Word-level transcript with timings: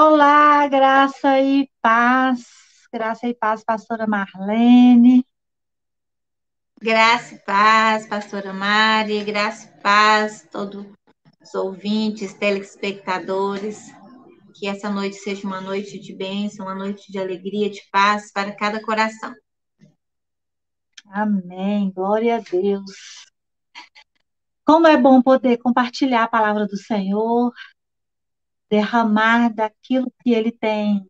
Olá, 0.00 0.68
graça 0.68 1.40
e 1.40 1.68
paz. 1.82 2.46
Graça 2.92 3.26
e 3.26 3.34
paz, 3.34 3.64
pastora 3.64 4.06
Marlene. 4.06 5.26
Graça 6.80 7.34
e 7.34 7.38
paz, 7.40 8.06
pastora 8.06 8.52
Mari. 8.52 9.24
Graça 9.24 9.66
e 9.66 9.82
paz, 9.82 10.46
todos 10.52 10.86
os 11.42 11.52
ouvintes, 11.52 12.32
telespectadores. 12.32 13.92
Que 14.54 14.68
essa 14.68 14.88
noite 14.88 15.16
seja 15.16 15.44
uma 15.44 15.60
noite 15.60 15.98
de 15.98 16.14
bênção, 16.14 16.66
uma 16.66 16.76
noite 16.76 17.10
de 17.10 17.18
alegria, 17.18 17.68
de 17.68 17.82
paz 17.90 18.30
para 18.32 18.54
cada 18.54 18.80
coração. 18.80 19.34
Amém. 21.06 21.90
Glória 21.90 22.36
a 22.36 22.38
Deus. 22.38 23.26
Como 24.64 24.86
é 24.86 24.96
bom 24.96 25.20
poder 25.20 25.58
compartilhar 25.58 26.22
a 26.22 26.28
palavra 26.28 26.68
do 26.68 26.76
Senhor, 26.76 27.52
derramar 28.70 29.52
daquilo 29.52 30.12
que 30.22 30.32
Ele 30.32 30.52
tem 30.52 31.06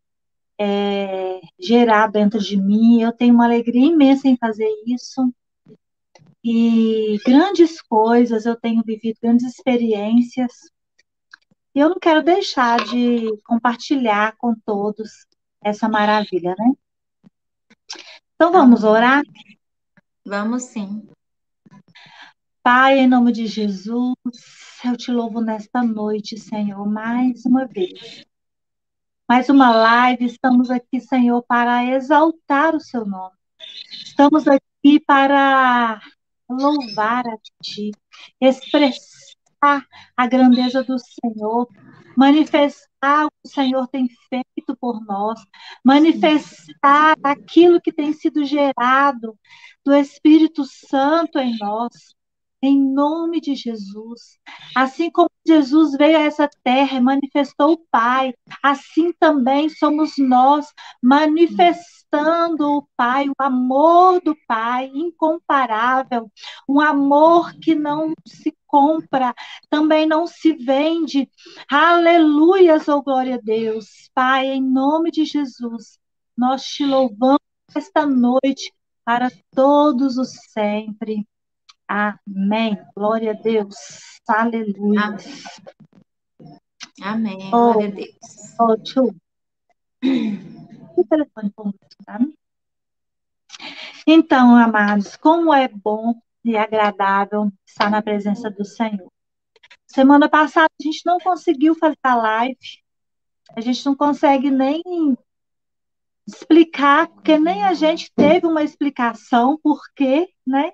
é, 0.58 1.40
gerado 1.58 2.12
dentro 2.12 2.40
de 2.40 2.56
mim. 2.56 3.02
Eu 3.02 3.12
tenho 3.12 3.34
uma 3.34 3.44
alegria 3.44 3.86
imensa 3.86 4.28
em 4.28 4.36
fazer 4.36 4.68
isso. 4.86 5.32
E 6.42 7.18
grandes 7.24 7.82
coisas, 7.82 8.46
eu 8.46 8.56
tenho 8.56 8.82
vivido 8.84 9.18
grandes 9.22 9.46
experiências. 9.46 10.52
E 11.74 11.80
eu 11.80 11.90
não 11.90 11.98
quero 11.98 12.22
deixar 12.22 12.84
de 12.84 13.36
compartilhar 13.44 14.36
com 14.36 14.54
todos 14.64 15.26
essa 15.60 15.88
maravilha, 15.88 16.54
né? 16.58 16.72
Então 18.34 18.52
vamos 18.52 18.84
orar? 18.84 19.22
Vamos 20.24 20.64
sim. 20.64 21.08
Pai, 22.70 22.98
em 22.98 23.08
nome 23.08 23.32
de 23.32 23.46
Jesus, 23.46 24.14
eu 24.84 24.94
te 24.94 25.10
louvo 25.10 25.40
nesta 25.40 25.82
noite, 25.82 26.36
Senhor, 26.36 26.86
mais 26.86 27.46
uma 27.46 27.66
vez. 27.66 28.26
Mais 29.26 29.48
uma 29.48 29.74
live, 29.74 30.26
estamos 30.26 30.70
aqui, 30.70 31.00
Senhor, 31.00 31.42
para 31.44 31.82
exaltar 31.86 32.76
o 32.76 32.80
seu 32.80 33.06
nome. 33.06 33.34
Estamos 33.90 34.46
aqui 34.46 35.00
para 35.00 35.98
louvar 36.46 37.26
a 37.26 37.38
Ti, 37.62 37.90
expressar 38.38 39.86
a 40.14 40.26
grandeza 40.26 40.84
do 40.84 40.98
Senhor, 40.98 41.66
manifestar 42.18 43.24
o 43.24 43.30
que 43.30 43.46
o 43.46 43.48
Senhor 43.48 43.88
tem 43.88 44.10
feito 44.28 44.76
por 44.78 45.02
nós, 45.06 45.40
manifestar 45.82 47.16
aquilo 47.24 47.80
que 47.80 47.94
tem 47.94 48.12
sido 48.12 48.44
gerado 48.44 49.38
do 49.82 49.94
Espírito 49.94 50.66
Santo 50.66 51.38
em 51.38 51.56
nós 51.58 52.17
em 52.60 52.80
nome 52.80 53.40
de 53.40 53.54
Jesus. 53.54 54.38
Assim 54.74 55.10
como 55.10 55.30
Jesus 55.46 55.96
veio 55.96 56.18
a 56.18 56.22
essa 56.22 56.48
terra 56.62 56.98
e 56.98 57.00
manifestou 57.00 57.72
o 57.72 57.86
Pai, 57.90 58.34
assim 58.62 59.12
também 59.12 59.68
somos 59.68 60.14
nós 60.18 60.72
manifestando 61.02 62.78
o 62.78 62.88
Pai, 62.96 63.28
o 63.28 63.34
amor 63.38 64.20
do 64.20 64.36
Pai 64.46 64.90
incomparável, 64.94 66.30
um 66.68 66.80
amor 66.80 67.52
que 67.54 67.74
não 67.74 68.12
se 68.26 68.56
compra, 68.66 69.34
também 69.70 70.06
não 70.06 70.26
se 70.26 70.52
vende. 70.52 71.28
Aleluias, 71.70 72.88
oh 72.88 73.02
glória 73.02 73.36
a 73.36 73.40
Deus. 73.40 74.10
Pai, 74.14 74.48
em 74.48 74.62
nome 74.62 75.10
de 75.10 75.24
Jesus, 75.24 75.98
nós 76.36 76.64
te 76.64 76.84
louvamos 76.84 77.40
esta 77.74 78.06
noite 78.06 78.72
para 79.04 79.30
todos 79.54 80.18
os 80.18 80.30
sempre. 80.50 81.26
Amém. 81.88 82.78
Glória 82.94 83.30
a 83.30 83.34
Deus. 83.34 83.74
Aleluia. 84.28 85.16
Amém. 87.00 87.48
Oh, 87.48 87.72
Glória 87.72 87.88
a 87.88 87.90
Deus. 87.90 88.18
Oh, 88.60 88.76
tchu. 88.76 89.14
O 90.96 91.04
telefone 91.04 91.52
tá? 92.04 92.20
Então, 94.06 94.54
amados, 94.54 95.16
como 95.16 95.52
é 95.52 95.68
bom 95.68 96.14
e 96.44 96.56
agradável 96.56 97.50
estar 97.66 97.90
na 97.90 98.02
presença 98.02 98.50
do 98.50 98.64
Senhor. 98.64 99.10
Semana 99.86 100.28
passada 100.28 100.68
a 100.78 100.82
gente 100.82 101.02
não 101.04 101.18
conseguiu 101.18 101.74
fazer 101.74 101.98
a 102.02 102.14
live. 102.14 102.58
A 103.56 103.60
gente 103.60 103.84
não 103.86 103.94
consegue 103.94 104.50
nem 104.50 104.82
explicar, 106.26 107.08
porque 107.08 107.38
nem 107.38 107.62
a 107.64 107.72
gente 107.72 108.12
teve 108.14 108.46
uma 108.46 108.62
explicação 108.62 109.58
porque, 109.62 110.28
né? 110.46 110.72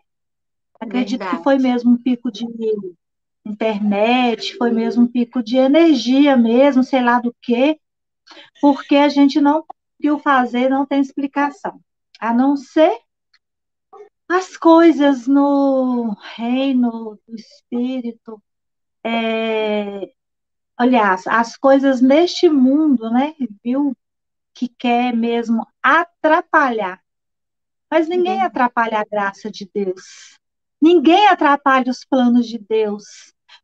Acredito 0.80 1.20
Verdade. 1.20 1.38
que 1.38 1.44
foi 1.44 1.58
mesmo 1.58 1.92
um 1.92 1.96
pico 1.96 2.30
de 2.30 2.46
internet, 3.44 4.56
foi 4.56 4.70
mesmo 4.70 5.04
um 5.04 5.06
pico 5.06 5.42
de 5.42 5.56
energia 5.56 6.36
mesmo, 6.36 6.82
sei 6.82 7.02
lá 7.02 7.20
do 7.20 7.34
que, 7.42 7.78
porque 8.60 8.96
a 8.96 9.08
gente 9.08 9.40
não 9.40 9.64
conseguiu 9.66 10.18
fazer, 10.18 10.68
não 10.68 10.86
tem 10.86 11.00
explicação. 11.00 11.80
A 12.18 12.32
não 12.32 12.56
ser 12.56 12.98
as 14.28 14.56
coisas 14.56 15.26
no 15.26 16.16
reino 16.34 17.18
do 17.26 17.34
Espírito, 17.34 18.42
é, 19.04 20.10
aliás, 20.76 21.26
as 21.26 21.56
coisas 21.56 22.00
neste 22.00 22.48
mundo, 22.48 23.10
né, 23.10 23.34
viu, 23.62 23.94
que 24.54 24.68
quer 24.68 25.14
mesmo 25.14 25.66
atrapalhar. 25.82 27.00
Mas 27.90 28.08
ninguém 28.08 28.38
uhum. 28.38 28.44
atrapalha 28.44 29.00
a 29.00 29.04
graça 29.04 29.50
de 29.50 29.68
Deus. 29.72 30.38
Ninguém 30.84 31.28
atrapalha 31.28 31.90
os 31.90 32.04
planos 32.04 32.46
de 32.46 32.58
Deus. 32.58 33.04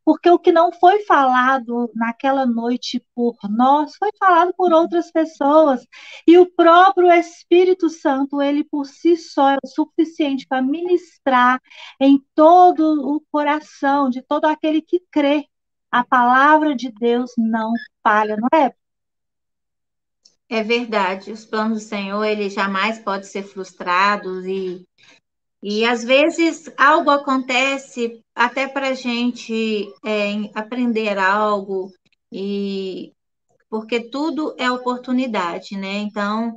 Porque 0.02 0.30
o 0.30 0.38
que 0.38 0.50
não 0.50 0.72
foi 0.72 1.04
falado 1.04 1.90
naquela 1.94 2.46
noite 2.46 3.04
por 3.14 3.36
nós 3.46 3.94
foi 3.96 4.08
falado 4.18 4.54
por 4.56 4.72
outras 4.72 5.12
pessoas. 5.12 5.86
E 6.26 6.38
o 6.38 6.50
próprio 6.50 7.12
Espírito 7.12 7.90
Santo, 7.90 8.40
ele 8.40 8.64
por 8.64 8.86
si 8.86 9.18
só 9.18 9.50
é 9.50 9.58
o 9.62 9.68
suficiente 9.68 10.46
para 10.48 10.62
ministrar 10.62 11.60
em 12.00 12.24
todo 12.34 13.06
o 13.14 13.20
coração 13.30 14.08
de 14.08 14.22
todo 14.22 14.46
aquele 14.46 14.80
que 14.80 15.02
crê. 15.10 15.46
A 15.90 16.02
palavra 16.02 16.74
de 16.74 16.90
Deus 16.90 17.32
não 17.36 17.70
falha, 18.02 18.38
não 18.38 18.48
é? 18.58 18.74
É 20.48 20.62
verdade. 20.62 21.30
Os 21.32 21.44
planos 21.44 21.82
do 21.82 21.86
Senhor, 21.86 22.24
ele 22.24 22.48
jamais 22.48 22.98
pode 22.98 23.26
ser 23.26 23.42
frustrados 23.42 24.46
e 24.46 24.88
e 25.62 25.84
às 25.84 26.02
vezes 26.04 26.70
algo 26.76 27.10
acontece 27.10 28.20
até 28.34 28.66
para 28.66 28.88
a 28.88 28.94
gente 28.94 29.92
é, 30.04 30.50
aprender 30.54 31.18
algo, 31.18 31.92
e 32.32 33.12
porque 33.68 34.00
tudo 34.00 34.54
é 34.58 34.70
oportunidade, 34.70 35.76
né? 35.76 35.98
Então, 35.98 36.52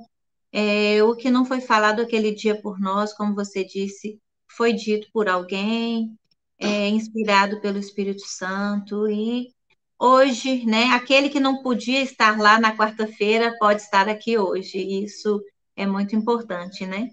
é, 0.52 1.03
o 1.03 1.16
que 1.16 1.30
não 1.30 1.46
foi 1.46 1.62
falado 1.62 2.02
aquele 2.02 2.31
dia 2.31 2.59
por 2.62 2.80
nós, 2.80 3.14
como 3.14 3.36
você 3.36 3.64
disse, 3.64 4.19
foi 4.47 4.74
dito 4.74 5.08
por 5.14 5.28
alguém, 5.28 6.16
é, 6.59 6.88
inspirado 6.90 7.59
pelo 7.62 7.78
Espírito 7.78 8.24
Santo, 8.25 9.09
e 9.09 9.52
hoje, 10.00 10.66
né, 10.66 10.85
aquele 10.94 11.30
que 11.30 11.40
não 11.40 11.62
podia 11.62 12.02
estar 12.02 12.40
lá 12.40 12.59
na 12.59 12.75
quarta-feira 12.75 13.56
pode 13.59 13.81
estar 13.81 14.08
aqui 14.09 14.38
hoje. 14.38 14.78
Isso 15.03 15.41
é 15.75 15.85
muito 15.85 16.16
importante, 16.16 16.85
né? 16.85 17.09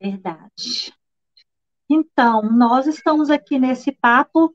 Verdade. 0.00 0.92
Então, 1.88 2.42
nós 2.42 2.86
estamos 2.86 3.30
aqui 3.30 3.58
nesse 3.58 3.92
papo 3.92 4.54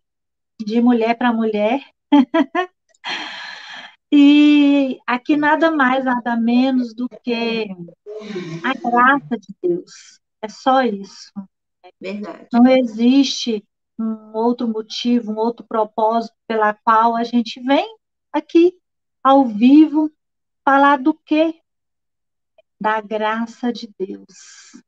de 0.59 0.81
mulher 0.81 1.17
para 1.17 1.33
mulher. 1.33 1.81
e 4.11 4.99
aqui 5.07 5.35
nada 5.35 5.71
mais, 5.71 6.05
nada 6.05 6.35
menos 6.35 6.93
do 6.93 7.07
que 7.09 7.67
a 8.63 8.73
graça 8.73 9.37
de 9.37 9.55
Deus. 9.61 10.19
É 10.41 10.49
só 10.49 10.83
isso. 10.83 11.31
Verdade. 11.99 12.47
Não 12.53 12.67
existe 12.67 13.65
um 13.97 14.35
outro 14.35 14.67
motivo, 14.67 15.31
um 15.31 15.37
outro 15.37 15.65
propósito 15.65 16.35
pela 16.47 16.73
qual 16.73 17.15
a 17.15 17.23
gente 17.23 17.59
vem 17.61 17.87
aqui 18.31 18.75
ao 19.23 19.45
vivo 19.45 20.11
falar 20.63 20.97
do 20.97 21.13
quê? 21.13 21.59
Da 22.79 22.99
graça 22.99 23.71
de 23.71 23.89
Deus 23.97 24.81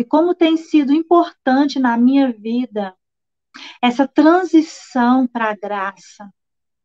e 0.00 0.04
como 0.04 0.34
tem 0.34 0.56
sido 0.56 0.94
importante 0.94 1.78
na 1.78 1.94
minha 1.98 2.32
vida 2.32 2.96
essa 3.82 4.08
transição 4.08 5.26
para 5.26 5.50
a 5.50 5.54
graça. 5.54 6.32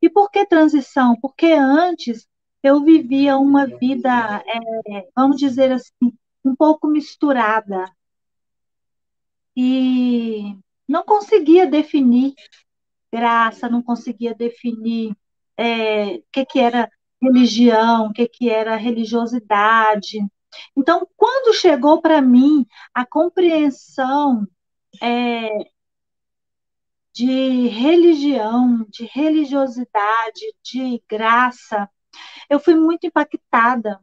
E 0.02 0.10
por 0.10 0.30
que 0.30 0.46
transição? 0.46 1.16
Porque 1.22 1.54
antes 1.54 2.28
eu 2.62 2.84
vivia 2.84 3.38
uma 3.38 3.66
vida, 3.66 4.44
é, 4.46 5.08
vamos 5.16 5.38
dizer 5.38 5.72
assim, 5.72 6.14
um 6.44 6.54
pouco 6.56 6.88
misturada. 6.88 7.90
E 9.56 10.54
não 10.86 11.06
conseguia 11.06 11.66
definir 11.66 12.34
graça, 13.14 13.70
não 13.70 13.82
conseguia 13.82 14.36
definir 14.36 15.16
é, 15.56 16.16
o 16.16 16.24
que, 16.34 16.46
que 16.46 16.60
era 16.60 16.90
religião, 17.22 18.08
o 18.08 18.14
que, 18.14 18.28
que 18.28 18.50
era 18.50 18.76
religiosidade. 18.76 20.20
Então, 20.76 21.08
quando 21.16 21.54
chegou 21.56 22.02
para 22.02 22.22
mim 22.22 22.66
a 22.94 23.06
compreensão 23.06 24.48
é, 25.02 25.50
de 27.14 27.68
religião, 27.68 28.86
de 28.90 29.06
religiosidade, 29.06 30.54
de 30.64 31.02
graça, 31.10 31.90
eu 32.50 32.60
fui 32.60 32.76
muito 32.76 33.08
impactada. 33.08 34.00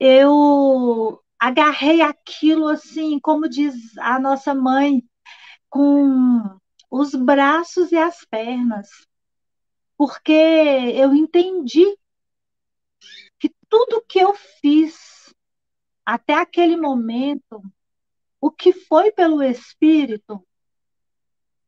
Eu 0.00 1.22
agarrei 1.38 2.00
aquilo 2.00 2.68
assim, 2.68 3.18
como 3.20 3.48
diz 3.48 3.74
a 3.98 4.18
nossa 4.18 4.54
mãe, 4.54 5.02
com 5.68 6.58
os 6.90 7.14
braços 7.14 7.92
e 7.92 7.96
as 7.96 8.24
pernas, 8.24 8.88
porque 9.96 10.32
eu 10.32 11.14
entendi 11.14 11.84
que 13.38 13.52
tudo 13.68 14.04
que 14.08 14.18
eu 14.18 14.32
fiz 14.60 15.13
até 16.04 16.34
aquele 16.34 16.76
momento, 16.76 17.62
o 18.40 18.50
que 18.50 18.72
foi 18.72 19.10
pelo 19.10 19.42
Espírito, 19.42 20.44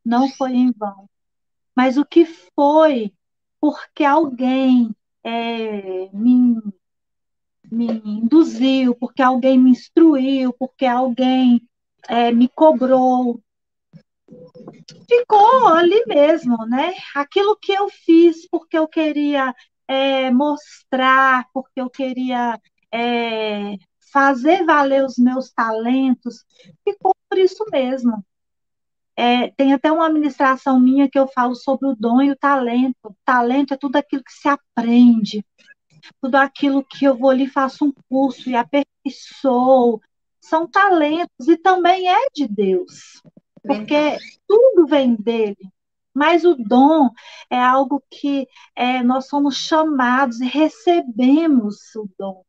não 0.05 0.29
foi 0.29 0.53
em 0.53 0.73
vão, 0.73 1.09
mas 1.75 1.97
o 1.97 2.05
que 2.05 2.25
foi 2.55 3.12
porque 3.61 4.05
alguém 4.05 4.94
é, 5.25 6.09
me, 6.12 6.62
me 7.71 7.87
induziu, 8.05 8.94
porque 8.94 9.23
alguém 9.23 9.59
me 9.59 9.71
instruiu, 9.71 10.53
porque 10.53 10.87
alguém 10.87 11.61
é, 12.09 12.31
me 12.31 12.49
cobrou. 12.49 13.41
Ficou 15.09 15.69
ali 15.69 16.05
mesmo, 16.06 16.65
né? 16.67 16.94
Aquilo 17.15 17.56
que 17.56 17.73
eu 17.73 17.88
fiz 17.88 18.49
porque 18.49 18.79
eu 18.79 18.87
queria 18.87 19.55
é, 19.88 20.31
mostrar, 20.31 21.47
porque 21.53 21.81
eu 21.81 21.91
queria 21.91 22.61
é, 22.93 23.77
fazer 24.12 24.64
valer 24.64 25.05
os 25.05 25.17
meus 25.17 25.50
talentos, 25.50 26.44
ficou 26.85 27.14
por 27.29 27.38
isso 27.38 27.64
mesmo. 27.70 28.25
É, 29.19 29.50
tem 29.50 29.73
até 29.73 29.91
uma 29.91 30.06
administração 30.06 30.79
minha 30.79 31.08
que 31.08 31.19
eu 31.19 31.26
falo 31.26 31.55
sobre 31.55 31.88
o 31.88 31.97
dom 31.97 32.20
e 32.20 32.31
o 32.31 32.37
talento. 32.37 32.97
O 33.05 33.17
talento 33.25 33.73
é 33.73 33.76
tudo 33.76 33.97
aquilo 33.97 34.23
que 34.23 34.32
se 34.32 34.49
aprende, 34.49 35.44
tudo 36.20 36.37
aquilo 36.37 36.85
que 36.85 37.06
eu 37.06 37.17
vou 37.17 37.31
ali 37.31 37.47
faço 37.47 37.87
um 37.87 37.93
curso 38.08 38.50
e 38.50 38.55
aperfeiçoo. 38.55 40.00
São 40.41 40.69
talentos 40.69 41.49
e 41.49 41.56
também 41.56 42.09
é 42.09 42.26
de 42.32 42.47
Deus, 42.47 43.20
porque 43.62 44.17
tudo 44.47 44.87
vem 44.87 45.17
dele. 45.17 45.56
Mas 46.14 46.44
o 46.44 46.55
dom 46.55 47.11
é 47.50 47.61
algo 47.61 48.02
que 48.11 48.47
é, 48.75 49.02
nós 49.02 49.26
somos 49.29 49.56
chamados 49.56 50.41
e 50.41 50.47
recebemos 50.47 51.94
o 51.97 52.09
dom. 52.19 52.43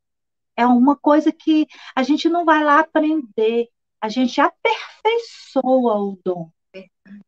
É 0.57 0.65
uma 0.65 0.95
coisa 0.95 1.31
que 1.31 1.67
a 1.95 2.01
gente 2.03 2.27
não 2.27 2.43
vai 2.43 2.63
lá 2.63 2.79
aprender, 2.79 3.67
a 4.01 4.09
gente 4.09 4.41
aperfeiçoa 4.41 5.95
o 5.99 6.19
dom. 6.25 6.49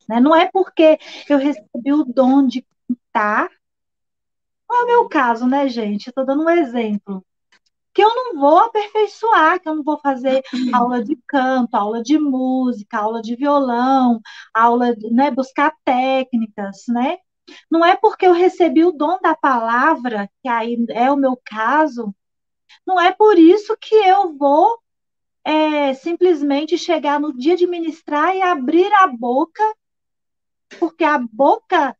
Né? 0.07 0.19
Não 0.19 0.35
é 0.35 0.49
porque 0.51 0.97
eu 1.29 1.37
recebi 1.37 1.93
o 1.93 2.03
dom 2.03 2.45
de 2.47 2.65
cantar, 2.87 3.49
não 4.69 4.79
é 4.79 4.83
o 4.83 4.87
meu 4.87 5.09
caso, 5.09 5.47
né, 5.47 5.67
gente? 5.67 6.07
Estou 6.07 6.25
dando 6.25 6.43
um 6.43 6.49
exemplo. 6.49 7.25
Que 7.93 8.03
eu 8.03 8.15
não 8.15 8.39
vou 8.39 8.59
aperfeiçoar, 8.59 9.59
que 9.59 9.67
eu 9.67 9.75
não 9.75 9.83
vou 9.83 9.99
fazer 9.99 10.43
aula 10.73 11.03
de 11.03 11.17
canto, 11.27 11.75
aula 11.75 12.03
de 12.03 12.19
música, 12.19 12.99
aula 12.99 13.21
de 13.21 13.35
violão, 13.35 14.21
aula, 14.53 14.95
né, 15.11 15.31
buscar 15.31 15.73
técnicas, 15.83 16.83
né? 16.87 17.17
Não 17.69 17.83
é 17.83 17.95
porque 17.95 18.27
eu 18.27 18.33
recebi 18.33 18.85
o 18.85 18.91
dom 18.91 19.19
da 19.21 19.35
palavra, 19.35 20.29
que 20.41 20.47
aí 20.47 20.77
é 20.89 21.11
o 21.11 21.17
meu 21.17 21.39
caso, 21.43 22.13
não 22.89 23.00
é 23.00 23.12
por 23.12 23.38
isso 23.38 23.77
que 23.77 23.94
eu 23.94 24.36
vou 24.36 24.80
é, 25.44 25.94
simplesmente 25.94 26.75
chegar 26.75 27.19
no 27.19 27.38
dia 27.38 27.56
de 27.56 27.68
ministrar 27.68 28.36
e 28.36 28.41
abrir 28.41 28.91
a 28.94 29.06
boca, 29.06 29.63
porque 30.80 31.03
a 31.03 31.19
boca 31.19 31.95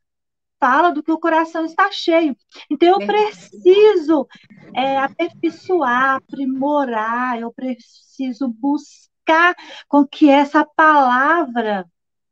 fala 0.58 0.90
do 0.90 1.00
que 1.00 1.12
o 1.12 1.18
coração 1.18 1.64
está 1.64 1.92
cheio. 1.92 2.36
Então, 2.68 2.88
eu 2.88 3.06
preciso 3.06 4.26
é, 4.74 4.98
aperfeiçoar, 4.98 6.16
aprimorar, 6.16 7.38
eu 7.38 7.52
preciso 7.52 8.48
buscar 8.48 9.54
com 9.88 10.04
que 10.04 10.28
essa 10.28 10.64
palavra 10.64 11.88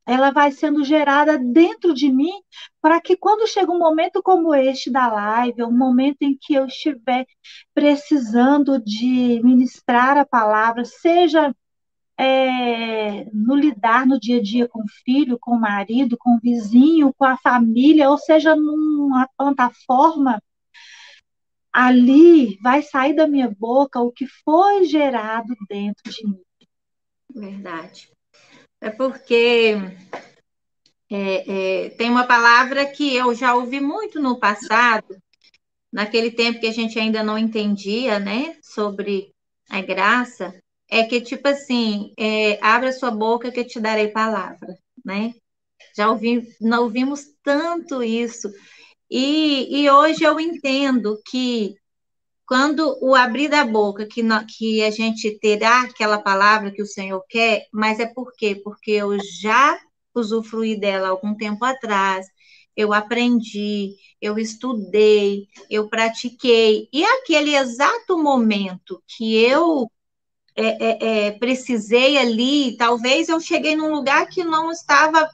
ela 0.09 0.31
vai 0.31 0.51
sendo 0.51 0.83
gerada 0.83 1.39
dentro 1.39 1.93
de 1.93 2.11
mim, 2.11 2.33
para 2.81 2.99
que 2.99 3.15
quando 3.15 3.47
chega 3.47 3.71
um 3.71 3.79
momento 3.79 4.23
como 4.23 4.55
este 4.55 4.91
da 4.91 5.07
live, 5.07 5.63
um 5.63 5.77
momento 5.77 6.23
em 6.23 6.35
que 6.41 6.55
eu 6.55 6.65
estiver 6.65 7.27
precisando 7.75 8.83
de 8.83 9.39
ministrar 9.45 10.17
a 10.17 10.25
palavra, 10.25 10.83
seja 10.87 11.55
é, 12.19 13.27
no 13.35 13.55
lidar 13.55 14.07
no 14.07 14.19
dia 14.19 14.39
a 14.39 14.43
dia 14.43 14.67
com 14.67 14.81
o 14.81 14.89
filho, 15.05 15.39
com 15.39 15.51
o 15.51 15.61
marido, 15.61 16.17
com 16.19 16.37
o 16.37 16.41
vizinho, 16.41 17.13
com 17.13 17.27
a 17.27 17.37
família, 17.37 18.09
ou 18.09 18.17
seja, 18.17 18.57
numa 18.57 19.29
plataforma, 19.37 20.43
ali 21.71 22.59
vai 22.63 22.81
sair 22.81 23.13
da 23.15 23.27
minha 23.27 23.55
boca 23.59 24.01
o 24.01 24.11
que 24.11 24.27
foi 24.43 24.85
gerado 24.85 25.55
dentro 25.69 26.11
de 26.11 26.27
mim. 26.27 26.41
Verdade. 27.31 28.11
É 28.81 28.91
porque 28.91 29.75
é, 31.11 31.87
é, 31.87 31.91
tem 31.91 32.11
uma 32.11 32.27
palavra 32.27 32.87
que 32.87 33.15
eu 33.15 33.35
já 33.35 33.55
ouvi 33.55 33.81
muito 33.81 34.21
no 34.21 34.39
passado, 34.39 35.17
naquele 35.93 36.31
tempo 36.31 36.61
que 36.61 36.67
a 36.67 36.73
gente 36.73 36.99
ainda 36.99 37.23
não 37.23 37.39
entendia, 37.39 38.19
né, 38.19 38.57
sobre 38.63 39.33
a 39.71 39.81
graça, 39.81 40.55
é 40.91 41.05
que 41.05 41.21
tipo 41.21 41.49
assim, 41.49 42.13
é, 42.19 42.59
abra 42.63 42.93
sua 42.93 43.11
boca 43.11 43.51
que 43.51 43.61
eu 43.61 43.67
te 43.67 43.81
darei 43.81 44.09
palavra, 44.09 44.79
né? 45.05 45.35
Já 45.97 46.11
ouvi, 46.11 46.49
não 46.61 46.85
ouvimos 46.85 47.25
tanto 47.43 48.03
isso. 48.03 48.51
E, 49.11 49.83
e 49.83 49.91
hoje 49.91 50.23
eu 50.25 50.39
entendo 50.39 51.21
que 51.31 51.75
quando 52.49 52.97
o 53.03 53.15
abrir 53.15 53.49
da 53.49 53.63
boca, 53.63 54.07
que, 54.07 54.23
que 54.57 54.83
a 54.83 54.91
gente 54.91 55.39
terá 55.39 55.83
aquela 55.83 56.17
palavra 56.17 56.71
que 56.71 56.81
o 56.81 56.87
Senhor 56.87 57.23
quer, 57.29 57.67
mas 57.71 58.01
é 58.01 58.07
por 58.07 58.33
quê? 58.35 58.59
Porque 58.65 58.93
eu 58.93 59.19
já 59.21 59.79
usufruí 60.15 60.75
dela 60.81 61.09
algum 61.09 61.37
tempo 61.37 61.63
atrás, 61.63 62.27
eu 62.75 62.95
aprendi, 62.95 63.97
eu 64.19 64.39
estudei, 64.39 65.47
eu 65.69 65.91
pratiquei, 65.91 66.89
e 66.91 67.05
aquele 67.05 67.55
exato 67.55 68.17
momento 68.17 69.03
que 69.07 69.37
eu 69.45 69.91
é, 70.57 70.67
é, 70.67 71.27
é, 71.27 71.31
precisei 71.33 72.17
ali, 72.17 72.79
talvez 72.79 73.29
eu 73.29 73.39
cheguei 73.41 73.77
num 73.77 73.93
lugar 73.93 74.27
que 74.27 74.43
não 74.43 74.71
estava, 74.71 75.29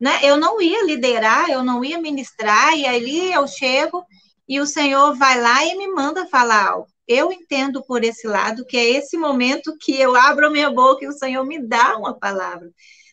né? 0.00 0.18
Eu 0.24 0.36
não 0.36 0.60
ia 0.60 0.84
liderar, 0.84 1.48
eu 1.48 1.62
não 1.62 1.84
ia 1.84 2.00
ministrar, 2.00 2.76
e 2.76 2.84
ali 2.84 3.32
eu 3.32 3.46
chego 3.46 4.04
e 4.48 4.60
o 4.60 4.66
Senhor 4.66 5.14
vai 5.16 5.40
lá 5.40 5.64
e 5.64 5.76
me 5.76 5.88
manda 5.88 6.26
falar 6.26 6.68
algo. 6.68 6.88
Eu 7.06 7.32
entendo 7.32 7.84
por 7.84 8.02
esse 8.02 8.26
lado 8.26 8.64
que 8.64 8.76
é 8.76 8.90
esse 8.90 9.16
momento 9.16 9.76
que 9.80 9.98
eu 10.00 10.16
abro 10.16 10.46
a 10.46 10.50
minha 10.50 10.70
boca 10.70 11.04
e 11.04 11.08
o 11.08 11.12
Senhor 11.12 11.44
me 11.44 11.58
dá 11.58 11.96
uma 11.96 12.18
palavra. 12.18 12.70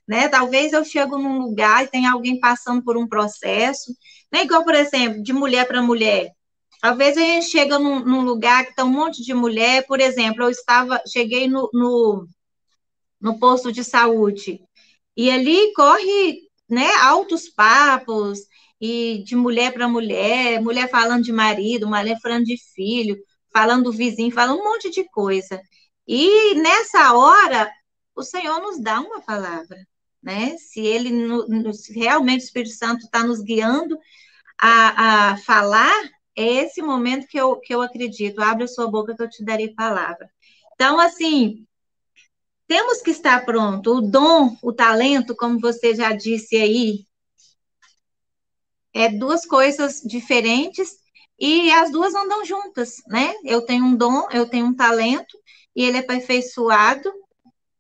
Né? 0.07 0.27
Talvez 0.27 0.73
eu 0.73 0.83
chego 0.83 1.17
num 1.17 1.39
lugar 1.39 1.83
e 1.83 1.87
tem 1.87 2.05
alguém 2.05 2.39
passando 2.39 2.83
por 2.83 2.97
um 2.97 3.07
processo, 3.07 3.93
né? 4.31 4.43
igual, 4.43 4.63
por 4.63 4.75
exemplo, 4.75 5.21
de 5.21 5.33
mulher 5.33 5.67
para 5.67 5.81
mulher. 5.81 6.31
Talvez 6.81 7.15
a 7.15 7.21
gente 7.21 7.45
chega 7.45 7.77
num, 7.77 7.99
num, 7.99 8.21
lugar 8.21 8.63
que 8.63 8.71
está 8.71 8.83
um 8.83 8.89
monte 8.89 9.23
de 9.23 9.33
mulher, 9.33 9.85
por 9.85 9.99
exemplo, 9.99 10.43
eu 10.43 10.49
estava, 10.49 10.99
cheguei 11.07 11.47
no, 11.47 11.69
no, 11.71 12.27
no 13.21 13.37
posto 13.37 13.71
de 13.71 13.83
saúde, 13.83 14.59
e 15.15 15.29
ali 15.29 15.71
corre 15.73 16.39
né, 16.67 16.89
altos 17.01 17.49
papos, 17.49 18.39
e 18.81 19.23
de 19.23 19.35
mulher 19.35 19.71
para 19.71 19.87
mulher, 19.87 20.59
mulher 20.59 20.89
falando 20.89 21.23
de 21.23 21.31
marido, 21.31 21.87
mulher 21.87 22.19
falando 22.19 22.45
de 22.45 22.57
filho, 22.57 23.15
falando 23.53 23.83
do 23.83 23.91
vizinho, 23.91 24.33
falando 24.33 24.59
um 24.59 24.63
monte 24.63 24.89
de 24.89 25.03
coisa. 25.11 25.61
E 26.07 26.55
nessa 26.55 27.13
hora, 27.13 27.71
o 28.15 28.23
Senhor 28.23 28.59
nos 28.59 28.81
dá 28.81 28.99
uma 28.99 29.21
palavra, 29.21 29.77
né? 30.21 30.57
Se 30.57 30.79
ele 30.79 31.11
se 31.73 31.93
realmente 31.93 32.41
o 32.41 32.45
Espírito 32.45 32.73
Santo 32.73 33.05
está 33.05 33.23
nos 33.23 33.41
guiando 33.41 33.99
a, 34.59 35.31
a 35.31 35.37
falar, 35.37 36.03
é 36.35 36.43
esse 36.43 36.81
momento 36.81 37.27
que 37.27 37.37
eu, 37.39 37.57
que 37.57 37.75
eu 37.75 37.81
acredito. 37.81 38.41
Abre 38.41 38.63
a 38.63 38.67
sua 38.67 38.89
boca 38.89 39.15
que 39.15 39.21
eu 39.21 39.29
te 39.29 39.45
darei 39.45 39.75
palavra. 39.75 40.27
Então, 40.73 40.99
assim, 40.99 41.67
temos 42.67 43.01
que 43.01 43.11
estar 43.11 43.45
pronto. 43.45 43.97
O 43.97 44.01
dom, 44.01 44.57
o 44.63 44.73
talento, 44.73 45.35
como 45.35 45.59
você 45.59 45.93
já 45.93 46.13
disse 46.13 46.55
aí, 46.55 47.05
é 48.93 49.09
duas 49.09 49.45
coisas 49.45 50.01
diferentes 50.01 50.97
e 51.39 51.71
as 51.71 51.91
duas 51.91 52.13
andam 52.13 52.45
juntas, 52.45 52.97
né? 53.07 53.33
Eu 53.43 53.61
tenho 53.61 53.85
um 53.85 53.95
dom, 53.95 54.27
eu 54.31 54.47
tenho 54.47 54.67
um 54.67 54.75
talento 54.75 55.37
e 55.75 55.83
ele 55.83 55.97
é 55.97 56.01
aperfeiçoado 56.01 57.11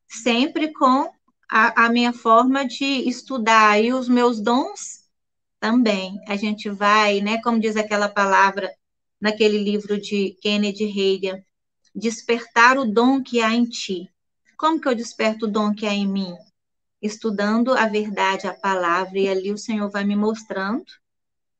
sempre 0.07 0.73
com 0.73 1.09
a, 1.49 1.85
a 1.85 1.89
minha 1.89 2.11
forma 2.11 2.65
de 2.65 2.85
estudar 3.07 3.79
e 3.79 3.93
os 3.93 4.09
meus 4.09 4.41
dons 4.41 5.01
também. 5.59 6.19
A 6.27 6.35
gente 6.35 6.69
vai, 6.69 7.21
né? 7.21 7.41
Como 7.41 7.59
diz 7.59 7.75
aquela 7.75 8.09
palavra 8.09 8.73
naquele 9.19 9.59
livro 9.59 10.01
de 10.01 10.35
Kennedy 10.41 10.85
Reagan, 10.85 11.43
despertar 11.93 12.77
o 12.79 12.85
dom 12.85 13.21
que 13.21 13.41
há 13.41 13.53
em 13.53 13.65
ti. 13.65 14.09
Como 14.57 14.81
que 14.81 14.87
eu 14.87 14.95
desperto 14.95 15.45
o 15.45 15.51
dom 15.51 15.73
que 15.73 15.85
há 15.85 15.93
em 15.93 16.07
mim? 16.07 16.33
Estudando 17.01 17.73
a 17.73 17.87
verdade, 17.87 18.47
a 18.47 18.53
palavra, 18.53 19.19
e 19.19 19.27
ali 19.27 19.51
o 19.51 19.57
Senhor 19.57 19.89
vai 19.89 20.03
me 20.03 20.15
mostrando 20.15 20.85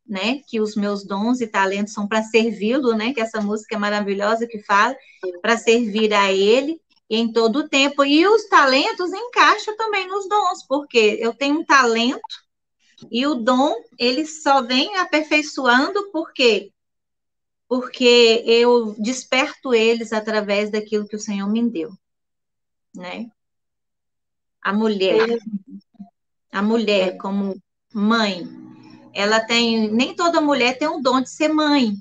né, 0.08 0.42
que 0.48 0.60
os 0.60 0.76
meus 0.76 1.06
dons 1.06 1.42
e 1.42 1.48
talentos 1.48 1.94
são 1.94 2.08
para 2.08 2.24
servi-lo, 2.24 2.94
né, 2.94 3.14
que 3.14 3.22
essa 3.22 3.40
música 3.42 3.76
é 3.76 3.78
maravilhosa 3.80 4.48
que 4.48 4.60
fala, 4.60 4.96
para 5.42 5.58
servir 5.58 6.14
a 6.14 6.32
ele 6.32 6.82
em 7.10 7.32
todo 7.32 7.60
o 7.60 7.70
tempo. 7.70 8.04
E 8.04 8.28
os 8.28 8.46
talentos 8.46 9.12
encaixam 9.12 9.76
também 9.78 10.08
nos 10.08 10.28
dons, 10.28 10.66
porque 10.68 11.18
eu 11.20 11.34
tenho 11.34 11.60
um 11.60 11.66
talento 11.66 12.22
e 13.10 13.26
o 13.26 13.36
dom, 13.36 13.74
ele 13.98 14.26
só 14.26 14.62
vem 14.62 14.98
aperfeiçoando 14.98 16.12
porque 16.12 16.72
porque 17.68 18.44
eu 18.46 18.94
desperto 19.00 19.74
eles 19.74 20.12
através 20.12 20.70
daquilo 20.70 21.08
que 21.08 21.16
o 21.16 21.20
Senhor 21.20 21.50
me 21.50 21.70
deu, 21.70 21.90
né? 22.94 23.32
A 24.62 24.74
mulher, 24.74 25.40
a 26.52 26.62
mulher 26.62 27.18
como 27.18 27.56
mãe, 27.94 28.46
ela 29.14 29.40
tem, 29.40 29.92
nem 29.92 30.16
toda 30.16 30.42
mulher 30.42 30.78
tem 30.78 30.88
o 30.88 31.00
dom 31.00 31.22
de 31.22 31.30
ser 31.30 31.50
mãe. 31.50 31.94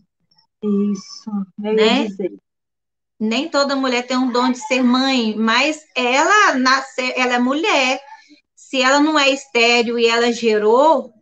Isso, 0.63 1.31
né? 1.59 2.07
Dizer. 2.07 2.33
Nem 3.19 3.49
toda 3.49 3.77
mulher 3.77 4.07
tem 4.07 4.17
um 4.17 4.33
dom 4.33 4.51
de 4.51 4.59
ser 4.59 4.83
mãe, 4.83 5.35
mas 5.37 5.85
ela 5.95 6.55
nasce, 6.55 7.13
ela 7.15 7.35
é 7.35 7.39
mulher. 7.39 8.01
Se 8.57 8.81
ela 8.81 9.01
não 9.01 9.19
é 9.19 9.29
estéreo 9.29 9.99
e 9.99 10.07
ela 10.07 10.33
gerou, 10.33 11.13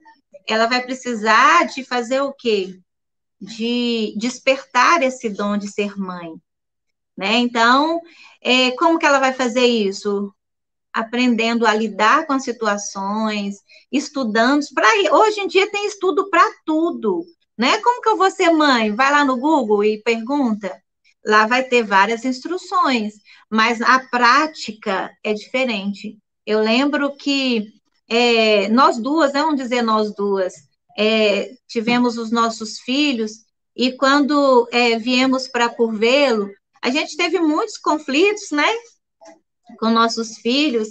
ela 0.46 0.66
vai 0.66 0.82
precisar 0.82 1.66
de 1.66 1.84
fazer 1.84 2.20
o 2.20 2.32
quê? 2.32 2.78
De 3.40 4.14
despertar 4.16 5.02
esse 5.02 5.28
dom 5.28 5.56
de 5.56 5.68
ser 5.68 5.98
mãe. 5.98 6.34
Né? 7.16 7.38
Então, 7.38 8.00
é, 8.40 8.70
como 8.72 8.98
que 8.98 9.04
ela 9.04 9.18
vai 9.18 9.32
fazer 9.32 9.66
isso? 9.66 10.32
Aprendendo 10.98 11.64
a 11.64 11.72
lidar 11.72 12.26
com 12.26 12.32
as 12.32 12.42
situações, 12.42 13.56
estudando. 13.90 14.64
Pra, 14.74 14.88
hoje 15.12 15.40
em 15.40 15.46
dia 15.46 15.70
tem 15.70 15.86
estudo 15.86 16.28
para 16.28 16.44
tudo, 16.66 17.24
né? 17.56 17.78
Como 17.78 18.02
que 18.02 18.08
eu 18.08 18.16
vou 18.16 18.30
ser 18.30 18.50
mãe? 18.50 18.92
Vai 18.94 19.12
lá 19.12 19.24
no 19.24 19.36
Google 19.36 19.84
e 19.84 20.02
pergunta. 20.02 20.76
Lá 21.24 21.46
vai 21.46 21.62
ter 21.62 21.84
várias 21.84 22.24
instruções, 22.24 23.14
mas 23.48 23.80
a 23.80 24.00
prática 24.00 25.10
é 25.22 25.32
diferente. 25.32 26.18
Eu 26.44 26.60
lembro 26.60 27.14
que 27.14 27.68
é, 28.08 28.68
nós 28.68 28.98
duas, 28.98 29.32
né, 29.32 29.40
vamos 29.40 29.60
dizer 29.60 29.82
nós 29.82 30.12
duas, 30.14 30.54
é, 30.98 31.52
tivemos 31.68 32.18
os 32.18 32.32
nossos 32.32 32.80
filhos 32.80 33.44
e 33.76 33.92
quando 33.92 34.68
é, 34.72 34.98
viemos 34.98 35.46
para 35.46 35.68
Curvelo, 35.68 36.50
a 36.82 36.90
gente 36.90 37.16
teve 37.16 37.38
muitos 37.38 37.76
conflitos, 37.76 38.50
né? 38.50 38.68
Com 39.78 39.90
nossos 39.90 40.38
filhos, 40.38 40.88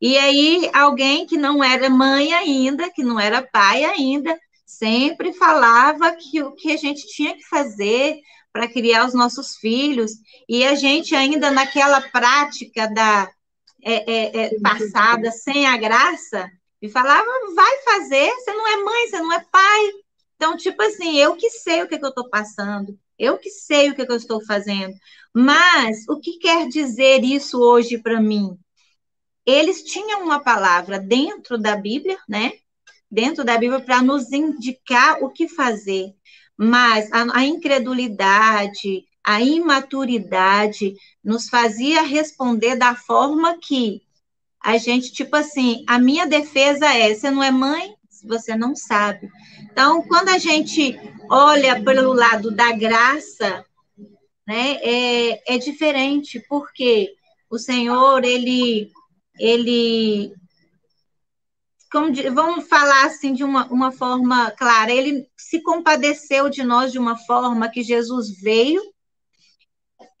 e 0.00 0.16
aí 0.16 0.70
alguém 0.72 1.26
que 1.26 1.36
não 1.36 1.62
era 1.62 1.90
mãe 1.90 2.32
ainda, 2.32 2.90
que 2.90 3.02
não 3.02 3.18
era 3.18 3.42
pai 3.42 3.84
ainda, 3.84 4.38
sempre 4.64 5.32
falava 5.32 6.12
que 6.12 6.42
o 6.42 6.52
que 6.52 6.72
a 6.72 6.76
gente 6.76 7.06
tinha 7.08 7.34
que 7.34 7.42
fazer 7.48 8.20
para 8.52 8.68
criar 8.68 9.06
os 9.06 9.14
nossos 9.14 9.56
filhos, 9.56 10.12
e 10.48 10.64
a 10.64 10.74
gente 10.74 11.14
ainda 11.14 11.50
naquela 11.50 12.00
prática 12.00 12.88
da 12.88 13.30
é, 13.82 14.12
é, 14.12 14.44
é, 14.44 14.60
passada, 14.60 15.30
sem 15.30 15.66
a 15.66 15.76
graça, 15.76 16.50
e 16.80 16.88
falava, 16.88 17.26
vai 17.54 17.78
fazer, 17.82 18.30
você 18.30 18.52
não 18.52 18.68
é 18.68 18.76
mãe, 18.84 19.08
você 19.08 19.20
não 19.20 19.32
é 19.32 19.44
pai. 19.50 19.90
Então, 20.36 20.56
tipo 20.56 20.80
assim, 20.82 21.16
eu 21.16 21.36
que 21.36 21.50
sei 21.50 21.82
o 21.82 21.88
que, 21.88 21.98
que 21.98 22.04
eu 22.04 22.10
estou 22.10 22.28
passando, 22.28 22.98
eu 23.18 23.38
que 23.38 23.50
sei 23.50 23.90
o 23.90 23.94
que, 23.94 24.06
que 24.06 24.12
eu 24.12 24.16
estou 24.16 24.44
fazendo. 24.44 24.94
Mas 25.34 26.08
o 26.08 26.18
que 26.20 26.38
quer 26.38 26.68
dizer 26.68 27.24
isso 27.24 27.60
hoje 27.60 27.98
para 27.98 28.20
mim? 28.20 28.56
Eles 29.44 29.82
tinham 29.82 30.22
uma 30.22 30.40
palavra 30.40 30.98
dentro 30.98 31.58
da 31.58 31.74
Bíblia, 31.74 32.18
né? 32.28 32.52
Dentro 33.10 33.44
da 33.44 33.56
Bíblia 33.56 33.80
para 33.80 34.02
nos 34.02 34.30
indicar 34.32 35.22
o 35.22 35.30
que 35.30 35.48
fazer. 35.48 36.14
Mas 36.56 37.10
a, 37.12 37.38
a 37.38 37.44
incredulidade, 37.44 39.04
a 39.24 39.40
imaturidade 39.42 40.94
nos 41.24 41.48
fazia 41.48 42.02
responder 42.02 42.76
da 42.76 42.94
forma 42.94 43.58
que 43.58 44.02
a 44.60 44.76
gente, 44.76 45.12
tipo 45.12 45.36
assim, 45.36 45.84
a 45.86 45.98
minha 45.98 46.26
defesa 46.26 46.86
é: 46.86 47.14
você 47.14 47.30
não 47.30 47.42
é 47.42 47.50
mãe, 47.50 47.94
você 48.24 48.56
não 48.56 48.74
sabe. 48.74 49.30
Então, 49.70 50.02
quando 50.02 50.28
a 50.28 50.38
gente 50.38 50.98
olha 51.30 51.82
pelo 51.82 52.12
lado 52.12 52.50
da 52.50 52.72
graça, 52.72 53.64
né, 54.46 54.78
é, 54.80 55.54
é 55.54 55.58
diferente, 55.58 56.40
porque 56.48 57.14
o 57.50 57.58
Senhor, 57.58 58.24
ele, 58.24 58.90
ele 59.38 60.32
como 61.90 62.12
vamos 62.34 62.68
falar 62.68 63.06
assim 63.06 63.32
de 63.32 63.42
uma, 63.42 63.66
uma 63.68 63.90
forma 63.90 64.50
clara, 64.52 64.92
ele 64.92 65.26
se 65.36 65.62
compadeceu 65.62 66.48
de 66.48 66.62
nós 66.62 66.92
de 66.92 66.98
uma 66.98 67.16
forma 67.16 67.68
que 67.68 67.82
Jesus 67.82 68.40
veio 68.40 68.82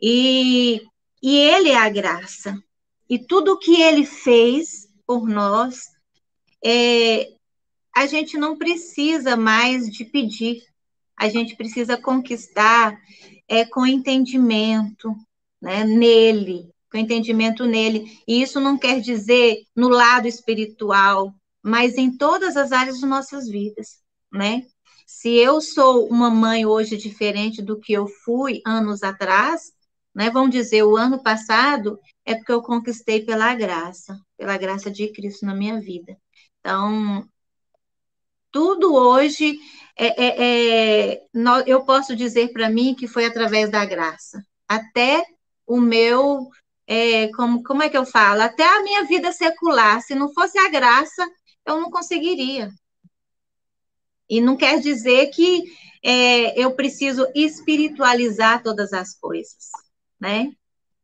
e, 0.00 0.82
e 1.22 1.36
ele 1.36 1.70
é 1.70 1.76
a 1.76 1.88
graça. 1.88 2.56
E 3.08 3.18
tudo 3.18 3.58
que 3.58 3.80
ele 3.80 4.04
fez 4.04 4.88
por 5.06 5.26
nós, 5.26 5.84
é, 6.64 7.28
a 7.98 8.06
gente 8.06 8.38
não 8.38 8.56
precisa 8.56 9.36
mais 9.36 9.90
de 9.90 10.04
pedir, 10.04 10.62
a 11.16 11.28
gente 11.28 11.56
precisa 11.56 12.00
conquistar 12.00 12.96
é, 13.48 13.64
com 13.64 13.84
entendimento 13.84 15.12
né, 15.60 15.82
nele, 15.82 16.70
com 16.92 16.96
entendimento 16.96 17.66
nele. 17.66 18.16
E 18.26 18.40
isso 18.40 18.60
não 18.60 18.78
quer 18.78 19.00
dizer 19.00 19.64
no 19.74 19.88
lado 19.88 20.28
espiritual, 20.28 21.34
mas 21.60 21.98
em 21.98 22.16
todas 22.16 22.56
as 22.56 22.70
áreas 22.70 23.00
de 23.00 23.06
nossas 23.06 23.48
vidas, 23.48 23.98
né? 24.32 24.62
Se 25.04 25.30
eu 25.34 25.60
sou 25.60 26.06
uma 26.06 26.30
mãe 26.30 26.64
hoje 26.64 26.96
diferente 26.96 27.60
do 27.60 27.80
que 27.80 27.92
eu 27.92 28.06
fui 28.06 28.60
anos 28.64 29.02
atrás, 29.02 29.72
né? 30.14 30.30
Vamos 30.30 30.50
dizer, 30.50 30.84
o 30.84 30.96
ano 30.96 31.20
passado 31.20 31.98
é 32.24 32.36
porque 32.36 32.52
eu 32.52 32.62
conquistei 32.62 33.24
pela 33.24 33.52
graça, 33.56 34.16
pela 34.36 34.56
graça 34.56 34.88
de 34.88 35.08
Cristo 35.08 35.44
na 35.44 35.54
minha 35.54 35.80
vida. 35.80 36.16
Então, 36.60 37.28
tudo 38.50 38.94
hoje 38.94 39.58
é, 39.96 40.24
é, 40.24 41.12
é, 41.14 41.22
eu 41.66 41.84
posso 41.84 42.14
dizer 42.14 42.52
para 42.52 42.70
mim 42.70 42.94
que 42.94 43.08
foi 43.08 43.24
através 43.26 43.70
da 43.70 43.84
graça. 43.84 44.42
Até 44.66 45.24
o 45.66 45.80
meu, 45.80 46.48
é, 46.86 47.28
como, 47.32 47.62
como 47.62 47.82
é 47.82 47.88
que 47.88 47.96
eu 47.96 48.06
falo? 48.06 48.42
Até 48.42 48.64
a 48.64 48.82
minha 48.82 49.04
vida 49.04 49.32
secular, 49.32 50.00
se 50.02 50.14
não 50.14 50.32
fosse 50.32 50.58
a 50.58 50.68
graça, 50.68 51.26
eu 51.66 51.80
não 51.80 51.90
conseguiria. 51.90 52.70
E 54.28 54.40
não 54.40 54.56
quer 54.56 54.80
dizer 54.80 55.28
que 55.28 55.64
é, 56.02 56.58
eu 56.60 56.74
preciso 56.76 57.26
espiritualizar 57.34 58.62
todas 58.62 58.92
as 58.92 59.14
coisas, 59.18 59.70
né? 60.20 60.52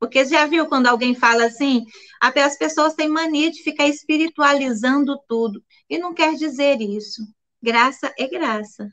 Porque 0.07 0.25
já 0.27 0.47
viu 0.47 0.67
quando 0.67 0.87
alguém 0.87 1.15
fala 1.15 1.47
assim, 1.47 1.87
as 2.21 2.59
pessoas 2.59 2.95
têm 2.95 3.09
mania 3.09 3.51
de 3.51 3.63
ficar 3.63 3.87
espiritualizando 3.87 5.19
tudo. 5.27 5.63
E 5.89 5.99
não 5.99 6.13
quer 6.13 6.35
dizer 6.35 6.81
isso. 6.81 7.23
Graça 7.63 8.13
é 8.19 8.29
graça. 8.29 8.93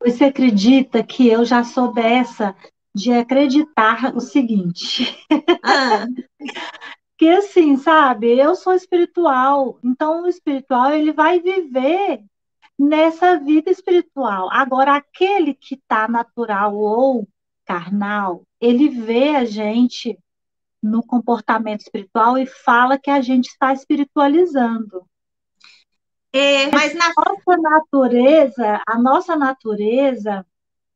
Você 0.00 0.24
acredita 0.24 1.02
que 1.02 1.28
eu 1.28 1.44
já 1.44 1.64
sou 1.64 1.92
dessa 1.92 2.56
de 2.94 3.12
acreditar 3.12 4.14
o 4.16 4.20
seguinte? 4.20 5.16
Ah. 5.64 6.06
que 7.16 7.28
assim, 7.28 7.76
sabe, 7.76 8.36
eu 8.36 8.56
sou 8.56 8.74
espiritual, 8.74 9.78
então 9.84 10.24
o 10.24 10.26
espiritual 10.26 10.92
ele 10.92 11.12
vai 11.12 11.38
viver 11.38 12.20
nessa 12.76 13.38
vida 13.38 13.70
espiritual. 13.70 14.48
Agora, 14.50 14.96
aquele 14.96 15.54
que 15.54 15.76
está 15.76 16.08
natural 16.08 16.76
ou 16.76 17.28
carnal, 17.64 18.42
ele 18.60 18.88
vê 18.88 19.36
a 19.36 19.44
gente 19.44 20.18
no 20.82 21.02
comportamento 21.02 21.82
espiritual 21.82 22.36
e 22.36 22.46
fala 22.46 22.98
que 22.98 23.10
a 23.10 23.20
gente 23.20 23.46
está 23.46 23.72
espiritualizando. 23.72 25.06
É, 26.32 26.70
mas 26.70 26.94
na 26.94 27.12
nossa 27.14 27.60
natureza, 27.60 28.82
a 28.86 28.98
nossa 28.98 29.36
natureza, 29.36 30.44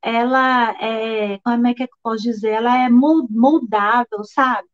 ela 0.03 0.71
é, 0.81 1.39
como 1.45 1.67
é 1.67 1.75
que 1.75 1.83
eu 1.83 1.89
posso 2.03 2.23
dizer? 2.23 2.53
Ela 2.53 2.85
é 2.85 2.89
moldável, 2.89 4.25
sabe? 4.25 4.67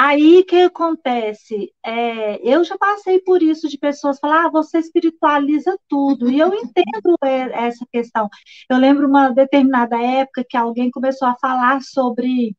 Aí 0.00 0.38
o 0.38 0.46
que 0.46 0.62
acontece? 0.62 1.74
É, 1.84 2.40
eu 2.48 2.62
já 2.62 2.78
passei 2.78 3.18
por 3.20 3.42
isso 3.42 3.68
de 3.68 3.76
pessoas 3.76 4.20
falar, 4.20 4.46
ah, 4.46 4.50
você 4.50 4.78
espiritualiza 4.78 5.76
tudo, 5.88 6.30
e 6.30 6.38
eu 6.38 6.54
entendo 6.54 7.16
essa 7.52 7.84
questão. 7.90 8.28
Eu 8.70 8.78
lembro 8.78 9.08
uma 9.08 9.30
determinada 9.30 10.00
época 10.00 10.44
que 10.48 10.56
alguém 10.56 10.88
começou 10.88 11.26
a 11.26 11.34
falar 11.40 11.82
sobre 11.82 12.56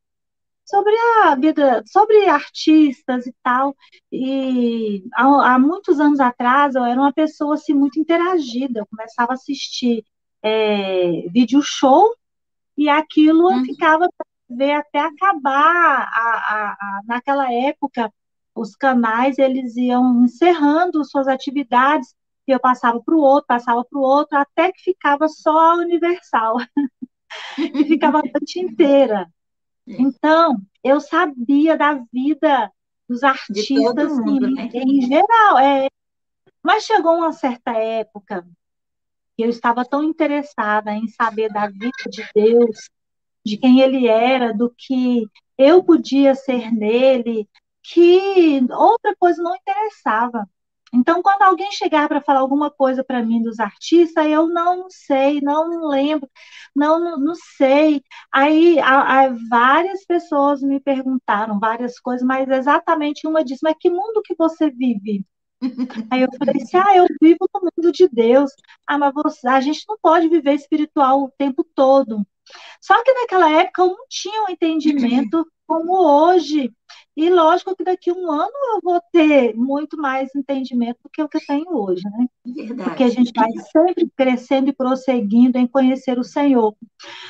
sobre 0.65 0.93
a 1.23 1.35
vida, 1.35 1.81
sobre 1.87 2.27
artistas 2.27 3.25
e 3.25 3.33
tal. 3.41 3.73
E 4.11 5.03
há, 5.15 5.53
há, 5.53 5.59
muitos 5.59 5.97
anos 5.99 6.19
atrás 6.19 6.75
eu 6.75 6.83
era 6.83 6.99
uma 6.99 7.13
pessoa 7.13 7.55
assim 7.55 7.73
muito 7.73 7.99
interagida. 7.99 8.81
Eu 8.81 8.87
começava 8.87 9.31
a 9.31 9.35
assistir 9.35 10.03
é, 10.43 11.23
vídeo 11.29 11.61
show 11.63 12.13
e 12.77 12.89
aquilo 12.89 13.49
eu 13.51 13.57
uhum. 13.59 13.65
ficava 13.65 14.09
ver 14.49 14.71
até 14.71 14.99
acabar. 14.99 16.09
A, 16.11 16.31
a, 16.31 16.71
a, 16.71 17.01
naquela 17.05 17.51
época, 17.53 18.11
os 18.55 18.75
canais 18.75 19.37
eles 19.37 19.75
iam 19.77 20.23
encerrando 20.23 21.05
suas 21.05 21.27
atividades 21.27 22.15
e 22.47 22.51
eu 22.51 22.59
passava 22.59 22.99
para 23.01 23.15
o 23.15 23.19
outro, 23.19 23.47
passava 23.47 23.85
para 23.85 23.99
o 23.99 24.01
outro, 24.01 24.37
até 24.37 24.71
que 24.71 24.81
ficava 24.81 25.27
só 25.27 25.57
a 25.57 25.75
Universal. 25.75 26.57
e 27.57 27.85
ficava 27.85 28.19
a 28.19 28.23
noite 28.23 28.59
inteira. 28.59 29.29
Então, 29.85 30.61
eu 30.83 30.99
sabia 30.99 31.77
da 31.77 31.93
vida 32.11 32.71
dos 33.07 33.23
artistas 33.23 34.19
mundo, 34.19 34.47
em, 34.47 34.53
né? 34.53 34.69
em 34.73 35.01
geral. 35.01 35.57
É, 35.57 35.87
mas 36.63 36.85
chegou 36.85 37.17
uma 37.17 37.31
certa 37.31 37.71
época 37.71 38.47
que 39.35 39.43
eu 39.43 39.49
estava 39.49 39.85
tão 39.85 40.03
interessada 40.03 40.93
em 40.93 41.07
saber 41.07 41.49
da 41.51 41.67
vida 41.67 41.91
de 42.09 42.27
Deus, 42.35 42.89
de 43.45 43.57
quem 43.57 43.81
ele 43.81 44.07
era, 44.07 44.53
do 44.53 44.73
que 44.77 45.25
eu 45.57 45.83
podia 45.83 46.35
ser 46.35 46.71
nele, 46.71 47.47
que 47.83 48.61
outra 48.71 49.15
coisa 49.17 49.41
não 49.41 49.55
interessava. 49.55 50.47
Então, 50.93 51.21
quando 51.21 51.43
alguém 51.43 51.71
chegar 51.71 52.07
para 52.07 52.21
falar 52.21 52.39
alguma 52.39 52.71
coisa 52.71 53.03
para 53.03 53.23
mim 53.23 53.41
dos 53.43 53.59
artistas, 53.59 54.25
eu 54.25 54.47
não 54.47 54.89
sei, 54.89 55.39
não 55.41 55.87
lembro, 55.87 56.27
não, 56.75 57.19
não, 57.19 57.35
sei. 57.57 58.01
Aí 58.33 58.79
a, 58.79 59.25
a, 59.25 59.35
várias 59.49 60.03
pessoas 60.05 60.61
me 60.61 60.79
perguntaram 60.79 61.59
várias 61.59 61.99
coisas, 61.99 62.25
mas 62.25 62.49
exatamente 62.49 63.27
uma 63.27 63.43
disse: 63.43 63.61
Mas 63.63 63.75
que 63.79 63.89
mundo 63.89 64.21
que 64.23 64.35
você 64.35 64.69
vive? 64.71 65.25
Aí 66.11 66.21
eu 66.21 66.29
falei 66.37 66.61
assim: 66.61 66.77
Ah, 66.77 66.95
eu 66.95 67.05
vivo 67.21 67.47
no 67.53 67.61
mundo 67.61 67.91
de 67.91 68.07
Deus. 68.07 68.51
Ah, 68.87 68.97
mas 68.97 69.13
você, 69.13 69.47
a 69.47 69.61
gente 69.61 69.83
não 69.87 69.97
pode 70.01 70.27
viver 70.27 70.53
espiritual 70.53 71.23
o 71.23 71.31
tempo 71.37 71.63
todo. 71.75 72.25
Só 72.81 73.01
que 73.03 73.13
naquela 73.13 73.51
época 73.51 73.81
eu 73.81 73.87
não 73.87 74.05
tinha 74.09 74.43
um 74.43 74.49
entendimento 74.49 75.45
como 75.67 75.93
hoje. 75.93 76.71
E 77.15 77.29
lógico 77.29 77.75
que 77.75 77.83
daqui 77.83 78.09
a 78.09 78.13
um 78.13 78.31
ano 78.31 78.51
eu 78.73 78.79
vou 78.81 78.99
ter 79.11 79.53
muito 79.53 79.97
mais 79.97 80.33
entendimento 80.33 80.97
do 81.03 81.09
que 81.09 81.21
o 81.21 81.27
que 81.27 81.37
eu 81.37 81.41
tenho 81.45 81.75
hoje, 81.75 82.01
né? 82.05 82.27
Verdade. 82.45 82.89
Porque 82.89 83.03
a 83.03 83.09
gente 83.09 83.31
vai 83.35 83.51
sempre 83.71 84.09
crescendo 84.15 84.69
e 84.69 84.73
prosseguindo 84.73 85.57
em 85.57 85.67
conhecer 85.67 86.17
o 86.17 86.23
Senhor. 86.23 86.73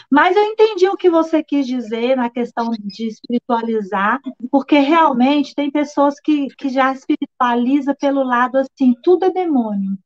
Mas 0.09 0.37
eu 0.37 0.43
entendi 0.43 0.87
o 0.87 0.95
que 0.95 1.09
você 1.09 1.43
quis 1.43 1.65
dizer 1.65 2.15
na 2.15 2.29
questão 2.29 2.69
de 2.69 3.07
espiritualizar, 3.07 4.19
porque 4.51 4.77
realmente 4.77 5.55
tem 5.55 5.71
pessoas 5.71 6.19
que, 6.19 6.47
que 6.55 6.69
já 6.69 6.93
espiritualiza 6.93 7.95
pelo 7.95 8.23
lado 8.23 8.57
assim, 8.57 8.93
tudo 9.03 9.25
é 9.25 9.31
demônio. 9.31 9.97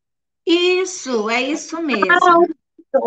Isso, 0.46 1.30
é 1.30 1.42
isso 1.42 1.82
mesmo. 1.82 2.12
Ah, 2.12 2.38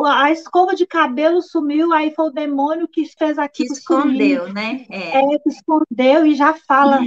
a 0.05 0.31
escova 0.33 0.75
de 0.75 0.87
cabelo 0.87 1.41
sumiu, 1.41 1.93
aí 1.93 2.13
foi 2.15 2.27
o 2.27 2.33
demônio 2.33 2.89
que 2.89 3.05
fez 3.17 3.39
aquilo. 3.39 3.69
Que 3.69 3.75
escondeu, 3.75 4.53
né? 4.53 4.85
É. 4.91 5.19
é, 5.19 5.39
que 5.39 5.49
escondeu 5.49 6.27
e 6.27 6.35
já 6.35 6.55
fala: 6.55 7.01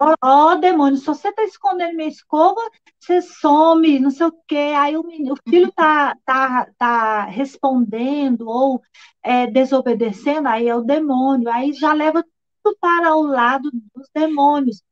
ó, 0.00 0.14
ó, 0.22 0.54
demônio, 0.56 0.98
se 0.98 1.06
você 1.06 1.32
tá 1.32 1.42
escondendo 1.44 1.96
minha 1.96 2.08
escova, 2.08 2.60
você 3.00 3.22
some, 3.22 3.98
não 3.98 4.10
sei 4.10 4.26
o 4.26 4.34
quê. 4.46 4.72
Aí 4.76 4.96
o, 4.96 5.02
menino, 5.02 5.34
o 5.34 5.50
filho 5.50 5.72
tá, 5.72 6.16
tá, 6.24 6.68
tá 6.76 7.24
respondendo 7.24 8.48
ou 8.48 8.82
é, 9.22 9.46
desobedecendo, 9.46 10.48
aí 10.48 10.68
é 10.68 10.74
o 10.74 10.82
demônio, 10.82 11.50
aí 11.50 11.72
já 11.72 11.92
leva 11.92 12.24
tudo 12.62 12.76
para 12.80 13.14
o 13.14 13.22
lado 13.22 13.70
dos 13.72 14.08
demônios. 14.14 14.82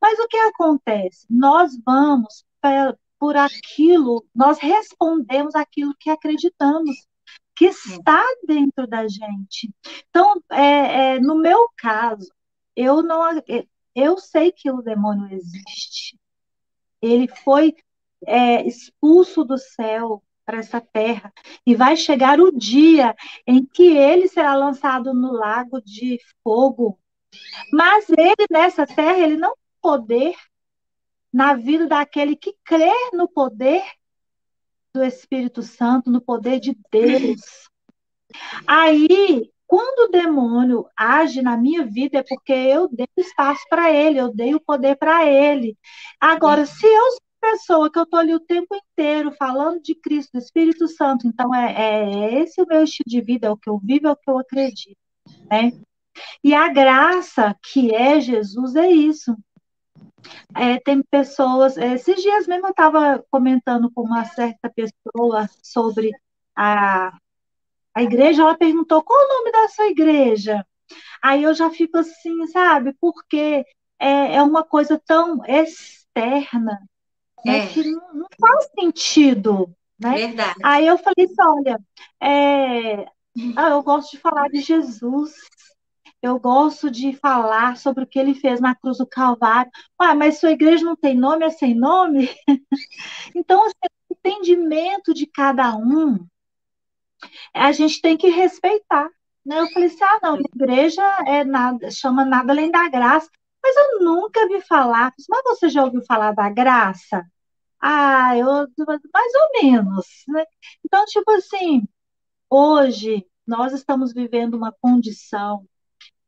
Mas 0.00 0.18
o 0.18 0.28
que 0.28 0.36
acontece? 0.36 1.26
Nós 1.28 1.72
vamos 1.84 2.44
por 3.20 3.36
aquilo, 3.36 4.26
nós 4.34 4.58
respondemos 4.58 5.54
aquilo 5.54 5.94
que 6.00 6.08
acreditamos, 6.08 7.06
que 7.54 7.66
está 7.66 8.24
dentro 8.48 8.86
da 8.86 9.06
gente. 9.06 9.70
Então, 10.08 10.42
é, 10.50 11.16
é, 11.16 11.20
no 11.20 11.36
meu 11.36 11.68
caso, 11.76 12.32
eu 12.74 13.02
não, 13.02 13.20
eu 13.94 14.16
sei 14.16 14.50
que 14.50 14.70
o 14.70 14.80
demônio 14.80 15.30
existe. 15.34 16.18
Ele 17.02 17.28
foi 17.28 17.76
é, 18.26 18.66
expulso 18.66 19.44
do 19.44 19.58
céu 19.58 20.22
para 20.46 20.58
essa 20.58 20.80
terra 20.80 21.30
e 21.66 21.74
vai 21.74 21.96
chegar 21.96 22.40
o 22.40 22.50
dia 22.50 23.14
em 23.46 23.66
que 23.66 23.98
ele 23.98 24.28
será 24.28 24.54
lançado 24.54 25.12
no 25.12 25.32
lago 25.32 25.80
de 25.82 26.18
fogo. 26.42 26.98
Mas 27.70 28.08
ele 28.08 28.46
nessa 28.50 28.86
terra 28.86 29.18
ele 29.18 29.36
não 29.36 29.52
tem 29.54 29.60
poder 29.82 30.36
na 31.32 31.54
vida 31.54 31.86
daquele 31.86 32.36
que 32.36 32.54
crê 32.64 32.92
no 33.12 33.28
poder 33.28 33.82
do 34.92 35.02
Espírito 35.04 35.62
Santo, 35.62 36.10
no 36.10 36.20
poder 36.20 36.58
de 36.58 36.76
Deus. 36.90 37.40
Aí, 38.66 39.50
quando 39.66 40.08
o 40.08 40.10
demônio 40.10 40.86
age 40.96 41.42
na 41.42 41.56
minha 41.56 41.84
vida, 41.84 42.18
é 42.18 42.24
porque 42.28 42.52
eu 42.52 42.88
dei 42.88 43.06
espaço 43.16 43.62
para 43.68 43.92
ele, 43.92 44.18
eu 44.18 44.34
dei 44.34 44.54
o 44.54 44.60
poder 44.60 44.96
para 44.96 45.24
ele. 45.26 45.76
Agora, 46.20 46.66
se 46.66 46.86
eu 46.86 47.10
sou 47.12 47.20
pessoa 47.40 47.90
que 47.90 47.98
eu 47.98 48.02
estou 48.02 48.18
ali 48.18 48.34
o 48.34 48.40
tempo 48.40 48.74
inteiro 48.74 49.32
falando 49.32 49.80
de 49.80 49.94
Cristo, 49.94 50.32
do 50.34 50.38
Espírito 50.38 50.86
Santo, 50.88 51.26
então 51.26 51.54
é, 51.54 51.72
é 51.72 52.42
esse 52.42 52.60
o 52.60 52.66
meu 52.66 52.84
estilo 52.84 53.08
de 53.08 53.20
vida, 53.20 53.46
é 53.46 53.50
o 53.50 53.56
que 53.56 53.70
eu 53.70 53.78
vivo, 53.78 54.08
é 54.08 54.12
o 54.12 54.16
que 54.16 54.30
eu 54.30 54.38
acredito. 54.38 54.98
Né? 55.50 55.72
E 56.44 56.54
a 56.54 56.68
graça 56.68 57.56
que 57.72 57.94
é 57.94 58.20
Jesus 58.20 58.76
é 58.76 58.90
isso. 58.90 59.34
É, 60.54 60.78
tem 60.80 61.02
pessoas, 61.02 61.76
é, 61.76 61.94
esses 61.94 62.22
dias 62.22 62.46
mesmo 62.46 62.66
eu 62.66 62.70
estava 62.70 63.24
comentando 63.30 63.90
com 63.92 64.02
uma 64.02 64.24
certa 64.24 64.70
pessoa 64.70 65.48
sobre 65.62 66.10
a, 66.56 67.16
a 67.94 68.02
igreja, 68.02 68.42
ela 68.42 68.56
perguntou 68.56 69.02
qual 69.02 69.18
o 69.18 69.28
nome 69.28 69.52
da 69.52 69.68
sua 69.68 69.86
igreja? 69.86 70.64
Aí 71.22 71.42
eu 71.42 71.54
já 71.54 71.70
fico 71.70 71.98
assim, 71.98 72.46
sabe, 72.48 72.94
porque 73.00 73.64
é, 73.98 74.36
é 74.36 74.42
uma 74.42 74.64
coisa 74.64 75.00
tão 75.06 75.44
externa 75.46 76.80
né, 77.44 77.58
é. 77.58 77.66
que 77.68 77.84
não, 77.84 78.14
não, 78.14 78.26
faz 78.38 78.68
sentido. 78.78 79.74
Né? 79.98 80.14
Verdade. 80.14 80.58
Aí 80.62 80.86
eu 80.86 80.98
falei 80.98 81.26
assim, 81.26 81.34
olha, 81.40 81.80
é, 82.20 83.04
ah, 83.56 83.70
eu 83.70 83.82
gosto 83.82 84.12
de 84.12 84.18
falar 84.18 84.48
de 84.48 84.60
Jesus, 84.60 85.34
eu 86.22 86.38
gosto 86.38 86.90
de 86.90 87.14
falar 87.14 87.76
sobre 87.76 88.04
o 88.04 88.06
que 88.06 88.18
ele 88.18 88.34
fez 88.34 88.60
na 88.60 88.74
cruz 88.74 88.98
do 88.98 89.06
Calvário. 89.06 89.70
Ah, 89.98 90.14
mas 90.14 90.38
sua 90.38 90.52
igreja 90.52 90.84
não 90.84 90.96
tem 90.96 91.14
nome, 91.16 91.44
é 91.44 91.50
sem 91.50 91.74
nome? 91.74 92.28
então, 93.34 93.64
assim, 93.64 93.74
o 94.10 94.14
entendimento 94.14 95.14
de 95.14 95.26
cada 95.26 95.74
um, 95.76 96.26
a 97.54 97.72
gente 97.72 98.00
tem 98.00 98.16
que 98.16 98.28
respeitar. 98.28 99.08
Né? 99.44 99.60
Eu 99.60 99.68
falei 99.68 99.88
assim: 99.88 100.04
ah, 100.04 100.20
não, 100.22 100.38
igreja 100.38 101.02
é 101.26 101.44
nada, 101.44 101.90
chama 101.90 102.24
nada 102.24 102.52
além 102.52 102.70
da 102.70 102.88
graça. 102.88 103.30
Mas 103.62 103.76
eu 103.76 104.00
nunca 104.00 104.46
vi 104.48 104.60
falar. 104.62 105.12
Mas 105.28 105.42
você 105.44 105.68
já 105.68 105.84
ouviu 105.84 106.02
falar 106.02 106.32
da 106.32 106.48
graça? 106.50 107.24
Ah, 107.80 108.36
eu 108.36 108.46
mais 108.46 109.32
ou 109.34 109.62
menos. 109.62 110.06
Né? 110.28 110.44
Então, 110.84 111.04
tipo 111.06 111.30
assim, 111.32 111.86
hoje 112.50 113.26
nós 113.46 113.72
estamos 113.72 114.12
vivendo 114.12 114.54
uma 114.54 114.72
condição 114.80 115.66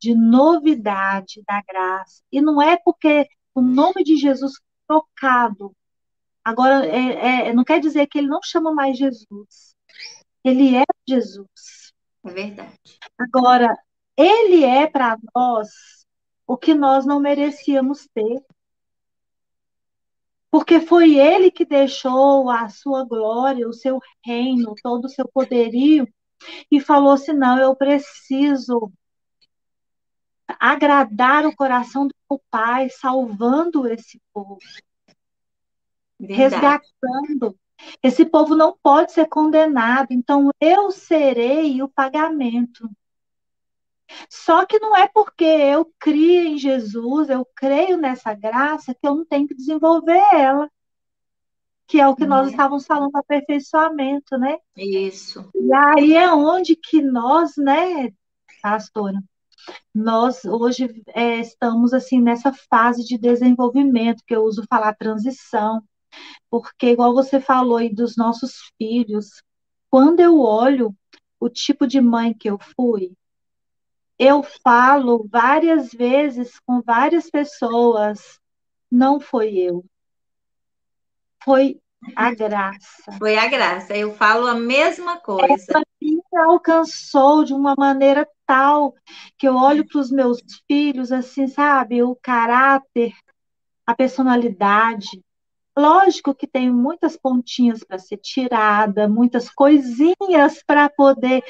de 0.02 0.16
novidade 0.16 1.44
da 1.46 1.62
graça. 1.62 2.24
E 2.32 2.40
não 2.42 2.60
é 2.60 2.76
porque 2.76 3.28
o 3.54 3.62
nome 3.62 4.02
de 4.02 4.16
Jesus 4.16 4.54
trocado. 4.84 5.72
Agora, 6.44 6.84
é, 6.84 7.48
é, 7.48 7.52
não 7.52 7.62
quer 7.62 7.78
dizer 7.78 8.08
que 8.08 8.18
ele 8.18 8.26
não 8.26 8.40
chama 8.42 8.74
mais 8.74 8.98
Jesus. 8.98 9.76
Ele 10.42 10.74
é 10.74 10.82
Jesus. 11.08 11.92
É 12.24 12.30
verdade. 12.30 12.80
Agora, 13.16 13.78
ele 14.16 14.64
é 14.64 14.88
para 14.88 15.16
nós 15.32 15.68
o 16.48 16.56
que 16.56 16.74
nós 16.74 17.06
não 17.06 17.20
merecíamos 17.20 18.08
ter. 18.12 18.44
Porque 20.50 20.80
foi 20.80 21.16
ele 21.16 21.48
que 21.52 21.64
deixou 21.64 22.50
a 22.50 22.68
sua 22.68 23.04
glória, 23.04 23.68
o 23.68 23.72
seu 23.72 24.00
reino, 24.24 24.74
todo 24.82 25.04
o 25.04 25.08
seu 25.08 25.28
poderio, 25.28 26.12
e 26.70 26.80
falou 26.80 27.12
assim: 27.12 27.32
não, 27.32 27.56
eu 27.56 27.74
preciso 27.76 28.92
agradar 30.58 31.46
o 31.46 31.54
coração 31.54 32.06
do 32.06 32.14
meu 32.30 32.40
Pai, 32.50 32.88
salvando 32.88 33.86
esse 33.86 34.20
povo, 34.32 34.58
Verdade. 36.18 36.40
resgatando. 36.40 37.58
Esse 38.02 38.24
povo 38.24 38.54
não 38.54 38.76
pode 38.80 39.12
ser 39.12 39.26
condenado, 39.26 40.08
então 40.12 40.50
eu 40.60 40.90
serei 40.90 41.82
o 41.82 41.88
pagamento. 41.88 42.88
Só 44.28 44.64
que 44.66 44.78
não 44.78 44.96
é 44.96 45.08
porque 45.08 45.44
eu 45.44 45.90
crio 45.98 46.46
em 46.46 46.58
Jesus, 46.58 47.28
eu 47.28 47.46
creio 47.54 47.96
nessa 47.96 48.34
graça, 48.34 48.94
que 48.94 49.06
eu 49.06 49.14
não 49.14 49.24
tenho 49.24 49.48
que 49.48 49.54
desenvolver 49.54 50.22
ela. 50.32 50.70
Que 51.86 52.00
é 52.00 52.08
o 52.08 52.14
que 52.14 52.26
nós 52.26 52.48
é. 52.48 52.50
estávamos 52.50 52.86
falando, 52.86 53.16
aperfeiçoamento, 53.16 54.38
né? 54.38 54.58
Isso. 54.76 55.50
E 55.54 55.74
aí 55.74 56.14
é 56.14 56.32
onde 56.32 56.76
que 56.76 57.02
nós, 57.02 57.56
né, 57.56 58.12
pastora, 58.62 59.22
nós 59.94 60.44
hoje 60.44 61.02
é, 61.08 61.40
estamos 61.40 61.92
assim 61.92 62.20
nessa 62.20 62.52
fase 62.52 63.04
de 63.04 63.18
desenvolvimento, 63.18 64.24
que 64.26 64.34
eu 64.34 64.42
uso 64.42 64.64
falar 64.68 64.94
transição, 64.94 65.82
porque 66.50 66.90
igual 66.90 67.14
você 67.14 67.40
falou 67.40 67.76
aí 67.78 67.92
dos 67.92 68.16
nossos 68.16 68.52
filhos, 68.78 69.42
quando 69.90 70.20
eu 70.20 70.38
olho 70.40 70.94
o 71.40 71.48
tipo 71.48 71.86
de 71.86 72.00
mãe 72.00 72.32
que 72.32 72.48
eu 72.48 72.58
fui, 72.76 73.12
eu 74.18 74.42
falo 74.42 75.26
várias 75.28 75.90
vezes 75.90 76.58
com 76.64 76.80
várias 76.80 77.28
pessoas, 77.28 78.38
não 78.90 79.18
foi 79.18 79.56
eu. 79.56 79.84
Foi 81.42 81.81
A 82.16 82.34
graça. 82.34 83.12
Foi 83.18 83.36
a 83.36 83.46
graça. 83.46 83.96
Eu 83.96 84.12
falo 84.14 84.46
a 84.46 84.54
mesma 84.54 85.18
coisa. 85.18 85.64
Ela 85.68 85.84
me 86.00 86.20
alcançou 86.36 87.44
de 87.44 87.54
uma 87.54 87.74
maneira 87.76 88.28
tal 88.46 88.94
que 89.38 89.46
eu 89.46 89.54
olho 89.54 89.86
para 89.86 90.00
os 90.00 90.10
meus 90.10 90.40
filhos, 90.66 91.12
assim, 91.12 91.46
sabe? 91.46 92.02
O 92.02 92.16
caráter, 92.16 93.12
a 93.86 93.94
personalidade. 93.94 95.22
Lógico 95.76 96.34
que 96.34 96.46
tem 96.46 96.70
muitas 96.70 97.16
pontinhas 97.16 97.82
para 97.82 97.98
ser 97.98 98.18
tirada, 98.18 99.08
muitas 99.08 99.48
coisinhas 99.48 100.62
para 100.66 100.90
poder 100.90 101.42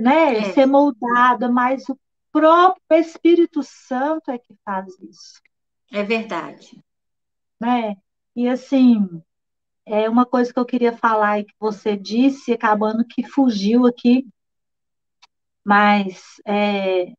né, 0.00 0.38
é. 0.38 0.52
ser 0.52 0.66
moldada, 0.66 1.50
mas 1.50 1.88
o 1.88 1.98
próprio 2.30 3.00
Espírito 3.00 3.62
Santo 3.62 4.30
é 4.30 4.38
que 4.38 4.54
faz 4.64 4.86
isso. 5.00 5.40
É 5.90 6.04
verdade. 6.04 6.78
Né? 7.60 7.96
E 8.36 8.48
assim, 8.48 9.20
é 9.88 10.08
uma 10.08 10.26
coisa 10.26 10.52
que 10.52 10.58
eu 10.58 10.66
queria 10.66 10.92
falar 10.92 11.40
e 11.40 11.44
que 11.44 11.54
você 11.58 11.96
disse, 11.96 12.52
acabando 12.52 13.04
que 13.04 13.22
fugiu 13.22 13.86
aqui, 13.86 14.26
mas 15.64 16.40
é, 16.46 17.12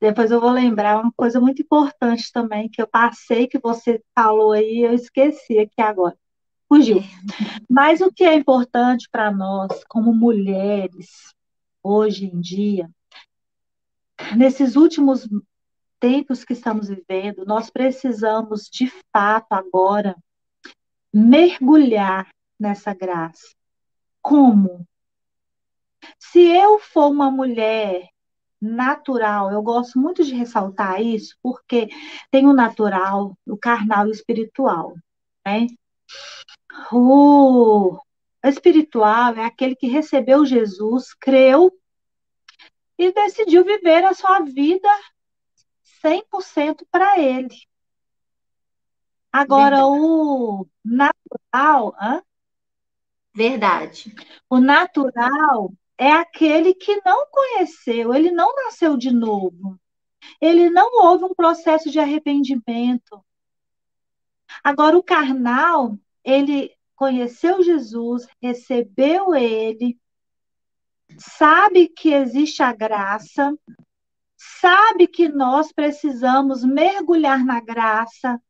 depois 0.00 0.30
eu 0.30 0.40
vou 0.40 0.50
lembrar 0.50 1.00
uma 1.00 1.12
coisa 1.16 1.40
muito 1.40 1.62
importante 1.62 2.30
também, 2.32 2.68
que 2.68 2.80
eu 2.80 2.86
passei, 2.86 3.46
que 3.46 3.58
você 3.58 4.02
falou 4.14 4.52
aí, 4.52 4.80
eu 4.80 4.92
esqueci 4.94 5.58
aqui 5.58 5.80
agora. 5.80 6.16
Fugiu. 6.68 7.02
Mas 7.68 8.00
o 8.00 8.12
que 8.12 8.24
é 8.24 8.34
importante 8.34 9.08
para 9.10 9.30
nós, 9.30 9.84
como 9.88 10.12
mulheres, 10.12 11.32
hoje 11.82 12.26
em 12.26 12.40
dia, 12.40 12.90
nesses 14.36 14.76
últimos 14.76 15.28
tempos 16.00 16.44
que 16.44 16.52
estamos 16.52 16.88
vivendo, 16.88 17.44
nós 17.46 17.70
precisamos, 17.70 18.68
de 18.70 18.92
fato, 19.12 19.52
agora, 19.52 20.16
mergulhar 21.12 22.28
nessa 22.58 22.94
graça. 22.94 23.54
Como? 24.22 24.86
Se 26.18 26.40
eu 26.40 26.78
for 26.78 27.08
uma 27.10 27.30
mulher 27.30 28.08
natural, 28.60 29.52
eu 29.52 29.62
gosto 29.62 29.98
muito 29.98 30.24
de 30.24 30.34
ressaltar 30.34 31.00
isso, 31.00 31.36
porque 31.42 31.88
tem 32.30 32.46
o 32.46 32.52
natural, 32.52 33.36
o 33.46 33.56
carnal 33.56 34.06
e 34.06 34.10
o 34.10 34.12
espiritual. 34.12 34.94
Né? 35.44 35.66
O 36.92 37.98
espiritual 38.44 39.34
é 39.34 39.44
aquele 39.44 39.74
que 39.76 39.86
recebeu 39.86 40.44
Jesus, 40.44 41.14
creu 41.14 41.72
e 42.98 43.12
decidiu 43.12 43.64
viver 43.64 44.04
a 44.04 44.14
sua 44.14 44.40
vida 44.40 44.88
100% 46.02 46.86
para 46.90 47.18
ele. 47.18 47.56
Agora, 49.36 49.76
Verdade. 49.76 50.00
o 50.00 50.66
natural. 50.82 51.94
Hã? 52.00 52.22
Verdade. 53.34 54.14
O 54.48 54.58
natural 54.58 55.74
é 55.98 56.10
aquele 56.10 56.72
que 56.72 57.02
não 57.04 57.26
conheceu, 57.30 58.14
ele 58.14 58.30
não 58.30 58.54
nasceu 58.54 58.96
de 58.96 59.10
novo. 59.10 59.78
Ele 60.40 60.70
não 60.70 60.90
houve 61.04 61.24
um 61.24 61.34
processo 61.34 61.90
de 61.90 62.00
arrependimento. 62.00 63.22
Agora, 64.64 64.96
o 64.96 65.02
carnal, 65.02 65.98
ele 66.24 66.74
conheceu 66.94 67.62
Jesus, 67.62 68.26
recebeu 68.40 69.34
ele, 69.34 69.98
sabe 71.18 71.88
que 71.88 72.14
existe 72.14 72.62
a 72.62 72.72
graça, 72.72 73.54
sabe 74.34 75.06
que 75.06 75.28
nós 75.28 75.72
precisamos 75.72 76.64
mergulhar 76.64 77.44
na 77.44 77.60
graça, 77.60 78.40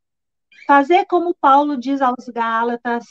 fazer 0.66 1.06
como 1.06 1.34
Paulo 1.34 1.76
diz 1.76 2.02
aos 2.02 2.28
Gálatas: 2.28 3.04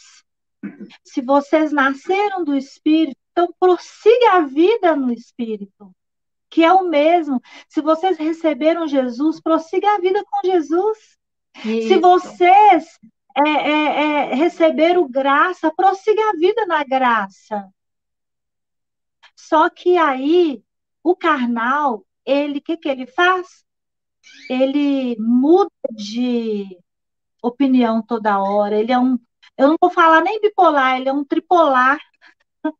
se 1.03 1.21
vocês 1.21 1.71
nasceram 1.71 2.43
do 2.43 2.55
Espírito, 2.55 3.17
então 3.31 3.53
prossiga 3.59 4.33
a 4.33 4.39
vida 4.41 4.95
no 4.95 5.11
Espírito, 5.11 5.91
que 6.49 6.63
é 6.63 6.71
o 6.71 6.87
mesmo. 6.87 7.41
Se 7.67 7.81
vocês 7.81 8.17
receberam 8.17 8.87
Jesus, 8.87 9.39
prossiga 9.41 9.95
a 9.95 9.99
vida 9.99 10.23
com 10.29 10.47
Jesus. 10.47 11.17
Isso. 11.63 11.87
Se 11.87 11.99
vocês 11.99 12.99
é, 13.35 13.49
é, 13.49 14.31
é, 14.31 14.33
receberam 14.33 15.09
graça, 15.09 15.71
prossiga 15.75 16.29
a 16.29 16.33
vida 16.33 16.65
na 16.65 16.83
graça. 16.83 17.69
Só 19.35 19.69
que 19.69 19.97
aí 19.97 20.63
o 21.03 21.15
carnal, 21.15 22.05
ele, 22.25 22.59
o 22.59 22.61
que, 22.61 22.77
que 22.77 22.89
ele 22.89 23.05
faz? 23.05 23.65
Ele 24.49 25.15
muda 25.19 25.69
de 25.91 26.79
opinião 27.47 28.01
toda 28.01 28.39
hora. 28.39 28.79
Ele 28.79 28.91
é 28.91 28.99
um, 28.99 29.17
eu 29.57 29.69
não 29.69 29.75
vou 29.79 29.89
falar 29.89 30.21
nem 30.21 30.39
bipolar, 30.41 30.97
ele 30.97 31.09
é 31.09 31.13
um 31.13 31.23
tripolar. 31.23 31.99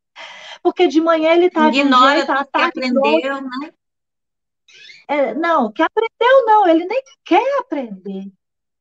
Porque 0.63 0.87
de 0.87 0.99
manhã 0.99 1.33
ele 1.33 1.45
está 1.45 1.69
de 1.69 1.83
um 1.83 2.11
jeito, 2.11 2.31
aprendeu, 2.31 3.41
né? 3.41 3.73
É, 5.07 5.33
não, 5.35 5.71
que 5.71 5.83
aprendeu 5.83 6.45
não, 6.45 6.67
ele 6.67 6.85
nem 6.85 7.01
quer 7.23 7.59
aprender. 7.59 8.31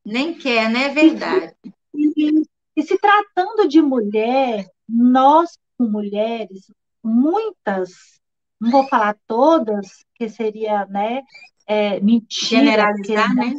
Nem 0.03 0.33
quer, 0.33 0.69
né? 0.69 0.85
É 0.85 0.89
verdade. 0.89 1.55
E, 1.93 2.13
e, 2.17 2.43
e 2.75 2.83
se 2.83 2.97
tratando 2.97 3.67
de 3.67 3.81
mulher, 3.81 4.65
nós, 4.87 5.57
mulheres, 5.79 6.71
muitas, 7.03 8.19
não 8.59 8.71
vou 8.71 8.87
falar 8.87 9.15
todas, 9.27 10.03
que 10.15 10.27
seria, 10.27 10.85
né, 10.85 11.21
é, 11.67 11.99
mentira. 11.99 12.61
Generalizar, 12.61 13.35
né? 13.35 13.53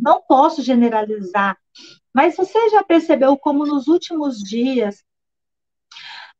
Não 0.00 0.22
posso 0.22 0.62
generalizar, 0.62 1.56
mas 2.12 2.36
você 2.36 2.70
já 2.70 2.82
percebeu 2.82 3.36
como 3.36 3.66
nos 3.66 3.86
últimos 3.86 4.38
dias, 4.38 5.04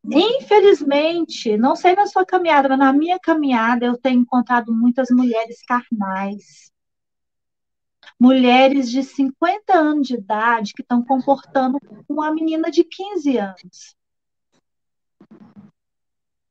infelizmente, 0.05 1.57
não 1.57 1.77
sei 1.77 1.95
na 1.95 2.07
sua 2.07 2.25
caminhada, 2.25 2.69
mas 2.69 2.79
na 2.79 2.93
minha 2.93 3.19
caminhada 3.19 3.87
eu 3.87 3.97
tenho 3.99 4.21
encontrado 4.21 4.73
muitas 4.73 5.09
mulheres 5.11 5.63
carnais. 5.63 6.71
Mulheres 8.19 8.91
de 8.91 9.03
50 9.03 9.73
anos 9.73 10.09
de 10.09 10.15
idade 10.15 10.73
que 10.75 10.83
estão 10.83 11.03
comportando 11.03 11.79
uma 12.09 12.33
menina 12.33 12.71
de 12.71 12.85
15 12.85 13.39
anos. 13.39 13.97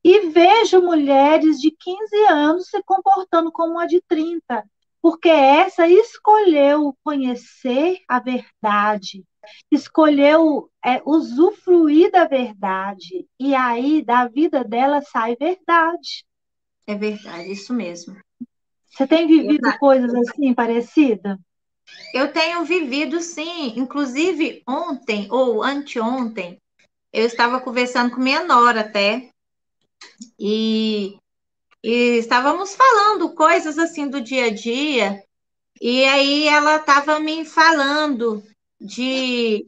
E 0.02 0.30
vejo 0.30 0.80
mulheres 0.80 1.60
de 1.60 1.70
15 1.70 2.16
anos 2.28 2.68
se 2.68 2.82
comportando 2.82 3.52
como 3.52 3.74
uma 3.74 3.86
de 3.86 4.00
30 4.00 4.64
porque 5.02 5.28
essa 5.28 5.88
escolheu 5.88 6.96
conhecer 7.02 7.98
a 8.08 8.18
verdade, 8.20 9.24
escolheu 9.70 10.70
é, 10.84 11.02
usufruir 11.04 12.10
da 12.10 12.26
verdade, 12.26 13.26
e 13.38 13.54
aí 13.54 14.02
da 14.02 14.28
vida 14.28 14.62
dela 14.62 15.00
sai 15.00 15.36
verdade. 15.36 16.24
É 16.86 16.94
verdade, 16.94 17.50
isso 17.50 17.72
mesmo. 17.72 18.16
Você 18.88 19.06
tem 19.06 19.26
vivido 19.26 19.66
Exato. 19.66 19.78
coisas 19.78 20.12
assim 20.14 20.52
parecidas? 20.52 21.38
Eu 22.12 22.32
tenho 22.32 22.64
vivido, 22.64 23.20
sim. 23.20 23.78
Inclusive, 23.78 24.62
ontem 24.66 25.28
ou 25.30 25.62
anteontem, 25.62 26.58
eu 27.12 27.24
estava 27.24 27.60
conversando 27.60 28.14
com 28.14 28.20
minha 28.20 28.44
nora 28.44 28.80
até, 28.80 29.30
e 30.38 31.19
e 31.82 32.18
estávamos 32.18 32.74
falando 32.74 33.34
coisas 33.34 33.78
assim 33.78 34.08
do 34.08 34.20
dia 34.20 34.46
a 34.46 34.50
dia, 34.50 35.22
e 35.80 36.04
aí 36.04 36.48
ela 36.48 36.76
estava 36.76 37.18
me 37.18 37.44
falando 37.44 38.42
de. 38.80 39.64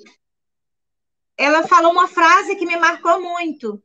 Ela 1.37 1.67
falou 1.67 1.93
uma 1.93 2.07
frase 2.07 2.57
que 2.57 2.67
me 2.67 2.77
marcou 2.77 3.21
muito, 3.21 3.83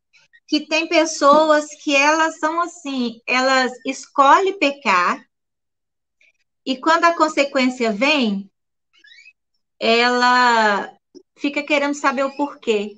que 0.48 0.68
tem 0.68 0.88
pessoas 0.88 1.68
que 1.84 1.96
elas 1.96 2.38
são 2.40 2.62
assim, 2.62 3.22
elas 3.26 3.72
escolhem 3.86 4.60
pecar, 4.60 5.26
e 6.66 6.78
quando 6.78 7.06
a 7.06 7.16
consequência 7.16 7.94
vem, 7.94 8.52
ela 9.80 10.94
fica 11.38 11.64
querendo 11.64 11.94
saber 11.94 12.26
o 12.26 12.36
porquê. 12.36 12.98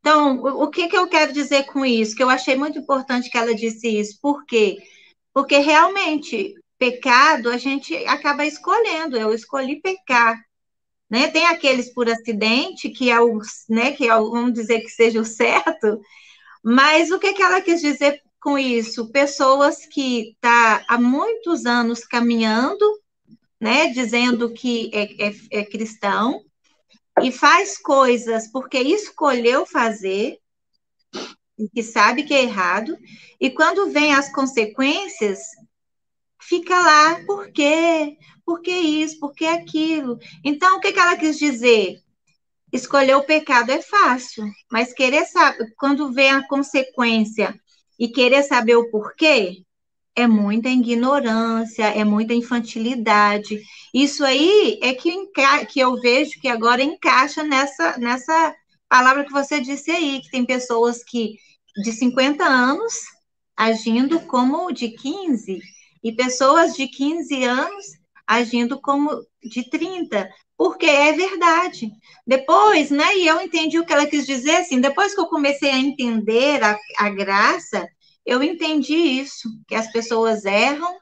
Então, 0.00 0.40
o 0.42 0.68
que, 0.68 0.88
que 0.88 0.96
eu 0.96 1.06
quero 1.08 1.32
dizer 1.32 1.64
com 1.66 1.84
isso? 1.84 2.16
Que 2.16 2.22
eu 2.22 2.30
achei 2.30 2.56
muito 2.56 2.78
importante 2.78 3.30
que 3.30 3.36
ela 3.36 3.54
disse 3.54 3.86
isso. 3.88 4.18
Por 4.20 4.44
quê? 4.46 4.78
Porque 5.32 5.58
realmente, 5.58 6.54
pecado 6.78 7.50
a 7.50 7.58
gente 7.58 7.94
acaba 8.06 8.46
escolhendo. 8.46 9.16
Eu 9.16 9.34
escolhi 9.34 9.80
pecar. 9.80 10.40
Né? 11.08 11.28
Tem 11.28 11.46
aqueles 11.46 11.92
por 11.92 12.08
acidente, 12.08 12.88
que 12.88 13.10
é 13.10 13.20
o, 13.20 13.40
né, 13.68 13.92
que 13.92 14.08
é 14.08 14.16
o, 14.16 14.30
vamos 14.30 14.54
dizer 14.54 14.80
que 14.80 14.90
seja 14.90 15.20
o 15.20 15.24
certo, 15.24 16.00
mas 16.62 17.10
o 17.10 17.18
que, 17.18 17.32
que 17.32 17.42
ela 17.42 17.60
quis 17.60 17.80
dizer 17.80 18.22
com 18.40 18.56
isso? 18.56 19.10
Pessoas 19.10 19.84
que 19.86 20.36
tá 20.40 20.84
há 20.88 20.98
muitos 20.98 21.66
anos 21.66 22.04
caminhando, 22.04 22.84
né, 23.60 23.88
dizendo 23.88 24.52
que 24.52 24.90
é, 24.94 25.28
é, 25.28 25.34
é 25.50 25.64
cristão, 25.64 26.44
e 27.22 27.32
faz 27.32 27.78
coisas 27.78 28.50
porque 28.50 28.78
escolheu 28.78 29.66
fazer 29.66 30.38
e 31.58 31.68
que 31.68 31.82
sabe 31.82 32.22
que 32.22 32.32
é 32.32 32.42
errado, 32.42 32.96
e 33.38 33.50
quando 33.50 33.90
vem 33.90 34.14
as 34.14 34.32
consequências, 34.32 35.40
fica 36.40 36.78
lá, 36.78 37.22
por 37.26 37.52
quê? 37.52 38.16
Por 38.46 38.62
que 38.62 38.72
isso? 38.72 39.20
Por 39.20 39.34
que 39.34 39.44
aquilo? 39.44 40.18
Então, 40.42 40.78
o 40.78 40.80
que, 40.80 40.92
que 40.92 40.98
ela 40.98 41.16
quis 41.16 41.38
dizer? 41.38 42.00
escolher 42.72 43.16
o 43.16 43.24
pecado 43.24 43.70
é 43.70 43.82
fácil, 43.82 44.44
mas 44.70 44.92
querer 44.92 45.24
saber, 45.26 45.72
quando 45.76 46.12
vem 46.12 46.30
a 46.30 46.46
consequência 46.46 47.58
e 47.98 48.08
querer 48.08 48.42
saber 48.42 48.76
o 48.76 48.90
porquê, 48.90 49.64
é 50.16 50.26
muita 50.26 50.68
ignorância, 50.68 51.84
é 51.84 52.04
muita 52.04 52.34
infantilidade. 52.34 53.60
Isso 53.94 54.24
aí 54.24 54.78
é 54.82 54.94
que, 54.94 55.12
que 55.68 55.80
eu 55.80 55.96
vejo 56.00 56.40
que 56.40 56.48
agora 56.48 56.82
encaixa 56.82 57.42
nessa, 57.42 57.96
nessa 57.98 58.54
palavra 58.88 59.24
que 59.24 59.32
você 59.32 59.60
disse 59.60 59.90
aí, 59.90 60.20
que 60.20 60.30
tem 60.30 60.44
pessoas 60.44 61.02
que 61.04 61.36
de 61.82 61.92
50 61.92 62.44
anos 62.44 62.94
agindo 63.56 64.20
como 64.20 64.72
de 64.72 64.88
15 64.90 65.60
e 66.02 66.12
pessoas 66.12 66.74
de 66.74 66.88
15 66.88 67.44
anos 67.44 67.86
agindo 68.26 68.80
como 68.80 69.10
de 69.42 69.68
30, 69.68 70.28
porque 70.56 70.86
é 70.86 71.12
verdade. 71.12 71.90
Depois, 72.26 72.90
né, 72.90 73.16
e 73.16 73.26
eu 73.26 73.40
entendi 73.40 73.78
o 73.78 73.84
que 73.84 73.92
ela 73.92 74.06
quis 74.06 74.26
dizer, 74.26 74.56
assim, 74.56 74.80
depois 74.80 75.14
que 75.14 75.20
eu 75.20 75.26
comecei 75.26 75.70
a 75.70 75.78
entender 75.78 76.62
a, 76.62 76.78
a 76.98 77.10
graça, 77.10 77.88
eu 78.24 78.42
entendi 78.42 78.94
isso, 78.94 79.48
que 79.66 79.74
as 79.74 79.90
pessoas 79.90 80.44
erram, 80.44 80.98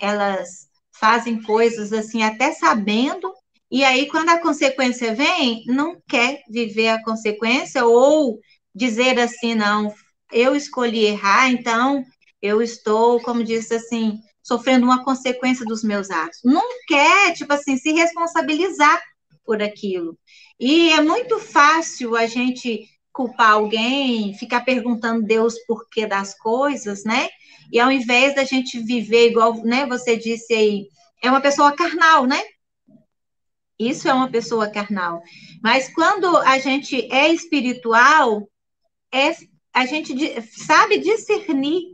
elas 0.00 0.68
fazem 0.98 1.42
coisas 1.42 1.92
assim, 1.92 2.22
até 2.22 2.52
sabendo, 2.52 3.32
e 3.72 3.84
aí, 3.84 4.06
quando 4.06 4.28
a 4.28 4.38
consequência 4.38 5.14
vem, 5.14 5.64
não 5.66 5.98
quer 6.06 6.42
viver 6.46 6.88
a 6.88 7.02
consequência, 7.02 7.86
ou 7.86 8.38
dizer 8.74 9.18
assim, 9.18 9.54
não, 9.54 9.90
eu 10.30 10.54
escolhi 10.54 11.06
errar, 11.06 11.50
então 11.50 12.04
eu 12.42 12.60
estou, 12.60 13.18
como 13.22 13.42
disse 13.42 13.74
assim, 13.74 14.18
sofrendo 14.42 14.84
uma 14.84 15.02
consequência 15.02 15.64
dos 15.64 15.82
meus 15.82 16.10
atos. 16.10 16.40
Não 16.44 16.68
quer, 16.86 17.32
tipo 17.32 17.50
assim, 17.54 17.78
se 17.78 17.92
responsabilizar 17.92 19.00
por 19.42 19.62
aquilo. 19.62 20.18
E 20.60 20.90
é 20.90 21.00
muito 21.00 21.38
fácil 21.38 22.14
a 22.14 22.26
gente 22.26 22.86
culpar 23.12 23.52
alguém, 23.52 24.34
ficar 24.34 24.62
perguntando 24.62 25.26
Deus 25.26 25.58
por 25.66 25.88
que 25.88 26.06
das 26.06 26.34
coisas, 26.34 27.04
né? 27.04 27.28
E 27.70 27.78
ao 27.78 27.90
invés 27.90 28.34
da 28.34 28.44
gente 28.44 28.80
viver 28.80 29.30
igual, 29.30 29.54
né, 29.64 29.86
você 29.86 30.16
disse 30.16 30.52
aí, 30.52 30.88
é 31.22 31.30
uma 31.30 31.40
pessoa 31.40 31.72
carnal, 31.72 32.26
né? 32.26 32.40
Isso 33.78 34.08
é 34.08 34.14
uma 34.14 34.30
pessoa 34.30 34.70
carnal. 34.70 35.22
Mas 35.62 35.92
quando 35.92 36.36
a 36.36 36.58
gente 36.58 37.12
é 37.12 37.28
espiritual, 37.28 38.48
é, 39.12 39.34
a 39.74 39.86
gente 39.86 40.14
sabe 40.42 40.98
discernir 40.98 41.92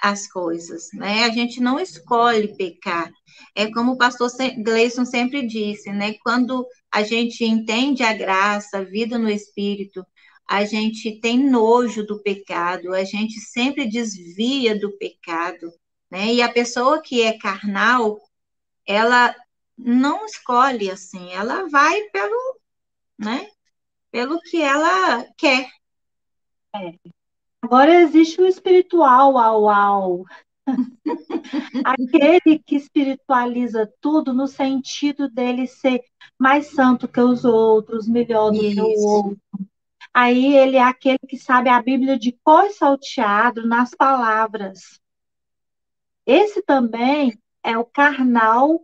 as 0.00 0.26
coisas, 0.26 0.88
né? 0.94 1.24
A 1.24 1.30
gente 1.30 1.60
não 1.60 1.78
escolhe 1.78 2.56
pecar. 2.56 3.10
É 3.54 3.70
como 3.70 3.92
o 3.92 3.98
pastor 3.98 4.30
Gleison 4.58 5.04
sempre 5.04 5.46
disse, 5.46 5.92
né? 5.92 6.14
Quando 6.22 6.66
a 6.90 7.02
gente 7.02 7.44
entende 7.44 8.02
a 8.02 8.12
graça, 8.12 8.78
a 8.78 8.84
vida 8.84 9.18
no 9.18 9.28
espírito, 9.28 10.04
a 10.50 10.64
gente 10.64 11.12
tem 11.20 11.48
nojo 11.48 12.04
do 12.04 12.20
pecado, 12.20 12.92
a 12.92 13.04
gente 13.04 13.38
sempre 13.38 13.88
desvia 13.88 14.76
do 14.76 14.90
pecado, 14.98 15.72
né? 16.10 16.34
E 16.34 16.42
a 16.42 16.52
pessoa 16.52 17.00
que 17.00 17.22
é 17.22 17.38
carnal, 17.38 18.20
ela 18.84 19.32
não 19.78 20.26
escolhe 20.26 20.90
assim, 20.90 21.30
ela 21.30 21.68
vai 21.68 22.02
pelo, 22.08 22.58
né? 23.16 23.48
Pelo 24.10 24.40
que 24.40 24.60
ela 24.60 25.24
quer. 25.38 25.70
É. 26.74 26.94
Agora 27.62 28.00
existe 28.00 28.40
o 28.40 28.46
espiritual, 28.46 29.38
au, 29.38 29.68
au. 29.70 30.24
Aquele 31.84 32.58
que 32.58 32.74
espiritualiza 32.74 33.88
tudo 34.00 34.34
no 34.34 34.48
sentido 34.48 35.30
dele 35.30 35.68
ser 35.68 36.02
mais 36.36 36.72
santo 36.72 37.06
que 37.06 37.20
os 37.20 37.44
outros, 37.44 38.08
melhor 38.08 38.50
do 38.50 38.56
Isso. 38.56 38.74
que 38.74 38.80
o 38.80 39.00
outro, 39.00 39.69
Aí 40.12 40.56
ele 40.56 40.76
é 40.76 40.82
aquele 40.82 41.20
que 41.28 41.38
sabe 41.38 41.68
a 41.68 41.80
Bíblia 41.80 42.18
de 42.18 42.32
cor 42.44 42.70
salteado 42.70 43.66
nas 43.66 43.94
palavras. 43.94 45.00
Esse 46.26 46.62
também 46.62 47.40
é 47.62 47.78
o 47.78 47.84
carnal 47.84 48.82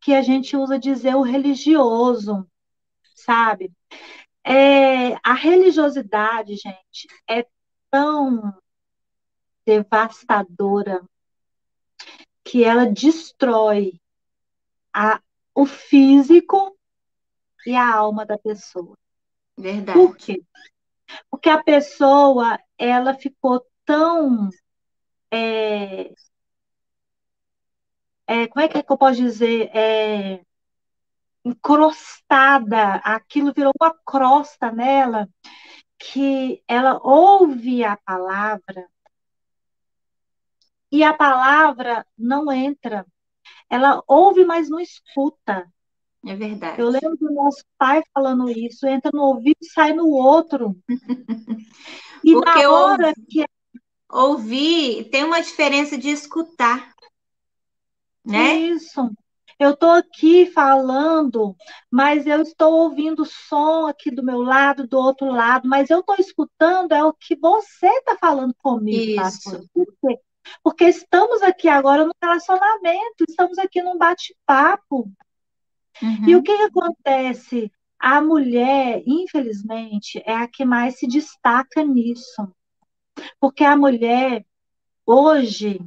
que 0.00 0.14
a 0.14 0.22
gente 0.22 0.56
usa 0.56 0.78
dizer 0.78 1.14
o 1.16 1.22
religioso, 1.22 2.48
sabe? 3.14 3.72
É, 4.44 5.14
a 5.22 5.34
religiosidade, 5.34 6.56
gente, 6.56 7.06
é 7.28 7.46
tão 7.90 8.54
devastadora 9.66 11.02
que 12.42 12.64
ela 12.64 12.86
destrói 12.86 14.00
a, 14.94 15.20
o 15.54 15.66
físico 15.66 16.74
e 17.66 17.76
a 17.76 17.94
alma 17.94 18.24
da 18.24 18.38
pessoa. 18.38 18.96
Verdade. 19.58 19.98
Por 19.98 20.16
quê? 20.16 20.42
Porque 21.30 21.50
a 21.50 21.62
pessoa, 21.62 22.58
ela 22.78 23.14
ficou 23.14 23.64
tão. 23.84 24.48
É, 25.30 26.12
é, 28.26 28.46
como 28.46 28.64
é 28.64 28.68
que, 28.68 28.78
é 28.78 28.82
que 28.82 28.92
eu 28.92 28.96
posso 28.96 29.16
dizer? 29.16 29.70
É, 29.74 30.40
encrostada, 31.44 32.96
aquilo 32.96 33.52
virou 33.52 33.72
uma 33.80 33.94
crosta 34.04 34.70
nela, 34.70 35.28
que 35.98 36.62
ela 36.68 37.00
ouve 37.02 37.84
a 37.84 37.96
palavra 37.96 38.88
e 40.90 41.02
a 41.04 41.12
palavra 41.14 42.06
não 42.16 42.50
entra. 42.52 43.06
Ela 43.70 44.02
ouve, 44.06 44.44
mas 44.44 44.68
não 44.68 44.80
escuta. 44.80 45.70
É 46.26 46.34
verdade. 46.34 46.80
Eu 46.80 46.88
lembro 46.88 47.16
do 47.16 47.32
nosso 47.32 47.64
pai 47.78 48.02
falando 48.12 48.50
isso, 48.50 48.86
entra 48.86 49.10
no 49.14 49.22
ouvido 49.22 49.58
e 49.62 49.66
sai 49.66 49.92
no 49.92 50.08
outro. 50.08 50.76
E 52.24 52.32
Porque 52.32 52.62
na 52.62 52.70
hora 52.70 53.06
ouvi, 53.08 53.26
que 53.28 53.46
ouvir 54.10 55.04
tem 55.10 55.22
uma 55.22 55.40
diferença 55.40 55.96
de 55.96 56.10
escutar. 56.10 56.92
Né? 58.24 58.54
Isso. 58.54 59.10
Eu 59.58 59.70
estou 59.70 59.90
aqui 59.90 60.46
falando, 60.46 61.56
mas 61.90 62.26
eu 62.26 62.42
estou 62.42 62.72
ouvindo 62.72 63.24
som 63.24 63.86
aqui 63.86 64.10
do 64.10 64.22
meu 64.22 64.40
lado, 64.40 64.86
do 64.86 64.98
outro 64.98 65.26
lado, 65.26 65.68
mas 65.68 65.90
eu 65.90 66.00
estou 66.00 66.16
escutando 66.18 66.92
é 66.92 67.02
o 67.02 67.12
que 67.12 67.34
você 67.36 67.86
está 67.86 68.16
falando 68.16 68.54
comigo, 68.58 69.20
Isso. 69.20 69.68
Por 69.74 69.86
quê? 70.00 70.20
Porque 70.62 70.84
estamos 70.84 71.42
aqui 71.42 71.68
agora 71.68 72.04
no 72.04 72.12
relacionamento, 72.22 73.24
estamos 73.28 73.58
aqui 73.58 73.82
num 73.82 73.98
bate-papo. 73.98 75.10
Uhum. 76.02 76.28
E 76.28 76.36
o 76.36 76.42
que, 76.42 76.56
que 76.56 76.62
acontece? 76.62 77.72
A 77.98 78.20
mulher, 78.20 79.02
infelizmente, 79.06 80.22
é 80.24 80.36
a 80.36 80.48
que 80.48 80.64
mais 80.64 80.98
se 80.98 81.06
destaca 81.06 81.82
nisso. 81.84 82.48
Porque 83.40 83.64
a 83.64 83.76
mulher, 83.76 84.46
hoje, 85.04 85.80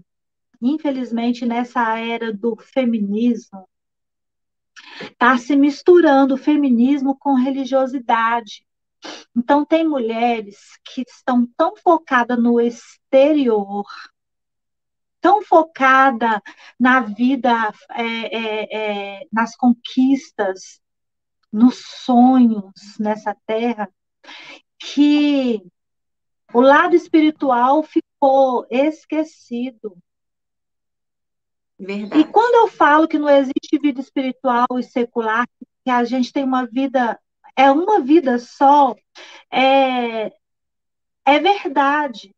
infelizmente, 0.62 1.46
nessa 1.46 1.98
era 1.98 2.34
do 2.34 2.58
feminismo, 2.58 3.68
está 5.02 5.38
se 5.38 5.56
misturando 5.56 6.36
o 6.36 6.38
feminismo 6.38 7.18
com 7.18 7.34
religiosidade. 7.34 8.66
Então, 9.36 9.66
tem 9.66 9.88
mulheres 9.88 10.58
que 10.84 11.04
estão 11.08 11.48
tão 11.58 11.76
focadas 11.78 12.38
no 12.38 12.60
exterior, 12.60 13.86
tão 15.22 15.44
focada 15.44 16.42
na 16.80 17.00
vida, 17.00 17.72
é, 17.92 18.04
é, 18.04 19.20
é, 19.20 19.28
nas 19.32 19.56
conquistas, 19.56 20.82
nos 21.52 21.78
sonhos 22.04 22.74
nessa 23.00 23.36
terra, 23.46 23.90
que 24.80 25.62
o 26.54 26.60
lado 26.60 26.96
espiritual 26.96 27.84
ficou 27.84 28.66
esquecido. 28.70 29.98
Verdade. 31.80 32.22
E 32.22 32.26
quando 32.26 32.56
eu 32.56 32.68
falo 32.68 33.08
que 33.08 33.18
não 33.18 33.30
existe 33.30 33.80
vida 33.82 34.02
espiritual 34.02 34.68
e 34.78 34.84
secular, 34.84 35.48
que 35.84 35.90
a 35.90 36.04
gente 36.04 36.32
tem 36.32 36.44
uma 36.44 36.66
vida, 36.66 37.20
é 37.56 37.72
uma 37.72 38.00
vida 38.00 38.38
só, 38.38 38.96
é, 39.52 40.32
é 41.26 41.40
verdade. 41.40 42.36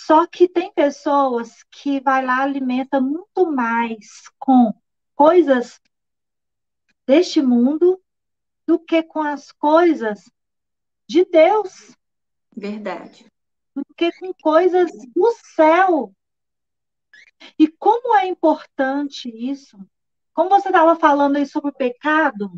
Só 0.00 0.28
que 0.28 0.48
tem 0.48 0.72
pessoas 0.72 1.64
que 1.72 1.98
vai 1.98 2.24
lá 2.24 2.42
alimenta 2.42 3.00
muito 3.00 3.50
mais 3.50 4.30
com 4.38 4.72
coisas 5.16 5.80
deste 7.04 7.42
mundo 7.42 8.00
do 8.64 8.78
que 8.78 9.02
com 9.02 9.20
as 9.20 9.50
coisas 9.50 10.30
de 11.04 11.24
Deus. 11.24 11.96
Verdade. 12.56 13.26
Do 13.74 13.84
que 13.96 14.12
com 14.20 14.32
coisas 14.34 14.88
do 15.16 15.32
céu. 15.56 16.14
E 17.58 17.66
como 17.66 18.16
é 18.16 18.26
importante 18.28 19.28
isso? 19.28 19.76
Como 20.32 20.48
você 20.48 20.68
estava 20.68 20.94
falando 20.94 21.36
aí 21.36 21.46
sobre 21.46 21.70
o 21.70 21.76
pecado, 21.76 22.52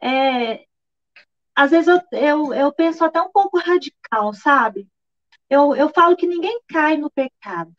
é, 0.00 0.64
às 1.52 1.72
vezes 1.72 1.88
eu, 1.88 2.00
eu, 2.12 2.54
eu 2.54 2.72
penso 2.72 3.04
até 3.04 3.20
um 3.20 3.32
pouco 3.32 3.58
radical, 3.58 4.32
sabe? 4.32 4.88
Eu, 5.48 5.74
eu 5.74 5.88
falo 5.90 6.16
que 6.16 6.26
ninguém 6.26 6.60
cai 6.68 6.96
no 6.96 7.10
pecado. 7.10 7.72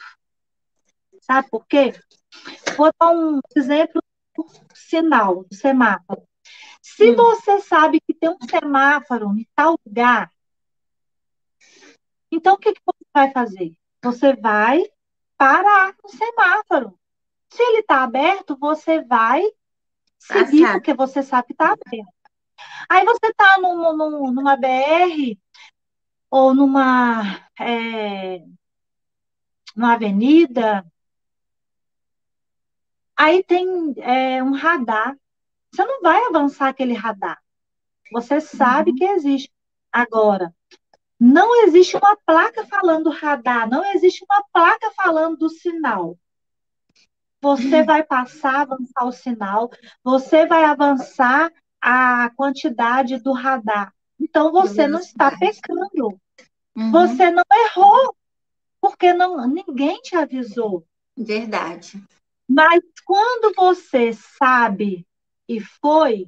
Sabe 1.21 1.49
por 1.49 1.65
quê? 1.67 1.93
Vou 2.75 2.91
dar 2.99 3.12
um 3.12 3.39
exemplo 3.55 4.01
sinal, 4.73 5.45
semáforo. 5.51 6.23
Se 6.82 7.12
hum. 7.12 7.15
você 7.15 7.60
sabe 7.62 7.99
que 8.01 8.13
tem 8.13 8.29
um 8.29 8.38
semáforo 8.49 9.38
em 9.38 9.47
tal 9.55 9.77
lugar, 9.86 10.32
então 12.32 12.55
o 12.55 12.58
que, 12.58 12.73
que 12.73 12.82
você 12.86 13.05
vai 13.13 13.32
fazer? 13.32 13.73
Você 14.03 14.36
vai 14.36 14.84
parar 15.38 15.95
no 16.03 16.10
semáforo. 16.10 16.99
Se 17.49 17.62
ele 17.62 17.79
está 17.79 18.03
aberto, 18.03 18.58
você 18.60 19.03
vai 19.03 19.43
seguir, 20.19 20.62
Passar. 20.62 20.73
porque 20.73 20.93
você 20.93 21.23
sabe 21.23 21.47
que 21.47 21.53
está 21.53 21.73
aberto. 21.73 22.13
Aí 22.89 23.05
você 23.05 23.27
está 23.27 23.58
num, 23.60 23.95
num, 23.95 24.32
numa 24.32 24.55
BR 24.55 25.38
ou 26.30 26.54
numa, 26.54 27.42
é, 27.60 28.44
numa 29.76 29.94
avenida, 29.94 30.86
aí 33.15 33.44
tem 33.44 33.94
é, 33.98 34.44
um 34.44 34.52
radar. 34.54 35.18
Você 35.72 35.84
não 35.86 36.02
vai 36.02 36.26
avançar 36.26 36.68
aquele 36.68 36.94
radar. 36.94 37.39
Você 38.12 38.42
sabe 38.42 38.94
que 38.94 39.04
existe. 39.04 39.52
Agora, 39.92 40.54
não 41.20 41.63
existe 41.63 41.98
uma 41.98 42.15
placa 42.26 42.65
falando 42.65 43.10
radar, 43.10 43.70
não 43.70 43.84
existe 43.94 44.24
uma 44.24 44.44
placa 44.54 44.92
falando 44.96 45.38
do 45.38 45.50
sinal. 45.50 46.18
Você 47.42 47.84
vai 47.84 48.04
passar, 48.04 48.62
avançar 48.62 49.06
o 49.06 49.12
sinal, 49.12 49.72
você 50.04 50.46
vai 50.46 50.63
avançar 50.63 51.52
a 51.82 52.30
quantidade 52.36 53.18
do 53.18 53.32
radar. 53.32 53.94
Então 54.19 54.51
você 54.51 54.88
não 54.88 54.99
está 54.99 55.38
pecando. 55.38 56.19
Uhum. 56.75 56.91
Você 56.91 57.32
não 57.32 57.43
errou, 57.51 58.15
porque 58.82 59.13
não, 59.13 59.47
ninguém 59.47 59.99
te 60.01 60.15
avisou. 60.15 60.86
Verdade. 61.15 62.03
Mas 62.47 62.82
quando 63.05 63.53
você 63.55 64.12
sabe 64.13 65.05
e 65.47 65.60
foi, 65.60 66.27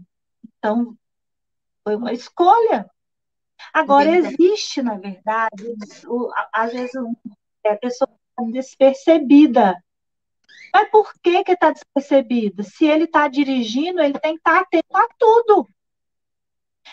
então 0.58 0.96
foi 1.84 1.96
uma 1.96 2.14
escolha. 2.14 2.90
Agora, 3.74 4.12
verdade. 4.12 4.36
existe, 4.40 4.82
na 4.82 4.96
verdade, 4.96 5.76
o, 6.08 6.32
às 6.54 6.72
vezes 6.72 6.92
a 7.66 7.76
pessoa 7.76 8.10
está 8.10 8.52
despercebida. 8.52 9.84
Mas 10.74 10.90
por 10.90 11.14
que 11.22 11.44
que 11.44 11.52
está 11.52 11.72
despercebida? 11.72 12.64
Se 12.64 12.86
ele 12.86 13.04
está 13.04 13.28
dirigindo, 13.28 14.02
ele 14.02 14.18
tem 14.20 14.34
que 14.34 14.40
estar 14.40 14.54
tá 14.54 14.62
atento 14.62 14.96
a 14.96 15.08
tudo. 15.18 15.68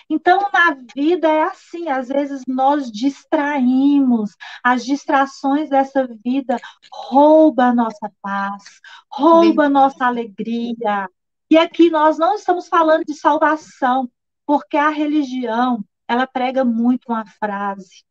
Então, 0.08 0.48
na 0.52 0.76
vida 0.94 1.28
é 1.28 1.42
assim, 1.42 1.88
às 1.88 2.08
vezes 2.08 2.42
nós 2.46 2.90
distraímos, 2.90 4.34
as 4.62 4.84
distrações 4.84 5.68
dessa 5.68 6.06
vida 6.24 6.56
roubam 6.92 7.66
a 7.68 7.74
nossa 7.74 8.10
paz, 8.22 8.62
roubam 9.10 9.66
a 9.66 9.70
nossa 9.70 10.06
alegria. 10.06 11.08
E 11.50 11.56
aqui 11.56 11.90
nós 11.90 12.18
não 12.18 12.34
estamos 12.34 12.68
falando 12.68 13.04
de 13.04 13.14
salvação, 13.14 14.10
porque 14.46 14.76
a 14.76 14.88
religião, 14.88 15.84
ela 16.06 16.26
prega 16.26 16.64
muito 16.64 17.06
uma 17.08 17.26
frase. 17.26 18.04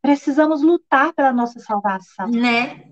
Precisamos 0.00 0.62
lutar 0.62 1.12
pela 1.12 1.32
nossa 1.32 1.60
salvação. 1.60 2.30
Né? 2.30 2.84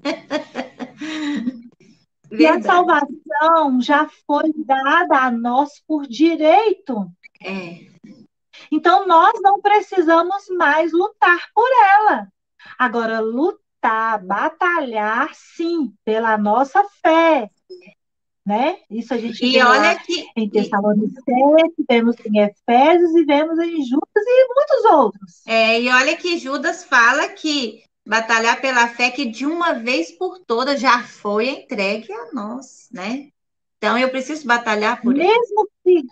e 2.30 2.46
a 2.46 2.60
salvação 2.60 3.80
já 3.80 4.08
foi 4.26 4.52
dada 4.56 5.18
a 5.18 5.30
nós 5.30 5.80
por 5.86 6.06
direito. 6.06 7.10
É. 7.42 7.86
Então, 8.70 9.06
nós 9.06 9.32
não 9.42 9.60
precisamos 9.60 10.44
mais 10.56 10.92
lutar 10.92 11.40
por 11.54 11.68
ela. 11.94 12.28
Agora, 12.78 13.20
lutar, 13.20 14.22
batalhar, 14.24 15.30
sim, 15.34 15.92
pela 16.04 16.36
nossa 16.36 16.84
fé. 17.02 17.50
Né? 18.44 18.78
Isso 18.88 19.12
a 19.12 19.18
gente 19.18 19.44
e 19.44 19.60
olha 19.60 19.98
que, 19.98 20.24
em 20.36 20.48
Tessalonicenses, 20.48 21.74
vemos 21.88 22.14
em 22.24 22.38
Efésios 22.38 23.16
e 23.16 23.24
vemos 23.24 23.58
em 23.58 23.84
Judas 23.84 24.24
e 24.24 24.54
muitos 24.54 24.84
outros. 24.84 25.42
É, 25.46 25.80
e 25.80 25.88
olha 25.92 26.16
que 26.16 26.38
Judas 26.38 26.84
fala 26.84 27.28
que 27.30 27.82
batalhar 28.06 28.60
pela 28.60 28.86
fé 28.86 29.10
que 29.10 29.24
de 29.24 29.44
uma 29.44 29.72
vez 29.72 30.12
por 30.12 30.38
todas 30.46 30.80
já 30.80 31.02
foi 31.02 31.48
entregue 31.48 32.12
a 32.12 32.32
nós, 32.32 32.88
né? 32.92 33.30
Então 33.78 33.98
eu 33.98 34.08
preciso 34.10 34.46
batalhar 34.46 35.02
por 35.02 35.12
Mesmo 35.12 35.68
ele. 35.84 36.02
que 36.02 36.06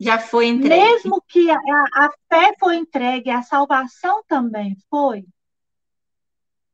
já 0.00 0.18
foi 0.18 0.46
entregue. 0.46 0.82
Mesmo 0.82 1.22
que 1.28 1.50
a, 1.50 1.58
a 1.94 2.10
fé 2.26 2.54
foi 2.58 2.76
entregue, 2.76 3.28
a 3.28 3.42
salvação 3.42 4.24
também 4.26 4.74
foi. 4.88 5.26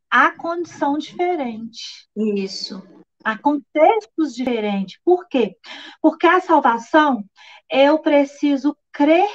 Há 0.08 0.30
condição 0.30 0.96
diferente. 0.96 2.08
Isso. 2.16 2.80
Há 3.24 3.36
contextos 3.36 4.32
diferentes. 4.32 5.00
Por 5.04 5.26
quê? 5.26 5.56
Porque 6.00 6.24
a 6.28 6.40
salvação, 6.40 7.24
eu 7.68 7.98
preciso 7.98 8.76
crer. 8.92 9.28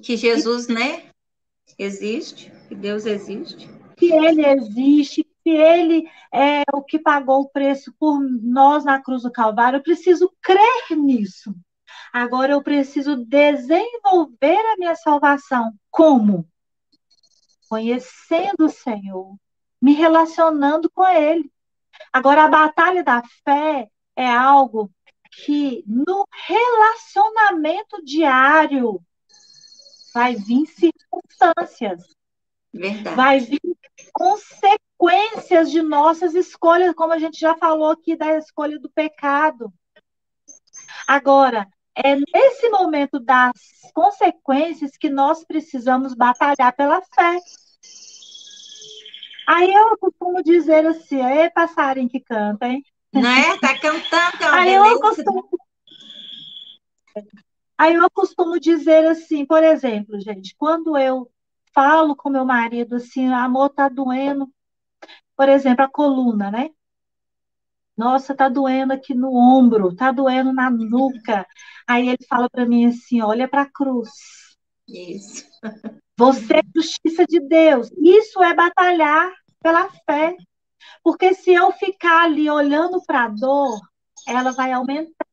Que 0.00 0.16
Jesus, 0.16 0.68
né? 0.68 1.10
Existe, 1.76 2.52
que 2.68 2.76
Deus 2.76 3.06
existe. 3.06 3.68
Que 3.96 4.12
Ele 4.12 4.46
existe, 4.46 5.24
que 5.42 5.50
Ele 5.50 6.08
é 6.32 6.62
o 6.72 6.82
que 6.82 7.00
pagou 7.00 7.40
o 7.40 7.48
preço 7.48 7.92
por 7.98 8.20
nós 8.20 8.84
na 8.84 9.02
cruz 9.02 9.22
do 9.22 9.32
Calvário. 9.32 9.78
Eu 9.78 9.82
preciso 9.82 10.32
crer 10.40 10.96
nisso. 10.96 11.52
Agora 12.12 12.52
eu 12.52 12.62
preciso 12.62 13.16
desenvolver 13.16 14.58
a 14.72 14.76
minha 14.76 14.94
salvação. 14.94 15.72
Como? 15.90 16.48
Conhecendo 17.68 18.66
o 18.66 18.70
Senhor, 18.70 19.36
me 19.80 19.92
relacionando 19.92 20.90
com 20.90 21.06
Ele. 21.06 21.50
Agora, 22.12 22.44
a 22.44 22.48
batalha 22.48 23.02
da 23.02 23.22
fé 23.44 23.90
é 24.16 24.28
algo 24.28 24.90
que 25.30 25.84
no 25.86 26.26
relacionamento 26.46 28.02
diário 28.04 29.00
vai 30.14 30.34
vir 30.34 30.66
circunstâncias. 30.66 32.02
Verdade. 32.72 33.16
Vai 33.16 33.40
vir 33.40 33.60
consequências 34.12 35.70
de 35.70 35.82
nossas 35.82 36.34
escolhas, 36.34 36.94
como 36.94 37.12
a 37.12 37.18
gente 37.18 37.38
já 37.38 37.54
falou 37.56 37.90
aqui 37.90 38.16
da 38.16 38.36
escolha 38.36 38.78
do 38.78 38.90
pecado. 38.90 39.72
Agora, 41.06 41.68
é 42.04 42.14
nesse 42.14 42.68
momento 42.68 43.18
das 43.18 43.52
consequências 43.92 44.92
que 44.96 45.10
nós 45.10 45.44
precisamos 45.44 46.14
batalhar 46.14 46.74
pela 46.76 47.02
fé. 47.02 47.38
Aí 49.48 49.72
eu 49.72 49.96
costumo 49.98 50.42
dizer 50.42 50.86
assim, 50.86 51.20
é 51.20 51.50
passarinho 51.50 52.08
que 52.08 52.20
canta, 52.20 52.68
hein? 52.68 52.84
Não 53.12 53.28
é? 53.28 53.58
Tá 53.58 53.76
cantando, 53.78 54.44
é 54.44 54.46
Aí 54.46 54.74
eu 54.74 55.00
costumo... 55.00 55.48
Aí 57.76 57.94
eu 57.94 58.10
costumo 58.10 58.60
dizer 58.60 59.06
assim, 59.06 59.44
por 59.46 59.62
exemplo, 59.62 60.20
gente, 60.20 60.54
quando 60.56 60.96
eu 60.98 61.30
falo 61.74 62.14
com 62.14 62.28
meu 62.28 62.44
marido 62.44 62.96
assim, 62.96 63.32
amor, 63.32 63.70
tá 63.70 63.88
doendo, 63.88 64.48
por 65.36 65.48
exemplo, 65.48 65.84
a 65.84 65.88
coluna, 65.88 66.50
né? 66.50 66.70
Nossa, 67.98 68.32
tá 68.32 68.48
doendo 68.48 68.92
aqui 68.92 69.12
no 69.12 69.34
ombro, 69.34 69.92
tá 69.92 70.12
doendo 70.12 70.52
na 70.52 70.70
nuca. 70.70 71.44
Aí 71.84 72.08
ele 72.08 72.24
fala 72.28 72.48
para 72.48 72.64
mim 72.64 72.86
assim: 72.86 73.20
olha 73.20 73.48
para 73.48 73.62
a 73.62 73.70
cruz. 73.70 74.08
Isso. 74.88 75.44
Você 76.16 76.58
é 76.58 76.62
justiça 76.74 77.26
de 77.26 77.40
Deus. 77.40 77.90
Isso 77.98 78.40
é 78.40 78.54
batalhar 78.54 79.32
pela 79.60 79.90
fé. 80.06 80.36
Porque 81.02 81.34
se 81.34 81.52
eu 81.52 81.72
ficar 81.72 82.22
ali 82.22 82.48
olhando 82.48 83.02
para 83.04 83.24
a 83.24 83.28
dor, 83.28 83.80
ela 84.28 84.52
vai 84.52 84.70
aumentar. 84.72 85.26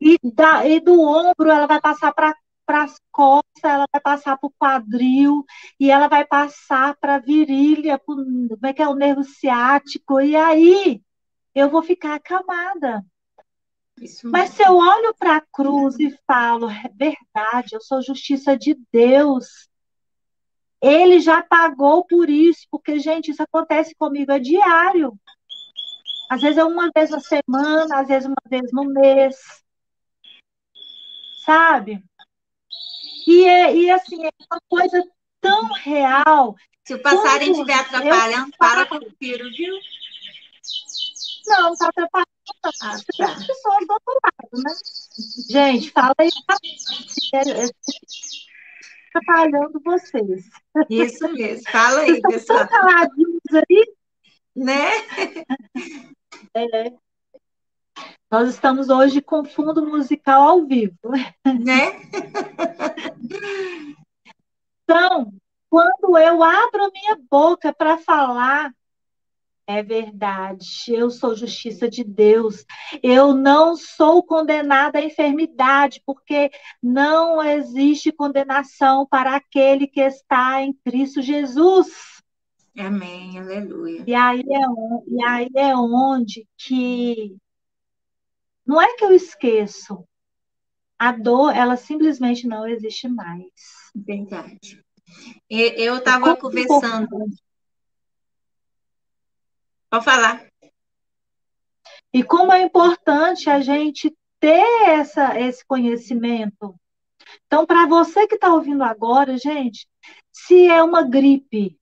E, 0.00 0.16
da, 0.22 0.66
e 0.66 0.80
do 0.80 1.02
ombro 1.02 1.50
ela 1.50 1.66
vai 1.66 1.80
passar 1.82 2.14
para 2.14 2.34
para 2.68 2.82
as 2.84 3.00
costas, 3.10 3.64
ela 3.64 3.86
vai 3.90 3.98
passar 4.02 4.36
para 4.36 4.46
o 4.46 4.52
quadril, 4.52 5.42
e 5.80 5.90
ela 5.90 6.06
vai 6.06 6.26
passar 6.26 6.94
para 6.96 7.14
a 7.14 7.18
virilha, 7.18 7.98
pro, 7.98 8.14
como 8.14 8.66
é 8.66 8.74
que 8.74 8.82
é 8.82 8.86
o 8.86 8.94
nervo 8.94 9.24
ciático, 9.24 10.20
e 10.20 10.36
aí 10.36 11.00
eu 11.54 11.70
vou 11.70 11.82
ficar 11.82 12.16
acamada. 12.16 13.02
Mas 14.22 14.50
se 14.50 14.62
eu 14.62 14.76
olho 14.76 15.14
para 15.18 15.38
a 15.38 15.44
cruz 15.50 15.98
e 15.98 16.14
falo, 16.26 16.68
é 16.68 16.90
verdade, 16.94 17.70
eu 17.72 17.80
sou 17.80 18.02
justiça 18.02 18.54
de 18.54 18.78
Deus, 18.92 19.46
ele 20.78 21.20
já 21.20 21.42
pagou 21.42 22.04
por 22.04 22.28
isso, 22.28 22.66
porque, 22.70 22.98
gente, 22.98 23.30
isso 23.30 23.42
acontece 23.42 23.94
comigo 23.94 24.30
é 24.30 24.38
diário. 24.38 25.18
Às 26.30 26.42
vezes 26.42 26.58
é 26.58 26.64
uma 26.64 26.90
vez 26.94 27.08
na 27.08 27.20
semana, 27.20 27.98
às 27.98 28.08
vezes 28.08 28.28
uma 28.28 28.36
vez 28.46 28.70
no 28.72 28.84
mês. 28.84 29.36
Sabe? 31.46 32.04
E, 33.26 33.44
é, 33.44 33.76
e 33.76 33.90
assim, 33.90 34.24
é 34.26 34.30
uma 34.50 34.60
coisa 34.68 35.04
tão 35.40 35.72
real. 35.72 36.56
Se 36.84 36.94
o 36.94 37.02
passarinho 37.02 37.52
estiver 37.52 37.74
atrapalhando, 37.74 38.50
para 38.58 38.86
com 38.86 38.96
o 38.96 39.10
tiro, 39.20 39.50
viu? 39.50 39.74
Não, 41.46 41.62
não 41.64 41.72
está 41.72 41.88
atrapalhando. 41.88 42.28
Ah, 42.64 42.70
tá. 42.80 42.92
As 42.92 43.46
pessoas 43.46 43.86
do 43.86 43.92
outro 43.92 44.20
lado, 44.24 44.62
né? 44.64 44.74
Gente, 45.50 45.90
fala 45.90 46.14
aí. 46.18 46.30
Atrapalhando 49.14 49.80
vocês. 49.84 50.44
Isso 50.88 51.28
mesmo. 51.32 51.70
Fala 51.70 52.00
aí, 52.00 52.20
pessoal. 52.22 52.64
Estão 52.64 52.80
caladinhos 52.80 53.42
aí? 53.52 53.94
Né? 54.56 54.90
É. 56.54 56.92
Nós 58.30 58.50
estamos 58.50 58.90
hoje 58.90 59.22
com 59.22 59.42
fundo 59.42 59.86
musical 59.86 60.42
ao 60.42 60.66
vivo. 60.66 60.96
Né? 61.64 61.92
então, 64.84 65.32
quando 65.70 66.18
eu 66.18 66.42
abro 66.42 66.84
a 66.84 66.90
minha 66.90 67.18
boca 67.30 67.72
para 67.72 67.96
falar, 67.96 68.70
é 69.66 69.82
verdade, 69.82 70.66
eu 70.88 71.10
sou 71.10 71.34
justiça 71.34 71.88
de 71.88 72.04
Deus. 72.04 72.66
Eu 73.02 73.34
não 73.34 73.76
sou 73.76 74.22
condenada 74.22 74.98
à 74.98 75.04
enfermidade, 75.04 76.02
porque 76.04 76.50
não 76.82 77.42
existe 77.42 78.12
condenação 78.12 79.06
para 79.06 79.36
aquele 79.36 79.86
que 79.86 80.00
está 80.00 80.62
em 80.62 80.72
Cristo 80.72 81.22
Jesus. 81.22 81.88
Amém, 82.78 83.38
aleluia. 83.38 84.04
E 84.06 84.14
aí 84.14 84.40
é, 84.40 85.06
e 85.06 85.24
aí 85.24 85.48
é 85.56 85.76
onde 85.76 86.46
que 86.56 87.36
não 88.68 88.80
é 88.82 88.94
que 88.94 89.04
eu 89.04 89.12
esqueço. 89.12 90.06
A 90.98 91.10
dor, 91.10 91.56
ela 91.56 91.76
simplesmente 91.76 92.46
não 92.46 92.68
existe 92.68 93.08
mais. 93.08 93.46
Verdade. 93.94 94.84
Eu 95.48 95.96
estava 95.96 96.36
conversando. 96.36 97.08
Pode 99.88 100.04
falar. 100.04 100.46
E 102.12 102.22
como 102.22 102.52
é 102.52 102.60
importante 102.60 103.48
a 103.48 103.60
gente 103.60 104.14
ter 104.38 104.66
essa, 104.86 105.40
esse 105.40 105.64
conhecimento. 105.64 106.78
Então, 107.46 107.64
para 107.64 107.86
você 107.86 108.26
que 108.26 108.34
está 108.34 108.52
ouvindo 108.52 108.84
agora, 108.84 109.38
gente, 109.38 109.88
se 110.30 110.68
é 110.68 110.82
uma 110.82 111.02
gripe, 111.02 111.78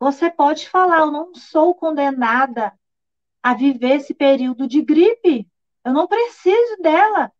você 0.00 0.28
pode 0.28 0.68
falar: 0.68 1.00
eu 1.00 1.12
não 1.12 1.32
sou 1.34 1.74
condenada 1.74 2.72
a 3.40 3.54
viver 3.54 3.96
esse 3.96 4.12
período 4.14 4.66
de 4.66 4.82
gripe. 4.82 5.46
Eu 5.84 5.92
não 5.92 6.06
preciso 6.06 6.76
dela. 6.80 7.32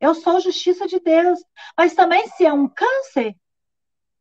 Eu 0.00 0.14
sou 0.14 0.40
justiça 0.40 0.86
de 0.86 0.98
Deus. 1.00 1.40
Mas 1.76 1.94
também, 1.94 2.26
se 2.28 2.46
é 2.46 2.52
um 2.52 2.68
câncer, 2.68 3.36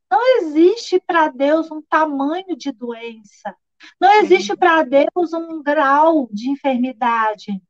não 0.10 0.38
existe 0.40 1.00
para 1.00 1.30
Deus 1.30 1.70
um 1.72 1.82
tamanho 1.82 2.58
de 2.58 2.72
doença. 2.72 3.56
Não 4.00 4.12
existe 4.22 4.56
para 4.58 4.84
Deus 4.84 5.34
um 5.34 5.62
grau 5.62 6.28
de 6.32 6.50
enfermidade. 6.50 7.62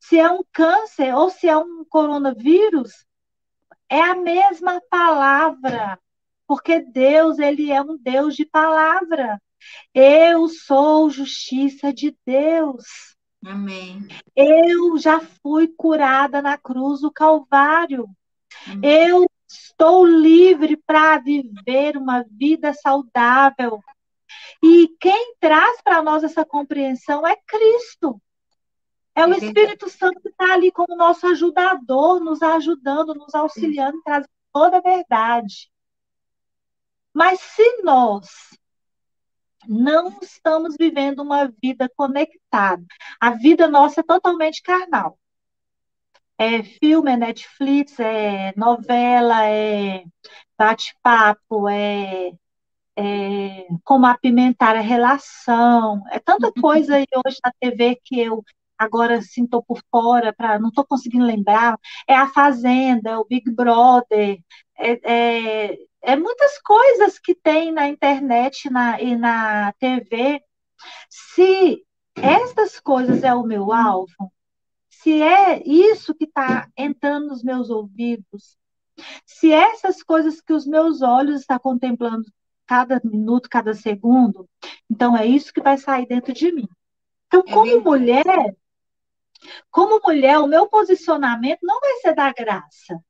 Se 0.00 0.18
é 0.18 0.30
um 0.30 0.42
câncer 0.52 1.14
ou 1.14 1.30
se 1.30 1.48
é 1.48 1.56
um 1.56 1.84
coronavírus, 1.84 3.06
é 3.88 4.00
a 4.00 4.14
mesma 4.14 4.80
palavra. 4.90 5.98
Porque 6.46 6.80
Deus, 6.80 7.38
ele 7.38 7.70
é 7.70 7.80
um 7.80 7.96
Deus 7.96 8.34
de 8.34 8.44
palavra. 8.44 9.40
Eu 9.94 10.48
sou 10.48 11.08
justiça 11.10 11.92
de 11.92 12.16
Deus. 12.26 13.12
Amém. 13.44 14.06
Eu 14.36 14.96
já 14.98 15.20
fui 15.20 15.68
curada 15.68 16.40
na 16.40 16.56
cruz 16.56 17.00
do 17.00 17.10
Calvário. 17.10 18.08
Amém. 18.66 18.90
Eu 18.90 19.26
estou 19.48 20.06
livre 20.06 20.76
para 20.76 21.18
viver 21.18 21.96
uma 21.96 22.24
vida 22.30 22.72
saudável. 22.72 23.82
E 24.62 24.88
quem 25.00 25.34
traz 25.40 25.82
para 25.82 26.02
nós 26.02 26.22
essa 26.22 26.44
compreensão 26.44 27.26
é 27.26 27.36
Cristo. 27.46 28.20
É 29.14 29.26
o 29.26 29.32
Espírito 29.32 29.90
Santo 29.90 30.20
que 30.20 30.28
está 30.28 30.54
ali 30.54 30.72
como 30.72 30.96
nosso 30.96 31.26
ajudador, 31.26 32.20
nos 32.20 32.42
ajudando, 32.42 33.14
nos 33.14 33.34
auxiliando, 33.34 34.00
trazendo 34.02 34.30
toda 34.52 34.78
a 34.78 34.80
verdade. 34.80 35.70
Mas 37.12 37.40
se 37.40 37.82
nós 37.82 38.56
não 39.68 40.18
estamos 40.22 40.76
vivendo 40.78 41.20
uma 41.20 41.50
vida 41.62 41.90
conectada. 41.96 42.84
A 43.20 43.30
vida 43.30 43.68
nossa 43.68 44.00
é 44.00 44.04
totalmente 44.04 44.62
carnal. 44.62 45.18
É 46.38 46.62
filme, 46.62 47.12
é 47.12 47.16
Netflix, 47.16 47.98
é 48.00 48.52
novela, 48.56 49.46
é 49.46 50.04
bate-papo, 50.58 51.68
é, 51.68 52.32
é 52.96 53.66
como 53.84 54.06
apimentar 54.06 54.76
a 54.76 54.80
relação. 54.80 56.02
É 56.10 56.18
tanta 56.18 56.48
uhum. 56.48 56.52
coisa 56.60 56.96
aí 56.96 57.06
hoje 57.24 57.38
na 57.44 57.52
TV 57.60 58.00
que 58.04 58.20
eu 58.20 58.44
agora 58.78 59.22
sinto 59.22 59.62
por 59.62 59.80
fora, 59.90 60.32
pra, 60.32 60.58
não 60.58 60.68
estou 60.68 60.84
conseguindo 60.84 61.24
lembrar. 61.24 61.78
É 62.08 62.14
a 62.14 62.28
Fazenda, 62.28 63.10
é 63.10 63.16
o 63.18 63.24
Big 63.24 63.50
Brother, 63.52 64.38
é, 64.78 65.70
é 65.70 65.78
é 66.02 66.16
muitas 66.16 66.58
coisas 66.60 67.18
que 67.18 67.34
tem 67.34 67.72
na 67.72 67.88
internet 67.88 68.68
na, 68.68 69.00
e 69.00 69.16
na 69.16 69.72
TV. 69.74 70.42
Se 71.08 71.84
estas 72.16 72.80
coisas 72.80 73.22
é 73.22 73.32
o 73.32 73.44
meu 73.44 73.72
alvo, 73.72 74.32
se 74.88 75.22
é 75.22 75.62
isso 75.66 76.14
que 76.14 76.24
está 76.24 76.68
entrando 76.76 77.28
nos 77.28 77.42
meus 77.42 77.70
ouvidos, 77.70 78.58
se 79.24 79.52
essas 79.52 80.02
coisas 80.02 80.40
que 80.40 80.52
os 80.52 80.66
meus 80.66 81.02
olhos 81.02 81.40
estão 81.40 81.58
contemplando 81.58 82.24
cada 82.66 83.00
minuto, 83.04 83.48
cada 83.48 83.74
segundo, 83.74 84.48
então 84.90 85.16
é 85.16 85.26
isso 85.26 85.52
que 85.52 85.62
vai 85.62 85.78
sair 85.78 86.06
dentro 86.06 86.32
de 86.32 86.52
mim. 86.52 86.68
Então, 87.26 87.42
é 87.46 87.52
como 87.52 87.80
mulher, 87.80 88.56
como 89.70 90.00
mulher, 90.04 90.38
o 90.38 90.46
meu 90.46 90.68
posicionamento 90.68 91.60
não 91.62 91.80
vai 91.80 91.94
ser 91.96 92.14
da 92.14 92.32
graça. 92.32 93.02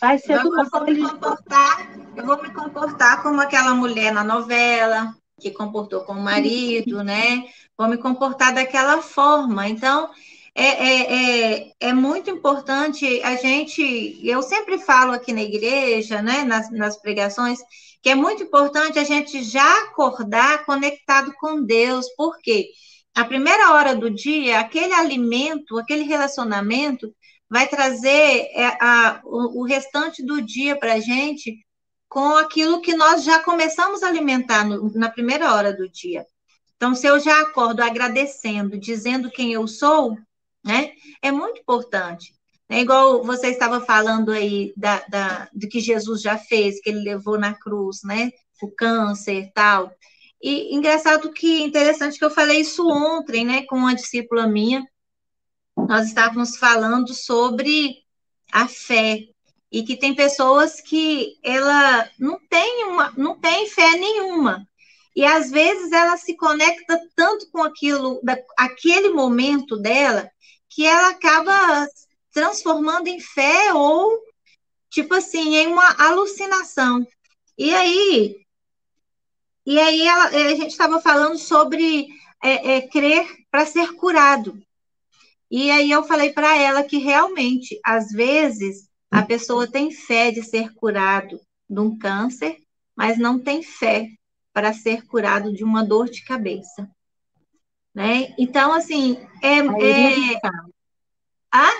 Vai 0.00 0.18
ser 0.18 0.40
do 0.42 0.58
eu 0.58 0.68
vou 0.70 0.84
me 0.84 0.96
comportar, 1.00 1.98
eu 2.16 2.26
vou 2.26 2.42
me 2.42 2.50
comportar 2.50 3.22
como 3.22 3.40
aquela 3.40 3.74
mulher 3.74 4.12
na 4.12 4.22
novela 4.22 5.14
que 5.40 5.50
comportou 5.50 6.02
com 6.02 6.12
o 6.12 6.20
marido, 6.20 7.02
né? 7.02 7.44
Vou 7.76 7.88
me 7.88 7.96
comportar 7.96 8.54
daquela 8.54 9.00
forma. 9.00 9.68
Então, 9.68 10.10
é, 10.54 10.66
é, 10.66 11.56
é, 11.58 11.72
é, 11.80 11.92
muito 11.92 12.30
importante 12.30 13.22
a 13.22 13.36
gente. 13.36 14.20
Eu 14.26 14.42
sempre 14.42 14.78
falo 14.78 15.12
aqui 15.12 15.32
na 15.32 15.42
igreja, 15.42 16.20
né, 16.20 16.42
nas, 16.42 16.70
nas 16.70 17.00
pregações, 17.00 17.60
que 18.02 18.10
é 18.10 18.14
muito 18.14 18.42
importante 18.42 18.98
a 18.98 19.04
gente 19.04 19.42
já 19.42 19.84
acordar 19.84 20.64
conectado 20.64 21.32
com 21.38 21.62
Deus, 21.62 22.06
porque 22.16 22.68
a 23.14 23.24
primeira 23.24 23.72
hora 23.72 23.94
do 23.94 24.10
dia, 24.10 24.60
aquele 24.60 24.94
alimento, 24.94 25.78
aquele 25.78 26.02
relacionamento, 26.02 27.12
vai 27.50 27.66
trazer 27.66 28.48
é, 28.54 28.66
a, 28.80 29.20
o, 29.24 29.60
o 29.60 29.64
restante 29.64 30.22
do 30.24 30.40
dia 30.40 30.76
para 30.76 30.94
a 30.94 31.00
gente 31.00 31.58
com 32.08 32.36
aquilo 32.36 32.80
que 32.80 32.94
nós 32.94 33.24
já 33.24 33.38
começamos 33.38 34.02
a 34.02 34.08
alimentar 34.08 34.64
no, 34.64 34.90
na 34.94 35.10
primeira 35.10 35.54
hora 35.54 35.72
do 35.72 35.88
dia. 35.88 36.26
Então, 36.76 36.94
se 36.94 37.06
eu 37.06 37.18
já 37.18 37.42
acordo 37.42 37.82
agradecendo, 37.82 38.78
dizendo 38.78 39.30
quem 39.30 39.52
eu 39.52 39.66
sou, 39.66 40.16
né, 40.64 40.92
é 41.20 41.30
muito 41.30 41.60
importante. 41.60 42.32
É 42.68 42.80
igual 42.80 43.24
você 43.24 43.48
estava 43.48 43.80
falando 43.80 44.30
aí 44.30 44.72
da, 44.76 45.02
da, 45.08 45.48
do 45.52 45.66
que 45.68 45.80
Jesus 45.80 46.20
já 46.20 46.36
fez, 46.36 46.80
que 46.80 46.90
ele 46.90 47.00
levou 47.00 47.38
na 47.38 47.54
cruz, 47.54 48.00
né? 48.04 48.30
O 48.62 48.70
câncer 48.70 49.40
e 49.40 49.52
tal. 49.52 49.90
E 50.40 50.74
engraçado 50.74 51.32
que 51.32 51.62
interessante 51.62 52.18
que 52.18 52.24
eu 52.24 52.30
falei 52.30 52.60
isso 52.60 52.86
ontem, 52.86 53.44
né, 53.44 53.62
com 53.62 53.76
uma 53.76 53.94
discípula 53.94 54.46
minha, 54.46 54.86
nós 55.86 56.06
estávamos 56.06 56.56
falando 56.56 57.12
sobre 57.14 58.02
a 58.52 58.66
fé 58.66 59.20
e 59.70 59.82
que 59.82 59.96
tem 59.96 60.14
pessoas 60.14 60.80
que 60.80 61.38
ela 61.42 62.08
não 62.18 62.40
tem 62.48 62.84
uma, 62.84 63.12
não 63.16 63.38
tem 63.38 63.68
fé 63.68 63.92
nenhuma. 63.92 64.66
E 65.14 65.24
às 65.24 65.50
vezes 65.50 65.92
ela 65.92 66.16
se 66.16 66.36
conecta 66.36 66.98
tanto 67.14 67.50
com 67.50 67.62
aquilo, 67.62 68.20
da, 68.22 68.38
aquele 68.56 69.10
momento 69.10 69.76
dela, 69.76 70.30
que 70.68 70.86
ela 70.86 71.10
acaba 71.10 71.86
transformando 72.32 73.08
em 73.08 73.20
fé 73.20 73.72
ou 73.74 74.22
tipo 74.90 75.14
assim, 75.14 75.56
em 75.56 75.68
uma 75.68 75.94
alucinação. 75.98 77.06
E 77.56 77.74
aí, 77.74 78.36
e 79.66 79.78
aí 79.78 80.06
ela, 80.06 80.26
a 80.26 80.54
gente 80.54 80.68
estava 80.68 81.00
falando 81.00 81.38
sobre 81.38 82.08
é, 82.42 82.76
é, 82.76 82.88
crer 82.88 83.26
para 83.50 83.66
ser 83.66 83.94
curado. 83.94 84.60
E 85.50 85.70
aí 85.70 85.90
eu 85.90 86.02
falei 86.02 86.32
para 86.32 86.56
ela 86.56 86.82
que 86.82 86.98
realmente, 86.98 87.80
às 87.84 88.08
vezes, 88.10 88.88
a 89.10 89.22
pessoa 89.22 89.70
tem 89.70 89.90
fé 89.90 90.30
de 90.30 90.42
ser 90.42 90.74
curado 90.74 91.40
de 91.68 91.80
um 91.80 91.98
câncer, 91.98 92.58
mas 92.94 93.18
não 93.18 93.38
tem 93.38 93.62
fé 93.62 94.08
para 94.52 94.72
ser 94.72 95.06
curado 95.06 95.52
de 95.52 95.64
uma 95.64 95.84
dor 95.84 96.10
de 96.10 96.24
cabeça. 96.24 96.90
Né? 97.94 98.34
Então, 98.38 98.72
assim, 98.72 99.16
é. 99.42 99.58
é... 99.58 100.40
Ah? 101.50 101.72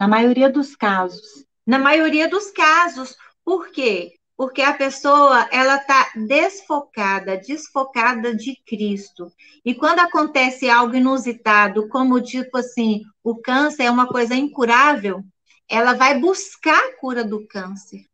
Na 0.00 0.08
maioria 0.08 0.50
dos 0.50 0.74
casos. 0.74 1.44
Na 1.66 1.78
maioria 1.78 2.28
dos 2.28 2.50
casos. 2.50 3.16
Por 3.44 3.70
quê? 3.70 4.14
Porque 4.42 4.60
a 4.60 4.74
pessoa 4.74 5.48
ela 5.52 5.76
está 5.76 6.10
desfocada, 6.16 7.36
desfocada 7.36 8.34
de 8.34 8.56
Cristo. 8.66 9.32
E 9.64 9.72
quando 9.72 10.00
acontece 10.00 10.68
algo 10.68 10.96
inusitado, 10.96 11.88
como 11.88 12.20
tipo 12.20 12.58
assim, 12.58 13.02
o 13.22 13.36
câncer 13.36 13.84
é 13.84 13.90
uma 13.90 14.08
coisa 14.08 14.34
incurável, 14.34 15.22
ela 15.70 15.92
vai 15.92 16.18
buscar 16.18 16.76
a 16.76 16.96
cura 16.98 17.22
do 17.22 17.46
câncer. 17.46 18.04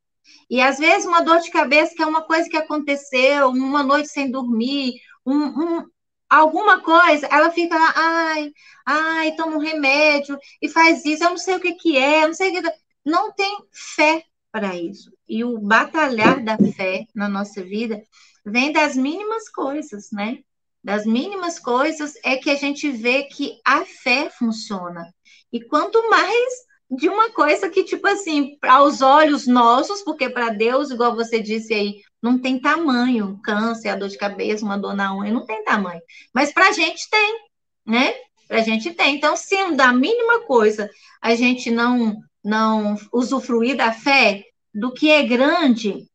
E 0.51 0.61
às 0.61 0.79
vezes 0.79 1.07
uma 1.07 1.22
dor 1.22 1.39
de 1.39 1.51
cabeça 1.51 1.95
que 1.95 2.03
é 2.03 2.07
uma 2.07 2.20
coisa 2.20 2.47
que 2.47 2.59
aconteceu, 2.59 3.49
uma 3.49 3.83
noite 3.83 4.11
sem 4.11 4.31
dormir, 4.31 5.01
um, 5.24 5.47
um, 5.47 5.87
alguma 6.29 6.83
coisa, 6.83 7.26
ela 7.29 7.51
fica 7.51 7.74
lá, 7.74 7.95
ai, 7.97 8.53
ai, 8.85 9.35
toma 9.35 9.57
um 9.57 9.61
remédio 9.61 10.39
e 10.61 10.68
faz 10.68 11.07
isso, 11.07 11.24
eu 11.24 11.31
não 11.31 11.39
sei 11.39 11.55
o 11.55 11.61
que 11.61 11.72
que 11.72 11.97
é, 11.97 12.26
não 12.26 12.35
sei 12.35 12.51
o 12.51 12.62
que. 12.62 12.70
Não 13.03 13.33
tem 13.33 13.57
fé 13.72 14.26
para 14.59 14.74
isso. 14.74 15.12
E 15.28 15.44
o 15.44 15.56
batalhar 15.56 16.42
da 16.42 16.59
fé 16.59 17.06
na 17.14 17.28
nossa 17.28 17.62
vida 17.62 18.02
vem 18.44 18.72
das 18.72 18.96
mínimas 18.96 19.48
coisas, 19.48 20.11
né? 20.11 20.38
Das 20.82 21.06
mínimas 21.06 21.61
coisas 21.61 22.14
é 22.24 22.36
que 22.36 22.50
a 22.50 22.56
gente 22.56 22.90
vê 22.90 23.24
que 23.24 23.61
a 23.64 23.84
fé 23.84 24.28
funciona. 24.30 25.06
E 25.52 25.61
quanto 25.61 26.11
mais 26.11 26.68
de 26.90 27.09
uma 27.09 27.30
coisa 27.30 27.68
que, 27.68 27.84
tipo 27.84 28.06
assim, 28.09 28.56
aos 28.62 29.00
olhos 29.00 29.46
nossos, 29.46 30.02
porque 30.02 30.28
para 30.28 30.48
Deus, 30.48 30.90
igual 30.90 31.14
você 31.14 31.40
disse 31.40 31.72
aí, 31.72 32.00
não 32.20 32.38
tem 32.38 32.59
tamanho, 32.59 33.26
um 33.26 33.40
câncer, 33.40 33.90
a 33.90 33.96
dor 33.96 34.09
de 34.09 34.18
cabeça, 34.18 34.64
uma 34.64 34.78
dor 34.78 34.94
na 34.94 35.16
unha, 35.16 35.32
não 35.32 35.44
tem 35.44 35.62
tamanho. 35.62 36.00
Mas 36.34 36.52
para 36.52 36.68
a 36.68 36.72
gente 36.72 37.09
tem, 37.09 37.38
né? 37.86 38.12
Para 38.48 38.59
a 38.59 38.62
gente 38.62 38.92
tem. 38.92 39.14
Então, 39.14 39.36
se 39.36 39.72
da 39.76 39.92
mínima 39.92 40.40
coisa 40.40 40.90
a 41.22 41.34
gente 41.36 41.70
não 41.70 42.16
não 42.42 42.96
usufruir 43.12 43.76
da 43.76 43.92
fé, 43.92 44.44
do 44.79 44.93
que 44.93 45.11
é 45.11 45.22
grande, 45.22 46.09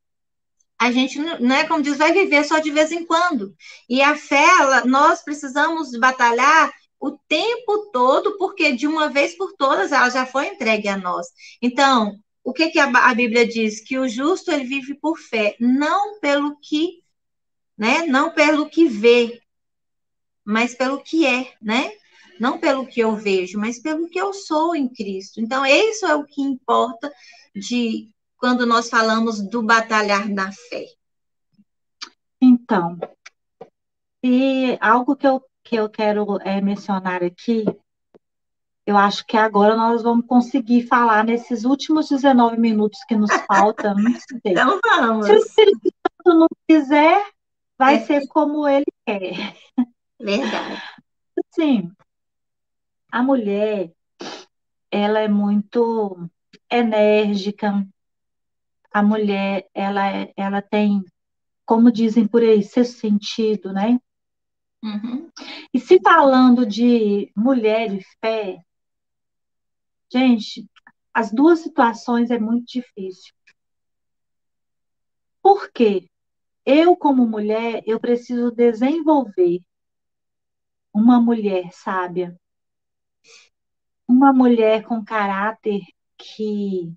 a 0.80 0.92
gente, 0.92 1.20
né, 1.20 1.66
como 1.66 1.84
diz, 1.84 1.98
vai 1.98 2.12
viver 2.12 2.44
só 2.44 2.60
de 2.60 2.72
vez 2.72 2.92
em 2.92 3.06
quando. 3.06 3.56
E 3.90 4.02
a 4.02 4.16
fé, 4.16 4.44
ela, 4.60 4.86
nós 4.86 5.24
precisamos 5.24 5.92
batalhar 5.98 6.72
o 7.00 7.12
tempo 7.28 7.90
todo, 7.92 8.38
porque 8.38 8.72
de 8.72 8.88
uma 8.88 9.10
vez 9.10 9.36
por 9.36 9.54
todas 9.54 9.92
ela 9.92 10.10
já 10.10 10.26
foi 10.26 10.48
entregue 10.48 10.88
a 10.88 10.98
nós. 10.98 11.28
Então, 11.62 12.18
o 12.44 12.54
que, 12.54 12.70
que 12.70 12.80
a, 12.80 12.86
a 12.86 13.14
Bíblia 13.14 13.48
diz? 13.48 13.82
Que 13.82 13.98
o 13.98 14.08
justo 14.08 14.52
ele 14.52 14.66
vive 14.66 14.94
por 14.96 15.18
fé, 15.18 15.56
não 15.60 16.20
pelo 16.20 16.58
que, 16.60 17.02
né? 17.78 18.06
Não 18.06 18.32
pelo 18.32 18.70
que 18.70 18.88
vê, 18.88 19.42
mas 20.46 20.74
pelo 20.74 21.02
que 21.02 21.26
é, 21.26 21.54
né? 21.62 21.92
Não 22.40 22.58
pelo 22.58 22.88
que 22.88 23.00
eu 23.00 23.16
vejo, 23.16 23.60
mas 23.60 23.80
pelo 23.80 24.10
que 24.10 24.20
eu 24.20 24.34
sou 24.34 24.76
em 24.76 24.88
Cristo. 24.88 25.40
Então, 25.40 25.66
isso 25.66 26.06
é 26.06 26.16
o 26.16 26.26
que 26.26 26.42
importa 26.42 27.12
de 27.56 28.14
quando 28.44 28.66
nós 28.66 28.90
falamos 28.90 29.42
do 29.42 29.64
batalhar 29.64 30.28
da 30.28 30.52
fé. 30.52 30.86
Então, 32.42 33.00
e 34.22 34.78
algo 34.82 35.16
que 35.16 35.26
eu 35.26 35.42
que 35.64 35.78
eu 35.78 35.90
quero 35.90 36.38
é, 36.42 36.60
mencionar 36.60 37.24
aqui, 37.24 37.64
eu 38.86 38.98
acho 38.98 39.26
que 39.26 39.38
agora 39.38 39.78
nós 39.78 40.04
vamos 40.04 40.26
conseguir 40.28 40.86
falar 40.88 41.24
nesses 41.24 41.64
últimos 41.64 42.10
19 42.10 42.58
minutos 42.58 43.00
que 43.08 43.16
nos 43.16 43.32
faltam. 43.48 43.96
Então 44.44 44.78
vamos. 44.84 45.26
Se 45.26 45.32
o 45.32 45.38
Espírito 45.38 45.80
Santo 45.82 46.40
não 46.40 46.48
quiser, 46.68 47.26
vai 47.78 47.96
é. 47.96 48.00
ser 48.02 48.28
como 48.28 48.68
ele 48.68 48.92
quer. 49.06 49.56
Verdade. 50.20 50.84
Sim. 51.56 51.90
A 53.10 53.24
mulher, 53.24 53.90
ela 54.92 55.20
é 55.20 55.30
muito 55.30 56.30
enérgica. 56.70 57.88
A 58.94 59.02
mulher, 59.02 59.68
ela, 59.74 60.08
é, 60.08 60.32
ela 60.38 60.62
tem, 60.62 61.04
como 61.66 61.92
dizem 61.92 62.28
por 62.28 62.44
aí, 62.44 62.64
seu 62.64 62.86
sentido, 62.86 63.74
né? 63.74 64.00
Uhum. 64.84 65.32
E 65.74 65.80
se 65.80 66.00
falando 66.00 66.66
de 66.66 67.32
mulher 67.36 67.92
e 67.92 68.04
fé, 68.22 68.60
gente, 70.12 70.70
as 71.14 71.32
duas 71.32 71.60
situações 71.60 72.30
é 72.30 72.38
muito 72.38 72.66
difícil. 72.68 73.34
Por 75.42 75.72
quê? 75.72 76.10
Eu, 76.66 76.96
como 76.96 77.28
mulher, 77.28 77.82
eu 77.86 78.00
preciso 78.00 78.52
desenvolver 78.52 79.62
uma 80.94 81.20
mulher 81.20 81.70
sábia, 81.74 82.40
uma 84.08 84.32
mulher 84.32 84.84
com 84.84 85.04
caráter 85.04 85.82
que 86.18 86.94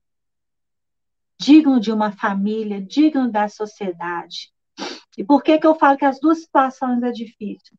digno 1.39 1.79
de 1.79 1.93
uma 1.93 2.13
família, 2.13 2.81
digno 2.81 3.31
da 3.31 3.49
sociedade. 3.49 4.53
E 5.17 5.25
por 5.25 5.43
que, 5.43 5.59
que 5.59 5.67
eu 5.67 5.75
falo 5.75 5.97
que 5.97 6.05
as 6.05 6.21
duas 6.21 6.41
situações 6.41 7.03
é 7.03 7.11
difícil? 7.11 7.77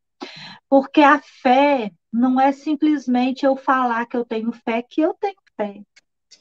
Porque 0.70 1.01
a 1.01 1.20
fé 1.20 1.91
não 2.12 2.39
é 2.39 2.51
simplesmente 2.51 3.45
eu 3.45 3.55
falar 3.55 4.05
que 4.05 4.18
eu 4.18 4.26
tenho 4.26 4.51
fé, 4.51 4.82
que 4.82 5.01
eu 5.01 5.14
tenho 5.14 5.36
fé. 5.55 5.82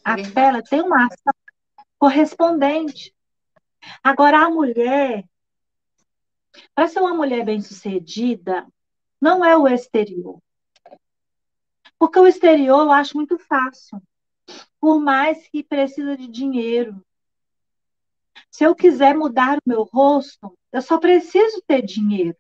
A 0.05 0.17
fé 0.19 0.47
ela 0.47 0.63
tem 0.63 0.81
uma 0.81 1.07
ação 1.07 1.35
correspondente. 1.99 3.15
Agora, 4.03 4.45
a 4.45 4.51
mulher, 4.51 5.25
para 6.75 6.89
ser 6.89 7.01
uma 7.01 7.15
mulher 7.15 7.45
bem-sucedida, 7.45 8.67
não 9.21 9.45
é 9.45 9.57
o 9.57 9.69
exterior. 9.69 10.41
Porque 11.99 12.19
o 12.19 12.27
exterior 12.27 12.83
eu 12.83 12.93
acho 12.93 13.17
muito 13.17 13.39
fácil. 13.39 14.03
Por 14.81 15.01
mais 15.01 15.49
que 15.49 15.63
precisa 15.63 16.17
de 16.17 16.29
dinheiro, 16.29 17.05
se 18.51 18.65
eu 18.65 18.75
quiser 18.75 19.15
mudar 19.15 19.59
o 19.59 19.69
meu 19.69 19.85
rosto, 19.85 20.57
eu 20.73 20.83
só 20.83 20.99
preciso 20.99 21.63
ter 21.67 21.83
dinheiro. 21.83 22.37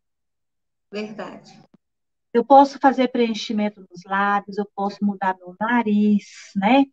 Verdade. 0.90 1.58
Eu 2.32 2.44
posso 2.44 2.78
fazer 2.78 3.08
preenchimento 3.08 3.80
nos 3.80 4.02
lábios, 4.04 4.58
eu 4.58 4.68
posso 4.74 4.98
mudar 5.02 5.36
meu 5.38 5.54
nariz, 5.58 6.26
né? 6.54 6.84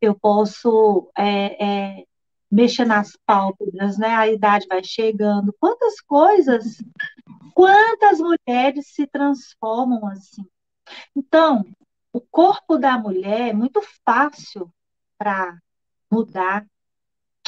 Eu 0.00 0.14
posso 0.14 1.10
é, 1.16 1.64
é, 1.64 2.04
mexer 2.50 2.84
nas 2.84 3.16
pálpebras, 3.24 3.96
né? 3.96 4.14
A 4.14 4.28
idade 4.28 4.66
vai 4.68 4.84
chegando. 4.84 5.54
Quantas 5.58 6.00
coisas, 6.00 6.76
quantas 7.54 8.18
mulheres 8.20 8.88
se 8.88 9.06
transformam 9.06 10.06
assim? 10.08 10.44
Então, 11.16 11.64
o 12.12 12.20
corpo 12.20 12.76
da 12.76 12.98
mulher 12.98 13.48
é 13.48 13.52
muito 13.54 13.80
fácil 14.04 14.70
para 15.16 15.58
mudar, 16.10 16.66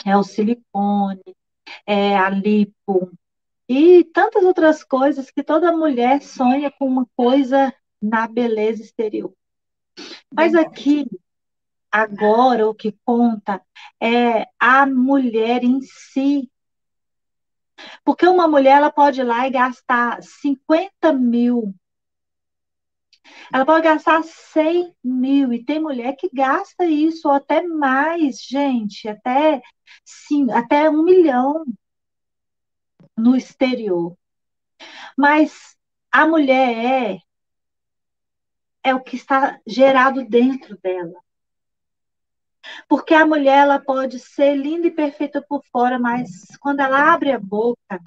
é 0.05 0.17
o 0.17 0.23
silicone, 0.23 1.37
é 1.87 2.17
a 2.17 2.29
lipo, 2.29 3.11
e 3.69 4.05
tantas 4.05 4.45
outras 4.45 4.85
coisas 4.85 5.31
que 5.31 5.43
toda 5.43 5.73
mulher 5.73 6.23
sonha 6.23 6.71
com 6.71 6.87
uma 6.87 7.07
coisa 7.17 7.73
na 8.01 8.29
beleza 8.29 8.83
exterior. 8.83 9.33
Mas 10.31 10.55
aqui, 10.55 11.07
agora, 11.91 12.69
o 12.69 12.75
que 12.75 12.93
conta 13.05 13.63
é 14.01 14.47
a 14.59 14.85
mulher 14.85 15.65
em 15.65 15.81
si. 15.81 16.51
Porque 18.05 18.27
uma 18.27 18.47
mulher 18.47 18.77
ela 18.77 18.91
pode 18.91 19.21
ir 19.21 19.25
lá 19.25 19.47
e 19.47 19.51
gastar 19.51 20.23
50 20.23 21.13
mil 21.13 21.75
ela 23.53 23.65
pode 23.65 23.85
gastar 23.85 24.23
100 24.23 24.95
mil, 25.03 25.53
e 25.53 25.65
tem 25.65 25.81
mulher 25.81 26.17
que 26.17 26.31
gasta 26.33 26.85
isso, 26.87 27.29
ou 27.29 27.35
até 27.35 27.63
mais, 27.63 28.43
gente, 28.43 29.09
até, 29.09 29.63
sim, 30.05 30.51
até 30.53 30.89
um 30.89 31.03
milhão 31.03 31.65
no 33.17 33.37
exterior. 33.37 34.17
Mas 35.17 35.77
a 36.11 36.27
mulher 36.27 37.21
é, 38.83 38.91
é 38.91 38.95
o 38.95 39.01
que 39.01 39.17
está 39.17 39.59
gerado 39.67 40.25
dentro 40.25 40.79
dela. 40.83 41.25
Porque 42.89 43.15
a 43.15 43.27
mulher 43.27 43.59
ela 43.59 43.79
pode 43.79 44.19
ser 44.19 44.57
linda 44.57 44.87
e 44.87 44.91
perfeita 44.91 45.43
por 45.43 45.63
fora, 45.71 45.99
mas 45.99 46.47
quando 46.61 46.81
ela 46.81 47.13
abre 47.13 47.31
a 47.33 47.39
boca, 47.39 48.01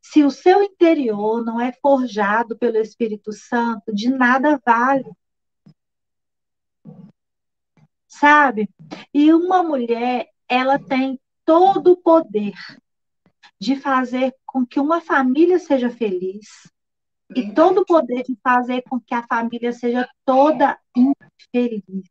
se 0.00 0.24
o 0.24 0.30
seu 0.30 0.62
interior 0.62 1.44
não 1.44 1.60
é 1.60 1.72
forjado 1.72 2.56
pelo 2.56 2.78
Espírito 2.78 3.32
Santo, 3.32 3.94
de 3.94 4.08
nada 4.08 4.60
vale. 4.64 5.10
Sabe? 8.06 8.68
E 9.12 9.32
uma 9.32 9.62
mulher, 9.62 10.28
ela 10.48 10.78
tem 10.78 11.20
todo 11.44 11.92
o 11.92 11.96
poder 11.96 12.54
de 13.58 13.76
fazer 13.76 14.34
com 14.46 14.66
que 14.66 14.80
uma 14.80 15.00
família 15.00 15.58
seja 15.58 15.90
feliz 15.90 16.70
e 17.36 17.52
todo 17.54 17.82
o 17.82 17.86
poder 17.86 18.22
de 18.24 18.36
fazer 18.42 18.82
com 18.82 18.98
que 18.98 19.14
a 19.14 19.26
família 19.26 19.72
seja 19.72 20.08
toda 20.24 20.78
infeliz. 20.96 22.10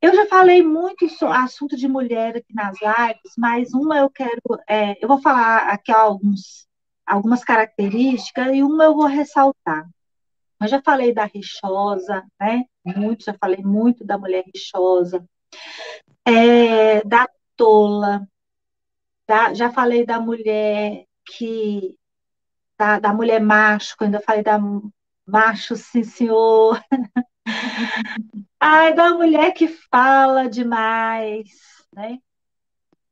Eu 0.00 0.14
já 0.14 0.26
falei 0.26 0.62
muito 0.62 1.08
sobre 1.08 1.36
assunto 1.36 1.76
de 1.76 1.88
mulher 1.88 2.36
aqui 2.36 2.54
nas 2.54 2.76
lives, 2.80 3.32
mas 3.38 3.72
uma 3.72 3.98
eu 3.98 4.10
quero, 4.10 4.40
é, 4.68 5.02
eu 5.02 5.08
vou 5.08 5.20
falar 5.20 5.68
aqui 5.68 5.90
alguns, 5.90 6.66
algumas 7.06 7.42
características 7.42 8.48
e 8.54 8.62
uma 8.62 8.84
eu 8.84 8.94
vou 8.94 9.06
ressaltar. 9.06 9.88
Eu 10.60 10.68
já 10.68 10.82
falei 10.82 11.12
da 11.14 11.24
rixosa, 11.24 12.24
né? 12.40 12.64
Muito, 12.84 13.24
já 13.24 13.34
falei 13.34 13.62
muito 13.62 14.04
da 14.04 14.18
mulher 14.18 14.44
rixosa, 14.54 15.26
é, 16.24 17.02
da 17.04 17.26
tola, 17.56 18.26
da, 19.26 19.54
já 19.54 19.70
falei 19.70 20.04
da 20.06 20.20
mulher 20.20 21.04
que 21.24 21.96
da, 22.78 22.98
da 22.98 23.12
mulher 23.12 23.40
macho, 23.40 23.96
eu 24.00 24.22
falei 24.22 24.42
da 24.42 24.58
macho, 25.26 25.76
sim, 25.76 26.04
senhor. 26.04 26.80
Ai, 28.68 28.94
da 28.94 29.14
mulher 29.14 29.52
que 29.52 29.68
fala 29.68 30.50
demais, 30.50 31.50
né? 31.94 32.18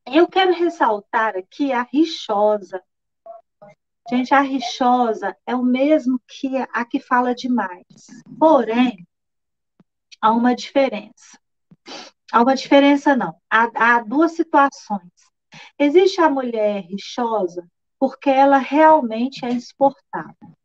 Eu 0.05 0.27
quero 0.27 0.53
ressaltar 0.53 1.37
aqui 1.37 1.73
a 1.73 1.83
rixosa. 1.83 2.83
Gente, 4.11 4.35
a 4.35 4.41
rixosa 4.41 5.37
é 5.47 5.55
o 5.55 5.63
mesmo 5.63 6.21
que 6.27 6.57
a 6.57 6.85
que 6.85 6.99
fala 6.99 7.37
demais. 7.37 7.85
Porém, 8.37 9.07
há 10.21 10.33
uma 10.33 10.57
diferença. 10.57 11.39
Há 12.33 12.43
uma 12.43 12.57
diferença, 12.57 13.15
não. 13.15 13.41
Há, 13.49 13.71
há 13.77 14.01
duas 14.01 14.33
situações. 14.33 15.13
Existe 15.79 16.21
a 16.21 16.29
mulher 16.29 16.83
rixosa 16.83 17.65
porque 17.97 18.29
ela 18.29 18.59
realmente 18.59 19.47
é 19.47 19.53
insuportável. 19.53 20.57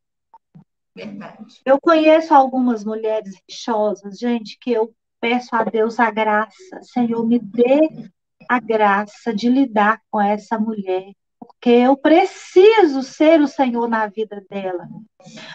Verdade. 1.05 1.61
Eu 1.65 1.79
conheço 1.79 2.33
algumas 2.33 2.83
mulheres 2.83 3.33
rixosas, 3.47 4.17
gente, 4.17 4.57
que 4.59 4.71
eu 4.71 4.93
peço 5.21 5.55
a 5.55 5.63
Deus 5.63 5.99
a 5.99 6.11
graça. 6.11 6.81
Senhor, 6.81 7.25
me 7.25 7.39
dê 7.39 8.09
a 8.49 8.59
graça 8.59 9.33
de 9.33 9.47
lidar 9.49 10.01
com 10.11 10.19
essa 10.19 10.59
mulher, 10.59 11.13
porque 11.39 11.69
eu 11.69 11.95
preciso 11.95 13.01
ser 13.01 13.39
o 13.39 13.47
Senhor 13.47 13.87
na 13.87 14.07
vida 14.07 14.43
dela. 14.49 14.89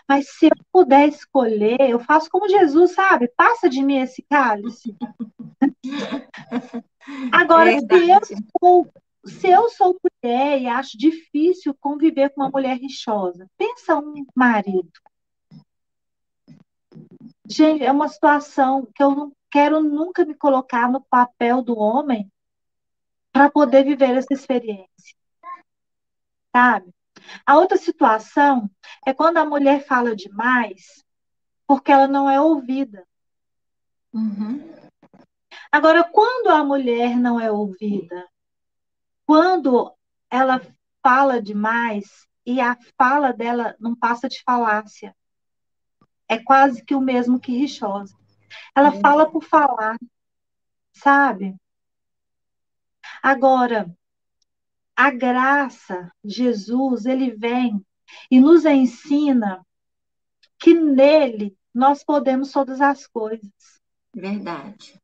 Mas 0.09 0.31
se 0.31 0.47
eu 0.47 0.57
puder 0.73 1.09
escolher, 1.09 1.81
eu 1.81 1.99
faço 1.99 2.31
como 2.31 2.49
Jesus, 2.49 2.93
sabe? 2.93 3.29
Passa 3.37 3.69
de 3.69 3.83
mim 3.83 3.99
esse 3.99 4.25
cálice. 4.31 4.97
Agora, 7.33 7.71
se 7.79 8.11
eu, 8.11 8.21
sou, 8.59 8.89
se 9.27 9.49
eu 9.49 9.69
sou 9.69 9.99
mulher 10.23 10.61
e 10.61 10.67
acho 10.67 10.97
difícil 10.97 11.77
conviver 11.79 12.31
com 12.31 12.41
uma 12.41 12.51
mulher 12.51 12.79
rixosa, 12.79 13.47
pensa 13.59 13.97
um 13.97 14.25
marido. 14.35 14.91
Gente, 17.47 17.85
é 17.85 17.93
uma 17.93 18.09
situação 18.09 18.89
que 18.95 19.03
eu 19.03 19.11
não 19.11 19.33
quero 19.51 19.81
nunca 19.83 20.25
me 20.25 20.35
colocar 20.35 20.91
no 20.91 21.01
papel 21.01 21.63
do 21.63 21.79
homem 21.79 22.31
para 23.31 23.51
poder 23.51 23.85
viver 23.85 24.17
essa 24.17 24.33
experiência. 24.33 25.17
Sabe? 26.55 26.95
A 27.45 27.59
outra 27.59 27.77
situação 27.77 28.71
é 29.07 29.13
quando 29.13 29.39
a 29.39 29.45
mulher 29.45 29.85
fala 29.87 30.15
demais 30.15 31.05
porque 31.67 31.93
ela 31.93 32.07
não 32.07 32.29
é 32.29 32.41
ouvida. 32.41 33.07
Uhum. 34.13 34.73
Agora, 35.73 36.05
quando 36.05 36.49
a 36.49 36.63
mulher 36.63 37.17
não 37.17 37.41
é 37.41 37.51
ouvida, 37.51 38.29
quando 39.27 39.93
ela 40.31 40.61
fala 41.03 41.43
demais 41.43 42.29
e 42.47 42.61
a 42.61 42.77
fala 42.97 43.33
dela 43.33 43.75
não 43.81 43.95
passa 43.95 44.29
de 44.29 44.43
falácia, 44.43 45.15
é 46.29 46.39
quase 46.39 46.85
que 46.85 46.95
o 46.95 47.01
mesmo 47.01 47.41
que 47.41 47.57
rixosa. 47.57 48.17
Ela 48.75 48.93
uhum. 48.93 49.01
fala 49.01 49.31
por 49.31 49.43
falar, 49.43 49.99
sabe? 50.93 51.57
Agora, 53.23 53.95
a 54.97 55.11
graça, 55.11 56.13
Jesus, 56.25 57.05
ele 57.07 57.31
vem 57.31 57.85
e 58.31 58.41
nos 58.41 58.65
ensina 58.65 59.65
que 60.59 60.75
nele 60.75 61.57
nós 61.75 62.05
podemos 62.05 62.53
todas 62.53 62.81
as 62.81 63.07
coisas. 63.07 63.51
Verdade. 64.15 65.01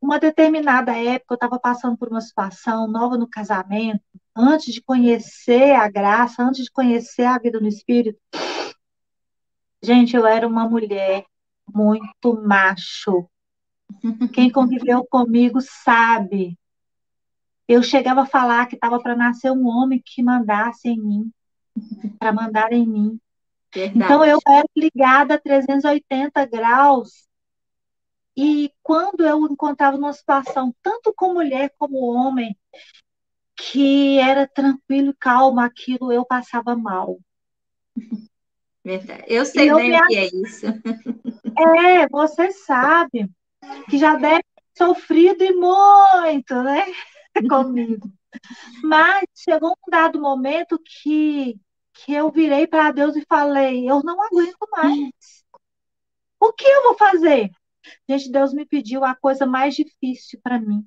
Uma 0.00 0.18
determinada 0.18 0.92
época, 0.96 1.32
eu 1.32 1.36
estava 1.36 1.58
passando 1.58 1.96
por 1.96 2.08
uma 2.08 2.20
situação 2.20 2.86
nova 2.86 3.16
no 3.16 3.28
casamento, 3.28 4.02
antes 4.36 4.72
de 4.72 4.82
conhecer 4.82 5.72
a 5.72 5.88
graça, 5.88 6.42
antes 6.42 6.64
de 6.64 6.70
conhecer 6.70 7.24
a 7.24 7.38
vida 7.38 7.60
no 7.60 7.68
Espírito. 7.68 8.18
Gente, 9.84 10.16
eu 10.16 10.26
era 10.26 10.46
uma 10.46 10.68
mulher 10.68 11.24
muito 11.72 12.40
macho. 12.42 13.28
Quem 14.32 14.50
conviveu 14.50 15.04
comigo 15.04 15.60
sabe 15.60 16.58
eu 17.66 17.82
chegava 17.82 18.22
a 18.22 18.26
falar 18.26 18.66
que 18.66 18.74
estava 18.74 19.00
para 19.00 19.16
nascer 19.16 19.50
um 19.50 19.66
homem 19.66 20.02
que 20.04 20.22
mandasse 20.22 20.88
em 20.88 21.00
mim, 21.00 21.32
para 22.18 22.32
mandar 22.32 22.72
em 22.72 22.86
mim. 22.86 23.20
Verdade. 23.72 23.98
Então 23.98 24.24
eu 24.24 24.38
era 24.46 24.66
ligada 24.76 25.34
a 25.34 25.40
380 25.40 26.44
graus. 26.46 27.26
E 28.36 28.70
quando 28.82 29.24
eu 29.24 29.46
encontrava 29.46 29.96
numa 29.96 30.12
situação, 30.12 30.74
tanto 30.82 31.12
com 31.14 31.34
mulher 31.34 31.72
como 31.78 32.12
homem, 32.12 32.56
que 33.56 34.18
era 34.18 34.46
tranquilo 34.46 35.10
e 35.10 35.16
calmo 35.16 35.60
aquilo, 35.60 36.12
eu 36.12 36.24
passava 36.24 36.76
mal. 36.76 37.18
Verdade. 38.84 39.24
Eu 39.26 39.46
sei 39.46 39.72
bem 39.72 39.98
o 39.98 40.06
que 40.06 40.16
é 40.16 40.26
isso. 40.26 40.66
É, 41.56 42.08
você 42.10 42.52
sabe 42.52 43.30
que 43.88 43.96
já 43.96 44.16
deve 44.16 44.42
ter 44.42 44.84
sofrido 44.84 45.42
e 45.42 45.52
muito, 45.54 46.62
né? 46.62 46.84
comigo. 47.48 48.12
Mas 48.82 49.24
chegou 49.34 49.70
um 49.70 49.90
dado 49.90 50.20
momento 50.20 50.78
que, 50.78 51.58
que 51.94 52.12
eu 52.12 52.30
virei 52.30 52.66
para 52.66 52.92
Deus 52.92 53.16
e 53.16 53.24
falei: 53.26 53.88
eu 53.88 54.02
não 54.02 54.22
aguento 54.22 54.68
mais. 54.70 55.44
O 56.38 56.52
que 56.52 56.66
eu 56.66 56.82
vou 56.82 56.94
fazer? 56.94 57.50
Gente, 58.08 58.30
Deus 58.30 58.52
me 58.52 58.66
pediu 58.66 59.04
a 59.04 59.14
coisa 59.14 59.46
mais 59.46 59.74
difícil 59.74 60.38
para 60.42 60.60
mim. 60.60 60.86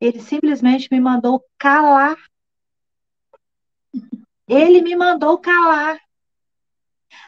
Ele 0.00 0.20
simplesmente 0.20 0.88
me 0.90 1.00
mandou 1.00 1.44
calar. 1.58 2.16
Ele 4.46 4.80
me 4.80 4.96
mandou 4.96 5.38
calar. 5.38 5.98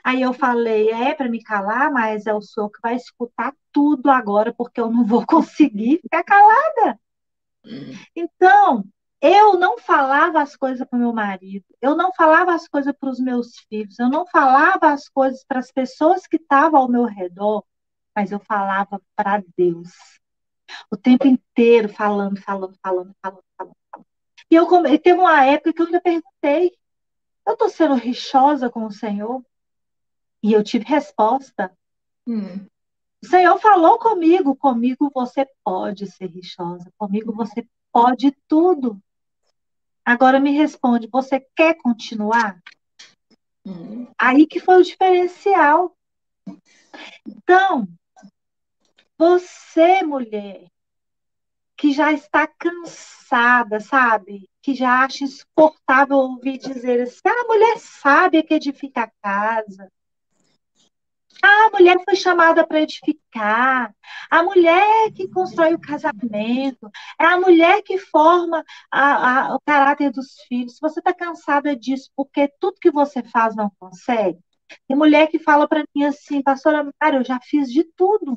Aí 0.04 0.22
eu 0.22 0.32
falei, 0.32 0.90
é 0.90 1.14
para 1.14 1.28
me 1.28 1.42
calar, 1.42 1.90
mas 1.90 2.26
é 2.26 2.34
o 2.34 2.40
senhor 2.40 2.70
que 2.70 2.80
vai 2.82 2.96
escutar 2.96 3.54
tudo 3.72 4.10
agora, 4.10 4.52
porque 4.52 4.80
eu 4.80 4.90
não 4.90 5.04
vou 5.04 5.24
conseguir 5.26 6.00
ficar 6.00 6.24
calada. 6.24 6.98
Então, 8.14 8.84
eu 9.20 9.58
não 9.58 9.78
falava 9.78 10.40
as 10.40 10.56
coisas 10.56 10.86
para 10.88 10.98
meu 10.98 11.12
marido, 11.12 11.64
eu 11.80 11.94
não 11.94 12.12
falava 12.12 12.54
as 12.54 12.66
coisas 12.66 12.94
para 12.98 13.10
os 13.10 13.20
meus 13.20 13.58
filhos, 13.68 13.98
eu 13.98 14.08
não 14.08 14.26
falava 14.26 14.92
as 14.92 15.08
coisas 15.08 15.44
para 15.44 15.58
as 15.58 15.70
pessoas 15.70 16.26
que 16.26 16.36
estavam 16.36 16.80
ao 16.80 16.88
meu 16.88 17.04
redor, 17.04 17.62
mas 18.16 18.32
eu 18.32 18.40
falava 18.40 19.00
para 19.14 19.42
Deus. 19.56 19.90
O 20.90 20.96
tempo 20.96 21.26
inteiro 21.26 21.88
falando, 21.88 22.40
falando, 22.40 22.76
falando, 22.82 23.14
falando, 23.20 23.44
falando. 23.58 23.76
E 24.50 24.54
eu 24.54 24.66
e 24.86 24.98
teve 24.98 25.18
uma 25.18 25.44
época 25.44 25.72
que 25.72 25.82
eu 25.82 25.86
ainda 25.86 26.00
perguntei: 26.00 26.72
eu 27.46 27.52
estou 27.52 27.68
sendo 27.68 27.94
rixosa 27.94 28.70
com 28.70 28.84
o 28.84 28.90
Senhor? 28.90 29.44
E 30.42 30.52
eu 30.52 30.62
tive 30.64 30.84
resposta. 30.84 31.72
Hum. 32.26 32.66
O 33.22 33.26
Senhor 33.26 33.58
falou 33.58 33.98
comigo, 33.98 34.56
comigo 34.56 35.10
você 35.14 35.46
pode 35.62 36.10
ser 36.10 36.26
rixosa, 36.26 36.90
comigo 36.96 37.32
você 37.32 37.66
pode 37.92 38.34
tudo. 38.48 39.00
Agora 40.04 40.40
me 40.40 40.52
responde, 40.52 41.06
você 41.06 41.40
quer 41.54 41.76
continuar? 41.76 42.60
Hum. 43.64 44.06
Aí 44.18 44.46
que 44.46 44.58
foi 44.58 44.80
o 44.80 44.84
diferencial. 44.84 45.94
Então, 47.26 47.86
você, 49.18 50.02
mulher, 50.02 50.70
que 51.76 51.92
já 51.92 52.12
está 52.12 52.46
cansada, 52.46 53.80
sabe? 53.80 54.48
Que 54.62 54.74
já 54.74 55.04
acha 55.04 55.24
insuportável 55.24 56.16
ouvir 56.16 56.58
dizer 56.58 57.02
assim: 57.02 57.20
ah, 57.26 57.42
a 57.42 57.46
mulher 57.46 57.78
sabe 57.78 58.42
que 58.42 58.54
edifica 58.54 59.02
a 59.02 59.10
casa. 59.22 59.92
A 61.42 61.70
mulher 61.70 61.96
foi 62.04 62.16
chamada 62.16 62.66
para 62.66 62.82
edificar, 62.82 63.94
a 64.30 64.42
mulher 64.42 65.10
que 65.12 65.28
constrói 65.28 65.74
o 65.74 65.80
casamento, 65.80 66.90
é 67.18 67.24
a 67.24 67.38
mulher 67.40 67.82
que 67.82 67.98
forma 67.98 68.64
a, 68.90 69.48
a, 69.48 69.54
o 69.54 69.60
caráter 69.60 70.10
dos 70.10 70.34
filhos. 70.48 70.74
Se 70.74 70.80
você 70.80 71.00
está 71.00 71.14
cansada 71.14 71.74
disso 71.74 72.10
porque 72.14 72.48
tudo 72.60 72.80
que 72.80 72.90
você 72.90 73.22
faz 73.22 73.56
não 73.56 73.70
consegue, 73.78 74.38
tem 74.86 74.96
mulher 74.96 75.28
que 75.28 75.38
fala 75.38 75.66
para 75.66 75.84
mim 75.94 76.04
assim, 76.04 76.42
pastora 76.42 76.88
Mário, 77.00 77.20
eu 77.20 77.24
já 77.24 77.40
fiz 77.40 77.70
de 77.72 77.84
tudo. 77.84 78.36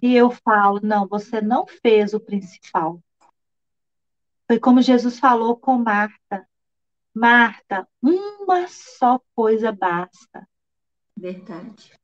E 0.00 0.14
eu 0.14 0.30
falo, 0.30 0.80
não, 0.82 1.06
você 1.06 1.40
não 1.40 1.66
fez 1.66 2.14
o 2.14 2.20
principal. 2.20 3.00
Foi 4.46 4.58
como 4.58 4.82
Jesus 4.82 5.18
falou 5.18 5.56
com 5.56 5.78
Marta. 5.78 6.46
Marta, 7.14 7.88
uma 8.02 8.66
só 8.68 9.20
coisa 9.34 9.72
basta. 9.72 10.46
Verdade. 11.24 11.98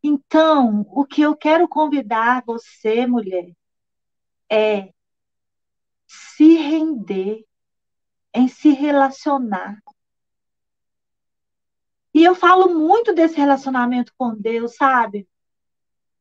Então, 0.00 0.86
o 0.92 1.04
que 1.04 1.22
eu 1.22 1.36
quero 1.36 1.66
convidar 1.66 2.44
você, 2.46 3.04
mulher, 3.04 3.50
é 4.48 4.92
se 6.06 6.54
render, 6.54 7.44
em 8.32 8.46
se 8.46 8.70
relacionar. 8.70 9.76
E 12.14 12.22
eu 12.22 12.36
falo 12.36 12.78
muito 12.78 13.12
desse 13.12 13.36
relacionamento 13.36 14.12
com 14.16 14.36
Deus, 14.36 14.76
sabe? 14.76 15.28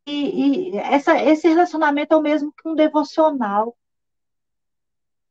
E, 0.07 0.72
e 0.72 0.78
essa, 0.78 1.22
esse 1.22 1.47
relacionamento 1.47 2.15
é 2.15 2.17
o 2.17 2.24
mesmo 2.24 2.51
que 2.51 2.67
um 2.67 2.74
devocional. 2.74 3.78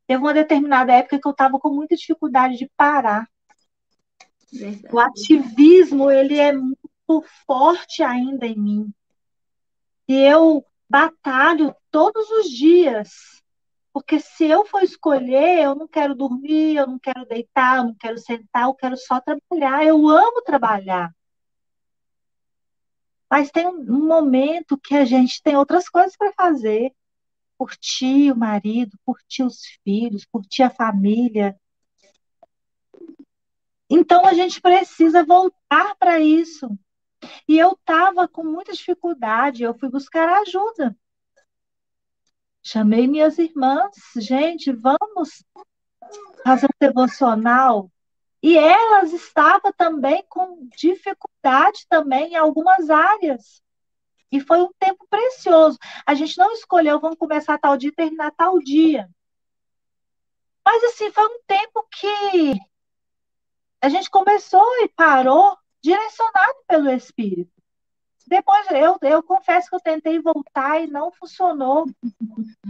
Teve 0.06 0.22
uma 0.22 0.34
determinada 0.34 0.92
época 0.92 1.18
que 1.18 1.26
eu 1.26 1.32
estava 1.32 1.58
com 1.58 1.74
muita 1.74 1.96
dificuldade 1.96 2.56
de 2.56 2.70
parar. 2.76 3.28
Verdade. 4.52 4.94
O 4.94 4.98
ativismo, 4.98 6.10
ele 6.10 6.38
é 6.38 6.52
muito 6.52 7.24
forte 7.46 8.02
ainda 8.02 8.46
em 8.46 8.56
mim. 8.58 8.94
E 10.08 10.14
eu 10.14 10.64
batalho 10.88 11.74
todos 11.90 12.28
os 12.30 12.50
dias 12.50 13.10
Porque 13.92 14.20
se 14.20 14.44
eu 14.46 14.64
for 14.66 14.82
escolher, 14.82 15.62
eu 15.64 15.74
não 15.74 15.88
quero 15.88 16.14
dormir, 16.14 16.76
eu 16.76 16.86
não 16.86 16.98
quero 16.98 17.26
deitar, 17.26 17.78
eu 17.78 17.84
não 17.84 17.94
quero 17.94 18.18
sentar, 18.18 18.64
eu 18.64 18.74
quero 18.74 18.96
só 18.96 19.20
trabalhar. 19.20 19.84
Eu 19.84 20.08
amo 20.08 20.42
trabalhar. 20.42 21.12
Mas 23.30 23.50
tem 23.50 23.66
um 23.66 24.06
momento 24.06 24.78
que 24.78 24.94
a 24.94 25.04
gente 25.04 25.42
tem 25.42 25.56
outras 25.56 25.88
coisas 25.88 26.16
para 26.16 26.32
fazer. 26.32 26.92
Curtir 27.58 28.32
o 28.32 28.36
marido, 28.36 28.98
curtir 29.04 29.42
os 29.42 29.60
filhos, 29.84 30.24
curtir 30.24 30.62
a 30.62 30.70
família. 30.70 31.56
Então 33.90 34.24
a 34.24 34.32
gente 34.32 34.60
precisa 34.60 35.24
voltar 35.24 35.96
para 35.96 36.20
isso. 36.20 36.70
E 37.48 37.58
eu 37.58 37.72
estava 37.72 38.28
com 38.28 38.44
muita 38.44 38.72
dificuldade, 38.72 39.64
eu 39.64 39.74
fui 39.74 39.90
buscar 39.90 40.28
ajuda. 40.42 40.96
Chamei 42.62 43.08
minhas 43.08 43.36
irmãs, 43.36 43.90
gente, 44.16 44.70
vamos 44.72 45.44
fazer 46.44 46.66
um 46.66 46.78
devocional. 46.86 47.90
E 48.42 48.56
elas 48.56 49.12
estavam 49.12 49.72
também 49.72 50.24
com 50.28 50.68
dificuldade 50.76 51.84
também 51.88 52.32
em 52.32 52.36
algumas 52.36 52.88
áreas. 52.88 53.62
E 54.32 54.40
foi 54.40 54.62
um 54.62 54.70
tempo 54.78 55.06
precioso. 55.10 55.78
A 56.06 56.14
gente 56.14 56.38
não 56.38 56.52
escolheu, 56.52 57.00
vamos 57.00 57.18
começar 57.18 57.58
tal 57.58 57.76
dia 57.76 57.88
e 57.88 57.94
terminar 57.94 58.30
tal 58.30 58.58
dia. 58.60 59.10
Mas 60.64 60.84
assim, 60.84 61.10
foi 61.10 61.24
um 61.24 61.40
tempo 61.46 61.86
que 61.90 62.60
a 63.80 63.88
gente 63.88 64.10
começou 64.10 64.64
e 64.82 64.88
parou 64.88 65.56
direcionado 65.82 66.54
pelo 66.66 66.90
Espírito. 66.90 67.52
Depois, 68.26 68.66
eu, 68.70 68.96
eu 69.02 69.22
confesso 69.22 69.68
que 69.68 69.74
eu 69.74 69.80
tentei 69.80 70.20
voltar 70.20 70.80
e 70.80 70.86
não 70.86 71.10
funcionou. 71.10 71.86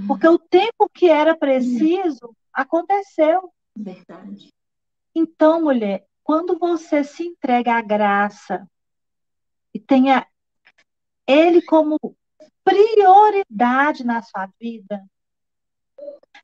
Porque 0.07 0.27
o 0.27 0.39
tempo 0.39 0.89
que 0.89 1.11
era 1.11 1.37
preciso 1.37 2.35
aconteceu. 2.53 3.53
Verdade. 3.77 4.49
Então, 5.15 5.61
mulher, 5.61 6.07
quando 6.23 6.59
você 6.59 7.05
se 7.05 7.25
entrega 7.25 7.75
à 7.75 7.83
graça 7.83 8.67
e 9.75 9.79
tenha 9.79 10.27
Ele 11.27 11.61
como 11.61 11.99
prioridade 12.65 14.05
na 14.05 14.23
sua 14.23 14.49
vida, 14.59 15.05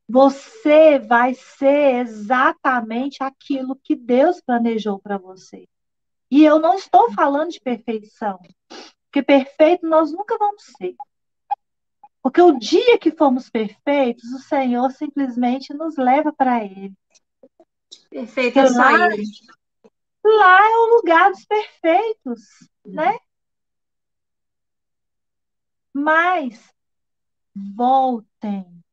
você 0.08 0.98
vai 0.98 1.34
ser 1.34 1.96
exatamente 1.96 3.22
aquilo 3.22 3.76
que 3.76 3.96
Deus 3.96 4.40
planejou 4.40 4.98
para 4.98 5.18
você. 5.18 5.68
E 6.30 6.44
eu 6.44 6.58
não 6.58 6.74
estou 6.74 7.12
falando 7.12 7.50
de 7.50 7.60
perfeição, 7.60 8.38
porque 9.04 9.22
perfeito 9.22 9.86
nós 9.86 10.12
nunca 10.12 10.36
vamos 10.38 10.62
ser. 10.76 10.94
Porque 12.22 12.42
o 12.42 12.58
dia 12.58 12.98
que 12.98 13.12
fomos 13.12 13.48
perfeitos, 13.48 14.24
o 14.32 14.40
Senhor 14.40 14.90
simplesmente 14.90 15.72
nos 15.72 15.96
leva 15.96 16.32
para 16.32 16.64
Ele. 16.64 16.92
Perfeito 18.10 18.58
é 18.58 18.66
só 18.66 18.78
lá, 18.78 19.14
Ele. 19.14 19.22
Lá 20.24 20.70
é 20.70 20.76
o 20.76 20.96
lugar 20.96 21.30
dos 21.30 21.44
perfeitos, 21.44 22.42
né? 22.84 23.16
Mas 25.92 26.74
voltem. 27.54 28.84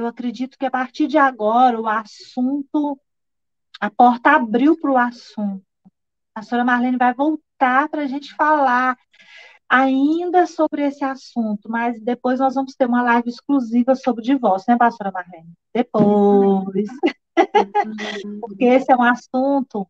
Eu 0.00 0.06
acredito 0.06 0.58
que 0.58 0.64
a 0.64 0.70
partir 0.70 1.06
de 1.06 1.18
agora 1.18 1.80
o 1.80 1.86
assunto, 1.86 2.98
a 3.78 3.90
porta 3.90 4.30
abriu 4.30 4.78
para 4.80 4.90
o 4.90 4.96
assunto. 4.96 5.62
A 6.34 6.42
senhora 6.42 6.64
Marlene 6.64 6.96
vai 6.96 7.12
voltar 7.12 7.88
para 7.88 8.02
a 8.02 8.06
gente 8.06 8.34
falar 8.34 8.96
ainda 9.68 10.46
sobre 10.46 10.82
esse 10.86 11.04
assunto, 11.04 11.70
mas 11.70 12.00
depois 12.00 12.40
nós 12.40 12.54
vamos 12.54 12.74
ter 12.74 12.86
uma 12.86 13.02
live 13.02 13.28
exclusiva 13.28 13.94
sobre 13.94 14.24
divórcio, 14.24 14.72
né, 14.72 14.78
pastora 14.78 15.12
Marlene? 15.12 15.52
Depois. 15.72 16.88
Porque 18.40 18.64
esse 18.64 18.90
é 18.90 18.96
um 18.96 19.02
assunto 19.02 19.86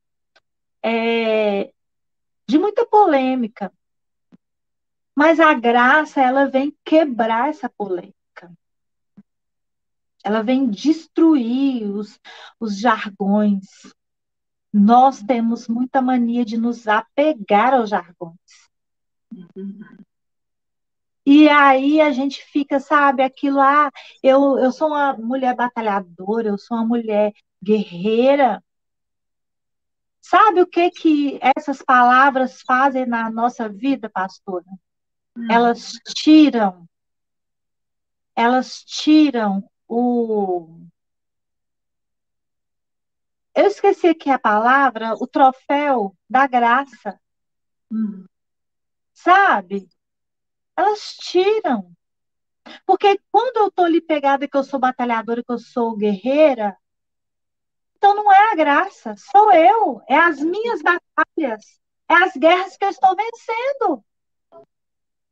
é, 0.83 1.73
de 2.47 2.59
muita 2.59 2.85
polêmica. 2.85 3.73
Mas 5.17 5.41
a 5.41 5.55
graça, 5.55 6.21
ela 6.21 6.47
vem 6.47 6.77
quebrar 6.85 7.49
essa 7.49 7.69
polêmica. 7.69 8.20
Ela 10.25 10.43
vem 10.43 10.69
destruir 10.69 11.89
os, 11.91 12.19
os 12.59 12.79
jargões. 12.79 13.67
Nós 14.73 15.23
temos 15.23 15.67
muita 15.67 16.01
mania 16.01 16.45
de 16.45 16.57
nos 16.57 16.87
apegar 16.87 17.75
aos 17.75 17.91
jargões. 17.91 18.39
E 21.25 21.49
aí 21.49 22.01
a 22.01 22.11
gente 22.13 22.43
fica, 22.45 22.81
sabe, 22.81 23.23
aquilo, 23.23 23.61
ah, 23.61 23.91
eu, 24.23 24.59
eu 24.59 24.73
sou 24.73 24.89
uma 24.89 25.13
mulher 25.15 25.55
batalhadora, 25.55 26.49
eu 26.49 26.59
sou 26.59 26.77
uma 26.77 26.87
mulher 26.87 27.33
guerreira. 27.63 28.63
Sabe 30.21 30.61
o 30.61 30.67
que 30.67 30.91
que 30.91 31.41
essas 31.57 31.83
palavras 31.83 32.63
fazem 32.63 33.07
na 33.07 33.31
nossa 33.31 33.69
vida, 33.69 34.09
pastora? 34.09 34.67
Hum. 35.37 35.49
Elas 35.51 35.93
tiram, 36.15 36.87
elas 38.35 38.83
tiram 38.85 39.69
o. 39.91 40.69
Eu 43.55 43.67
esqueci 43.67 44.09
aqui 44.09 44.31
a 44.31 44.39
palavra, 44.39 45.15
o 45.15 45.27
troféu 45.27 46.17
da 46.29 46.47
graça. 46.47 47.21
Hum 47.91 48.25
sabe? 49.23 49.89
Elas 50.77 51.01
tiram. 51.17 51.93
Porque 52.87 53.19
quando 53.31 53.57
eu 53.59 53.69
estou 53.69 53.85
ali 53.85 54.01
pegada 54.01 54.49
que 54.49 54.57
eu 54.57 54.65
sou 54.65 54.79
batalhadora, 54.79 55.43
que 55.43 55.53
eu 55.53 55.59
sou 55.59 55.97
guerreira, 55.97 56.77
então 57.97 58.15
não 58.15 58.33
é 58.33 58.53
a 58.53 58.55
graça, 58.55 59.15
sou 59.17 59.53
eu, 59.53 60.01
é 60.09 60.17
as 60.17 60.41
minhas 60.41 60.81
batalhas, 60.83 61.81
é 62.09 62.15
as 62.15 62.35
guerras 62.35 62.77
que 62.77 62.85
eu 62.85 62.89
estou 62.89 63.15
vencendo. 63.15 64.05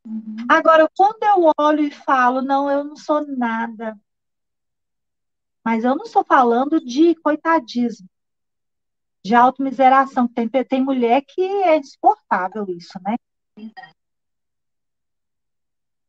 Uhum. 0.04 0.36
Agora, 0.48 0.88
quando 0.96 1.22
eu 1.22 1.52
olho 1.59 1.84
e 1.84 1.90
falo, 1.90 2.42
não, 2.42 2.70
eu 2.70 2.84
não 2.84 2.96
sou 2.96 3.26
nada. 3.26 3.98
Mas 5.69 5.85
eu 5.85 5.95
não 5.95 6.07
estou 6.07 6.25
falando 6.25 6.83
de 6.83 7.14
coitadismo, 7.16 8.09
de 9.23 9.35
automiseração. 9.35 10.27
Tem, 10.27 10.49
tem 10.49 10.83
mulher 10.83 11.23
que 11.29 11.43
é 11.43 11.77
insuportável 11.77 12.64
isso, 12.71 12.99
né? 13.03 13.19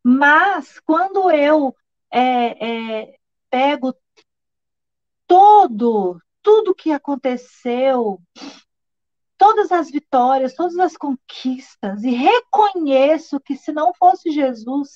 Mas 0.02 0.80
quando 0.80 1.30
eu 1.30 1.76
é, 2.10 3.02
é, 3.02 3.20
pego 3.50 3.94
todo, 5.28 6.22
tudo 6.42 6.74
que 6.74 6.94
aconteceu, 6.94 8.22
todas 9.38 9.74
as 9.74 9.92
vitórias, 9.92 10.56
todas 10.56 10.80
as 10.80 10.96
conquistas, 10.96 12.02
e 12.06 12.12
reconheço 12.12 13.42
que 13.42 13.58
se 13.58 13.74
não 13.74 13.94
fosse 13.94 14.32
Jesus, 14.32 14.92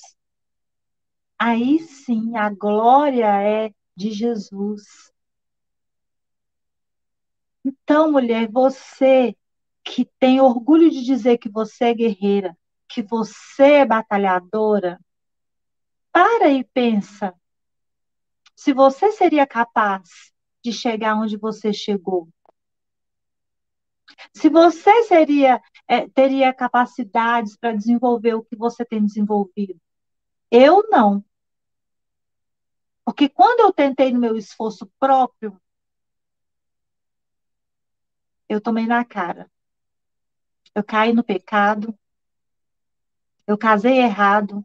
aí 1.38 1.80
sim 1.80 2.34
a 2.38 2.48
glória 2.48 3.26
é 3.42 3.70
de 3.96 4.10
Jesus. 4.10 5.12
Então, 7.64 8.12
mulher, 8.12 8.50
você 8.50 9.36
que 9.82 10.04
tem 10.18 10.40
orgulho 10.40 10.90
de 10.90 11.04
dizer 11.04 11.38
que 11.38 11.48
você 11.48 11.86
é 11.86 11.94
guerreira, 11.94 12.56
que 12.88 13.02
você 13.02 13.72
é 13.72 13.86
batalhadora, 13.86 14.98
para 16.12 16.50
e 16.50 16.64
pensa. 16.64 17.34
Se 18.54 18.72
você 18.72 19.12
seria 19.12 19.46
capaz 19.46 20.32
de 20.64 20.72
chegar 20.72 21.16
onde 21.16 21.36
você 21.36 21.72
chegou. 21.72 22.28
Se 24.32 24.48
você 24.48 25.04
seria, 25.04 25.60
é, 25.86 26.08
teria 26.08 26.52
capacidades 26.52 27.56
para 27.56 27.74
desenvolver 27.74 28.34
o 28.34 28.42
que 28.42 28.56
você 28.56 28.84
tem 28.84 29.04
desenvolvido. 29.04 29.78
Eu 30.50 30.84
não. 30.88 31.24
Porque 33.04 33.28
quando 33.28 33.60
eu 33.60 33.72
tentei 33.72 34.12
no 34.12 34.20
meu 34.20 34.36
esforço 34.36 34.90
próprio, 34.98 35.60
eu 38.48 38.60
tomei 38.60 38.86
na 38.86 39.04
cara 39.04 39.50
eu 40.74 40.82
caí 40.82 41.12
no 41.12 41.22
pecado, 41.22 41.96
eu 43.46 43.56
casei 43.56 43.98
errado, 43.98 44.64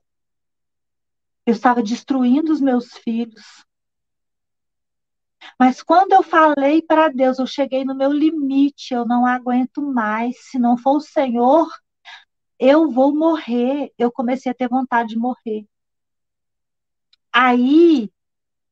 eu 1.45 1.53
estava 1.53 1.83
destruindo 1.83 2.51
os 2.51 2.59
meus 2.59 2.93
filhos. 2.93 3.63
Mas 5.57 5.81
quando 5.81 6.13
eu 6.13 6.23
falei 6.23 6.81
para 6.81 7.09
Deus, 7.09 7.39
eu 7.39 7.47
cheguei 7.47 7.85
no 7.85 7.95
meu 7.95 8.11
limite, 8.11 8.93
eu 8.93 9.05
não 9.05 9.25
aguento 9.25 9.81
mais. 9.81 10.49
Se 10.49 10.59
não 10.59 10.77
for 10.77 10.97
o 10.97 11.01
Senhor, 11.01 11.67
eu 12.59 12.89
vou 12.91 13.15
morrer. 13.15 13.91
Eu 13.97 14.11
comecei 14.11 14.51
a 14.51 14.55
ter 14.55 14.67
vontade 14.69 15.09
de 15.09 15.17
morrer. 15.17 15.65
Aí 17.33 18.11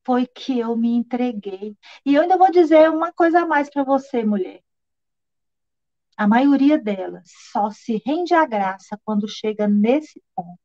foi 0.08 0.26
que 0.26 0.58
eu 0.58 0.76
me 0.76 0.96
entreguei. 0.96 1.78
E 2.04 2.16
eu 2.16 2.24
ainda 2.24 2.38
vou 2.38 2.50
dizer 2.50 2.90
uma 2.90 3.12
coisa 3.12 3.42
a 3.42 3.46
mais 3.46 3.70
para 3.70 3.84
você, 3.84 4.24
mulher 4.24 4.64
a 6.18 6.28
maioria 6.28 6.80
delas 6.80 7.32
só 7.52 7.70
se 7.70 8.02
rende 8.04 8.34
à 8.34 8.44
graça 8.44 9.00
quando 9.06 9.28
chega 9.28 9.68
nesse 9.68 10.20
ponto. 10.36 10.60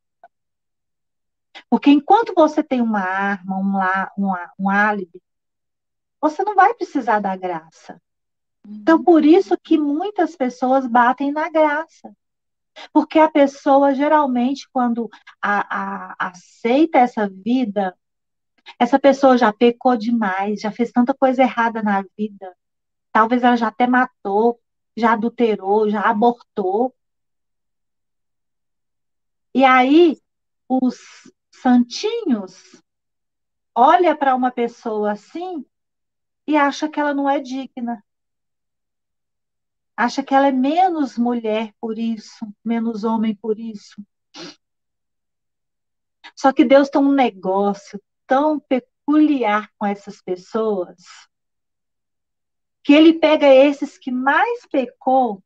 Porque 1.68 1.90
enquanto 1.90 2.32
você 2.34 2.62
tem 2.62 2.80
uma 2.80 3.00
arma, 3.00 3.58
um, 3.58 3.76
lá, 3.76 4.10
um, 4.16 4.32
um 4.58 4.70
álibi, 4.70 5.22
você 6.18 6.42
não 6.42 6.54
vai 6.54 6.72
precisar 6.72 7.20
da 7.20 7.36
graça. 7.36 8.00
Então, 8.66 9.02
por 9.04 9.24
isso 9.24 9.58
que 9.58 9.76
muitas 9.76 10.34
pessoas 10.34 10.86
batem 10.86 11.30
na 11.30 11.50
graça. 11.50 12.16
Porque 12.90 13.18
a 13.18 13.30
pessoa, 13.30 13.94
geralmente, 13.94 14.66
quando 14.72 15.10
a, 15.42 16.14
a, 16.14 16.28
aceita 16.28 16.98
essa 16.98 17.28
vida, 17.28 17.94
essa 18.78 18.98
pessoa 18.98 19.38
já 19.38 19.52
pecou 19.52 19.96
demais, 19.96 20.60
já 20.60 20.70
fez 20.70 20.90
tanta 20.92 21.14
coisa 21.14 21.42
errada 21.42 21.82
na 21.82 22.02
vida. 22.16 22.56
Talvez 23.12 23.42
ela 23.42 23.56
já 23.56 23.68
até 23.68 23.86
matou, 23.86 24.60
já 24.96 25.12
adulterou, 25.12 25.88
já 25.90 26.02
abortou. 26.02 26.94
E 29.54 29.64
aí, 29.64 30.18
os 30.68 30.98
santinhos 31.50 32.82
olha 33.74 34.16
para 34.16 34.34
uma 34.34 34.50
pessoa 34.50 35.12
assim 35.12 35.64
e 36.46 36.56
acha 36.56 36.88
que 36.88 36.98
ela 36.98 37.14
não 37.14 37.28
é 37.28 37.40
digna. 37.40 38.02
Acha 39.96 40.22
que 40.22 40.34
ela 40.34 40.48
é 40.48 40.52
menos 40.52 41.18
mulher 41.18 41.74
por 41.80 41.98
isso, 41.98 42.46
menos 42.64 43.04
homem 43.04 43.34
por 43.36 43.58
isso. 43.58 44.02
Só 46.34 46.52
que 46.52 46.64
Deus 46.64 46.88
tem 46.88 47.00
um 47.00 47.12
negócio 47.12 48.02
tão 48.26 48.60
peculiar 48.60 49.70
com 49.78 49.86
essas 49.86 50.20
pessoas 50.22 50.96
que 52.82 52.92
ele 52.92 53.14
pega 53.14 53.46
esses 53.46 53.96
que 53.96 54.10
mais 54.10 54.66
pecou, 54.66 55.42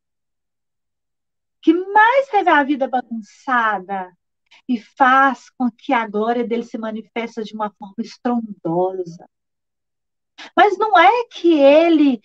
que 1.60 1.74
mais 1.74 2.28
teve 2.28 2.48
a 2.48 2.62
vida 2.62 2.88
bagunçada, 2.88 4.10
e 4.68 4.80
faz 4.80 5.50
com 5.50 5.70
que 5.70 5.92
a 5.92 6.06
glória 6.06 6.46
dele 6.46 6.62
se 6.62 6.78
manifeste 6.78 7.44
de 7.44 7.54
uma 7.54 7.70
forma 7.70 7.94
estrondosa. 7.98 9.28
Mas 10.56 10.78
não 10.78 10.98
é 10.98 11.24
que 11.24 11.58
ele 11.60 12.20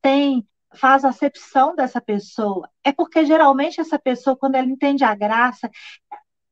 tem 0.00 0.46
faz 0.74 1.06
acepção 1.06 1.74
dessa 1.74 2.02
pessoa, 2.02 2.70
é 2.84 2.92
porque 2.92 3.24
geralmente 3.24 3.80
essa 3.80 3.98
pessoa 3.98 4.36
quando 4.36 4.56
ela 4.56 4.66
entende 4.66 5.04
a 5.04 5.14
graça, 5.14 5.70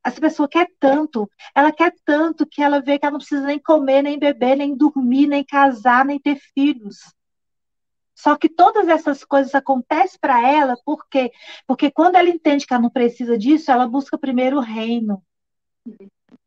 essa 0.05 0.20
pessoa 0.20 0.48
quer 0.48 0.68
tanto, 0.78 1.30
ela 1.55 1.72
quer 1.72 1.94
tanto 2.05 2.46
que 2.46 2.62
ela 2.62 2.80
vê 2.80 2.98
que 2.98 3.07
ela 3.07 3.12
não 3.12 3.18
precisa 3.18 3.46
nem 3.46 3.59
comer, 3.59 4.02
nem 4.02 4.18
beber, 4.18 4.57
nem 4.57 4.76
dormir, 4.76 5.26
nem 5.26 5.42
casar, 5.42 6.05
nem 6.05 6.20
ter 6.20 6.38
filhos. 6.55 6.98
Só 8.14 8.36
que 8.36 8.48
todas 8.48 8.86
essas 8.88 9.24
coisas 9.24 9.55
acontecem 9.55 10.18
para 10.20 10.46
ela 10.48 10.76
porque 10.84 11.32
porque 11.66 11.90
quando 11.90 12.16
ela 12.16 12.28
entende 12.28 12.66
que 12.66 12.72
ela 12.72 12.82
não 12.82 12.90
precisa 12.90 13.36
disso, 13.36 13.70
ela 13.70 13.88
busca 13.88 14.18
primeiro 14.18 14.59
o 14.59 14.61
reino. 14.61 15.22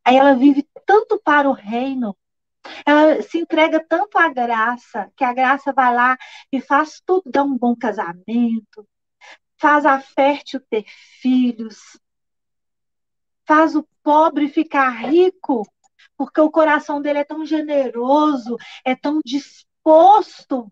Aí 0.05 0.15
ela 0.15 0.33
vive 0.35 0.65
tanto 0.85 1.19
para 1.23 1.49
o 1.49 1.53
reino, 1.53 2.15
ela 2.85 3.21
se 3.21 3.37
entrega 3.37 3.83
tanto 3.87 4.17
à 4.17 4.29
graça, 4.29 5.11
que 5.15 5.23
a 5.23 5.33
graça 5.33 5.73
vai 5.73 5.93
lá 5.93 6.17
e 6.51 6.61
faz 6.61 7.01
tudo, 7.05 7.29
dá 7.29 7.43
um 7.43 7.57
bom 7.57 7.75
casamento, 7.75 8.87
faz 9.57 9.85
a 9.85 9.99
fértil 9.99 10.61
ter 10.69 10.85
filhos, 11.21 11.99
faz 13.47 13.75
o 13.75 13.87
pobre 14.03 14.49
ficar 14.49 14.89
rico, 14.89 15.65
porque 16.17 16.41
o 16.41 16.51
coração 16.51 17.01
dele 17.01 17.19
é 17.19 17.23
tão 17.23 17.45
generoso, 17.45 18.57
é 18.83 18.95
tão 18.95 19.19
disposto 19.23 20.71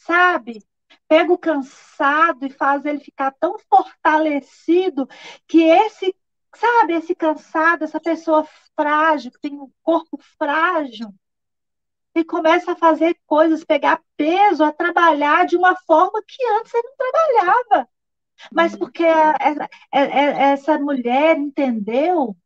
sabe? 0.00 0.64
Pega 1.08 1.32
o 1.32 1.38
cansado 1.38 2.46
e 2.46 2.50
faz 2.50 2.84
ele 2.84 3.00
ficar 3.00 3.32
tão 3.32 3.58
fortalecido 3.68 5.08
que 5.46 5.62
esse, 5.62 6.14
sabe, 6.54 6.94
esse 6.94 7.14
cansado, 7.14 7.84
essa 7.84 8.00
pessoa 8.00 8.46
frágil, 8.76 9.30
que 9.30 9.40
tem 9.40 9.54
um 9.54 9.70
corpo 9.82 10.18
frágil, 10.38 11.14
e 12.14 12.24
começa 12.24 12.72
a 12.72 12.76
fazer 12.76 13.16
coisas, 13.24 13.64
pegar 13.64 14.02
peso, 14.16 14.64
a 14.64 14.72
trabalhar 14.72 15.46
de 15.46 15.56
uma 15.56 15.76
forma 15.86 16.20
que 16.26 16.44
antes 16.54 16.74
ele 16.74 16.88
não 16.88 16.96
trabalhava. 16.96 17.88
Mas 18.52 18.76
porque 18.76 19.04
essa 19.92 20.78
mulher 20.78 21.36
entendeu 21.36 22.36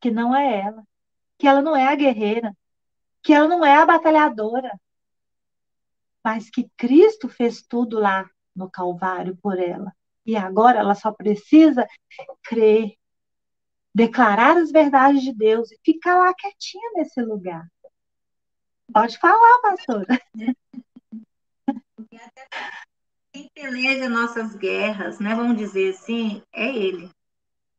que 0.00 0.10
não 0.10 0.34
é 0.34 0.60
ela, 0.60 0.82
que 1.38 1.46
ela 1.46 1.62
não 1.62 1.76
é 1.76 1.86
a 1.86 1.94
guerreira, 1.94 2.54
que 3.22 3.32
ela 3.32 3.48
não 3.48 3.64
é 3.64 3.76
a 3.76 3.86
batalhadora, 3.86 4.70
mas 6.22 6.50
que 6.50 6.70
Cristo 6.76 7.28
fez 7.28 7.62
tudo 7.62 7.98
lá 7.98 8.28
no 8.54 8.70
Calvário 8.70 9.36
por 9.42 9.58
ela. 9.58 9.92
E 10.24 10.36
agora 10.36 10.78
ela 10.78 10.94
só 10.94 11.12
precisa 11.12 11.86
crer, 12.42 12.94
declarar 13.94 14.56
as 14.56 14.70
verdades 14.70 15.22
de 15.22 15.34
Deus 15.34 15.70
e 15.70 15.78
ficar 15.84 16.16
lá 16.16 16.32
quietinha 16.34 16.92
nesse 16.94 17.20
lugar. 17.20 17.66
Pode 18.92 19.18
falar, 19.18 19.60
pastora. 19.60 20.06
Quem 23.34 23.50
peleja 23.52 24.08
nossas 24.08 24.54
guerras, 24.54 25.18
né, 25.18 25.34
vamos 25.34 25.56
dizer 25.56 25.92
assim, 25.92 26.40
é 26.52 26.68
Ele. 26.68 27.10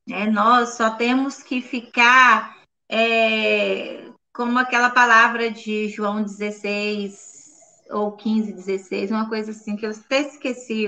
É, 0.09 0.29
nós 0.29 0.75
só 0.75 0.89
temos 0.89 1.41
que 1.41 1.61
ficar 1.61 2.61
é, 2.89 4.11
como 4.33 4.59
aquela 4.59 4.89
palavra 4.89 5.49
de 5.49 5.87
João 5.87 6.21
16, 6.21 7.85
ou 7.89 8.11
15, 8.11 8.51
16, 8.51 9.11
uma 9.11 9.29
coisa 9.29 9.51
assim, 9.51 9.77
que 9.77 9.85
eu 9.85 9.91
até 9.91 10.23
esqueci, 10.23 10.87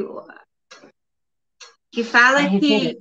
que 1.90 2.04
fala 2.04 2.42
é 2.42 2.60
que 2.60 3.00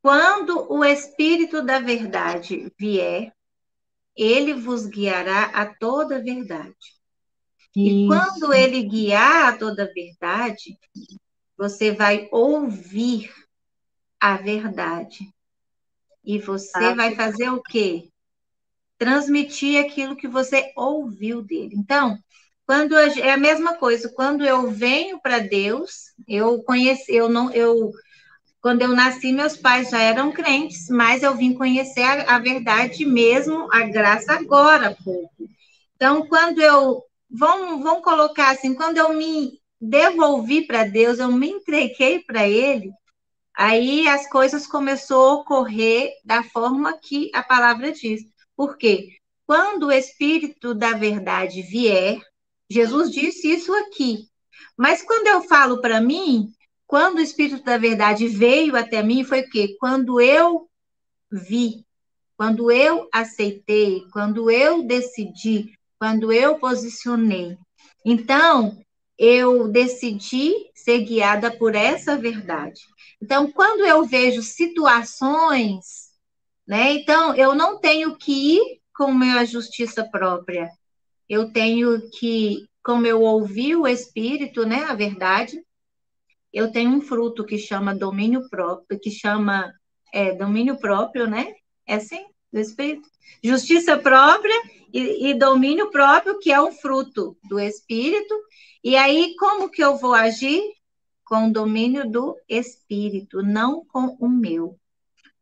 quando 0.00 0.72
o 0.72 0.84
Espírito 0.84 1.60
da 1.62 1.80
Verdade 1.80 2.72
vier, 2.78 3.32
ele 4.16 4.54
vos 4.54 4.86
guiará 4.86 5.46
a 5.46 5.66
toda 5.66 6.18
a 6.18 6.22
verdade. 6.22 6.97
Isso. 7.74 8.04
E 8.04 8.06
quando 8.06 8.52
ele 8.52 8.82
guiar 8.82 9.54
a 9.54 9.58
toda 9.58 9.84
a 9.84 9.92
verdade, 9.92 10.78
você 11.56 11.92
vai 11.92 12.28
ouvir 12.30 13.32
a 14.20 14.36
verdade. 14.36 15.28
E 16.24 16.38
você 16.38 16.84
ah, 16.84 16.94
vai 16.94 17.14
fazer 17.14 17.48
o 17.50 17.62
quê? 17.62 18.10
Transmitir 18.98 19.84
aquilo 19.84 20.16
que 20.16 20.28
você 20.28 20.72
ouviu 20.76 21.42
dele. 21.42 21.74
Então, 21.74 22.18
quando 22.66 22.94
eu, 22.94 23.24
é 23.24 23.32
a 23.32 23.38
mesma 23.38 23.76
coisa, 23.76 24.12
quando 24.14 24.44
eu 24.44 24.70
venho 24.70 25.20
para 25.20 25.38
Deus, 25.38 26.12
eu 26.26 26.62
conheci, 26.62 27.14
eu 27.14 27.28
não, 27.28 27.50
eu 27.52 27.92
quando 28.60 28.82
eu 28.82 28.88
nasci, 28.88 29.32
meus 29.32 29.56
pais 29.56 29.88
já 29.88 30.02
eram 30.02 30.32
crentes, 30.32 30.88
mas 30.90 31.22
eu 31.22 31.34
vim 31.34 31.54
conhecer 31.54 32.02
a, 32.02 32.36
a 32.36 32.38
verdade 32.38 33.06
mesmo, 33.06 33.68
a 33.72 33.84
graça 33.84 34.32
agora, 34.32 34.96
pouco. 35.02 35.48
Então, 35.94 36.26
quando 36.26 36.60
eu 36.60 37.07
vão, 37.30 37.82
vão 37.82 38.02
colocar 38.02 38.50
assim, 38.50 38.74
quando 38.74 38.98
eu 38.98 39.14
me 39.14 39.60
devolvi 39.80 40.66
para 40.66 40.84
Deus, 40.84 41.18
eu 41.18 41.30
me 41.30 41.48
entreguei 41.50 42.20
para 42.20 42.48
Ele, 42.48 42.90
aí 43.54 44.08
as 44.08 44.28
coisas 44.28 44.66
começou 44.66 45.28
a 45.28 45.34
ocorrer 45.34 46.12
da 46.24 46.42
forma 46.42 46.98
que 46.98 47.30
a 47.34 47.42
palavra 47.42 47.92
diz. 47.92 48.22
Por 48.56 48.76
quê? 48.76 49.08
Quando 49.46 49.86
o 49.86 49.92
Espírito 49.92 50.74
da 50.74 50.92
verdade 50.92 51.62
vier, 51.62 52.20
Jesus 52.68 53.10
disse 53.10 53.50
isso 53.50 53.72
aqui. 53.74 54.28
Mas 54.76 55.02
quando 55.02 55.26
eu 55.26 55.42
falo 55.42 55.80
para 55.80 56.00
mim, 56.00 56.52
quando 56.86 57.18
o 57.18 57.20
Espírito 57.20 57.62
da 57.62 57.76
Verdade 57.76 58.26
veio 58.28 58.74
até 58.74 59.02
mim, 59.02 59.22
foi 59.22 59.40
o 59.40 59.50
quê? 59.50 59.76
Quando 59.78 60.20
eu 60.20 60.68
vi, 61.30 61.84
quando 62.36 62.70
eu 62.70 63.08
aceitei, 63.12 64.04
quando 64.12 64.50
eu 64.50 64.82
decidi, 64.82 65.77
quando 65.98 66.32
eu 66.32 66.58
posicionei. 66.58 67.56
Então, 68.04 68.78
eu 69.18 69.68
decidi 69.68 70.54
ser 70.74 71.00
guiada 71.00 71.50
por 71.50 71.74
essa 71.74 72.16
verdade. 72.16 72.80
Então, 73.20 73.50
quando 73.50 73.84
eu 73.84 74.04
vejo 74.04 74.42
situações, 74.42 76.10
né? 76.66 76.92
Então, 76.92 77.34
eu 77.34 77.54
não 77.54 77.80
tenho 77.80 78.16
que 78.16 78.56
ir 78.56 78.80
com 78.94 79.12
minha 79.12 79.44
justiça 79.44 80.08
própria 80.08 80.68
eu 81.28 81.52
tenho 81.52 82.08
que, 82.10 82.66
como 82.82 83.06
eu 83.06 83.20
ouvi 83.20 83.76
o 83.76 83.86
Espírito, 83.86 84.64
né, 84.64 84.84
a 84.84 84.94
verdade, 84.94 85.62
eu 86.52 86.72
tenho 86.72 86.90
um 86.90 87.00
fruto 87.02 87.44
que 87.44 87.58
chama 87.58 87.94
domínio 87.94 88.48
próprio, 88.48 88.98
que 88.98 89.10
chama 89.10 89.70
é, 90.12 90.34
domínio 90.34 90.78
próprio, 90.78 91.26
né? 91.26 91.52
É 91.86 91.96
assim, 91.96 92.24
do 92.52 92.58
Espírito. 92.58 93.08
Justiça 93.42 93.96
própria 93.96 94.54
e, 94.92 95.30
e 95.30 95.34
domínio 95.34 95.90
próprio, 95.90 96.38
que 96.38 96.52
é 96.52 96.60
um 96.60 96.72
fruto 96.72 97.36
do 97.48 97.58
Espírito. 97.58 98.34
E 98.82 98.96
aí, 98.96 99.34
como 99.38 99.70
que 99.70 99.82
eu 99.82 99.96
vou 99.96 100.14
agir? 100.14 100.62
Com 101.24 101.48
o 101.48 101.52
domínio 101.52 102.10
do 102.10 102.36
Espírito, 102.48 103.42
não 103.42 103.84
com 103.84 104.16
o 104.18 104.28
meu. 104.28 104.78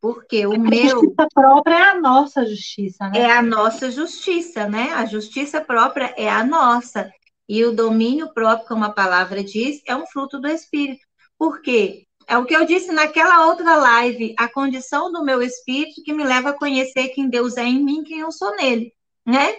Porque 0.00 0.46
o 0.46 0.54
a 0.54 0.59
meu. 0.59 0.84
A 0.84 0.88
justiça 0.88 1.28
própria 1.32 1.74
é 1.74 1.82
a 1.82 2.00
nossa 2.00 2.46
justiça, 2.46 3.09
né? 3.09 3.18
É 3.18 3.30
a 3.30 3.42
nossa 3.42 3.90
justiça, 3.90 4.68
né? 4.68 4.92
A 4.92 5.04
justiça 5.07 5.61
própria 5.61 6.12
é 6.16 6.28
a 6.28 6.44
nossa. 6.44 7.11
E 7.48 7.64
o 7.64 7.72
domínio 7.72 8.32
próprio, 8.32 8.66
como 8.66 8.84
a 8.84 8.90
palavra 8.90 9.42
diz, 9.44 9.80
é 9.86 9.94
um 9.94 10.07
fruto 10.07 10.40
do 10.40 10.48
Espírito. 10.48 11.07
Por 11.38 11.61
quê? 11.61 12.05
É 12.27 12.37
o 12.37 12.45
que 12.45 12.55
eu 12.55 12.66
disse 12.66 12.91
naquela 12.91 13.47
outra 13.47 13.77
live, 13.77 14.35
a 14.37 14.49
condição 14.49 15.12
do 15.12 15.24
meu 15.24 15.41
espírito 15.41 16.03
que 16.03 16.12
me 16.12 16.24
leva 16.24 16.51
a 16.51 16.59
conhecer 16.59 17.09
quem 17.09 17.29
Deus 17.29 17.57
é 17.57 17.64
em 17.64 17.83
mim, 17.85 18.03
quem 18.03 18.18
eu 18.18 18.33
sou 18.33 18.57
nele, 18.57 18.93
né? 19.24 19.57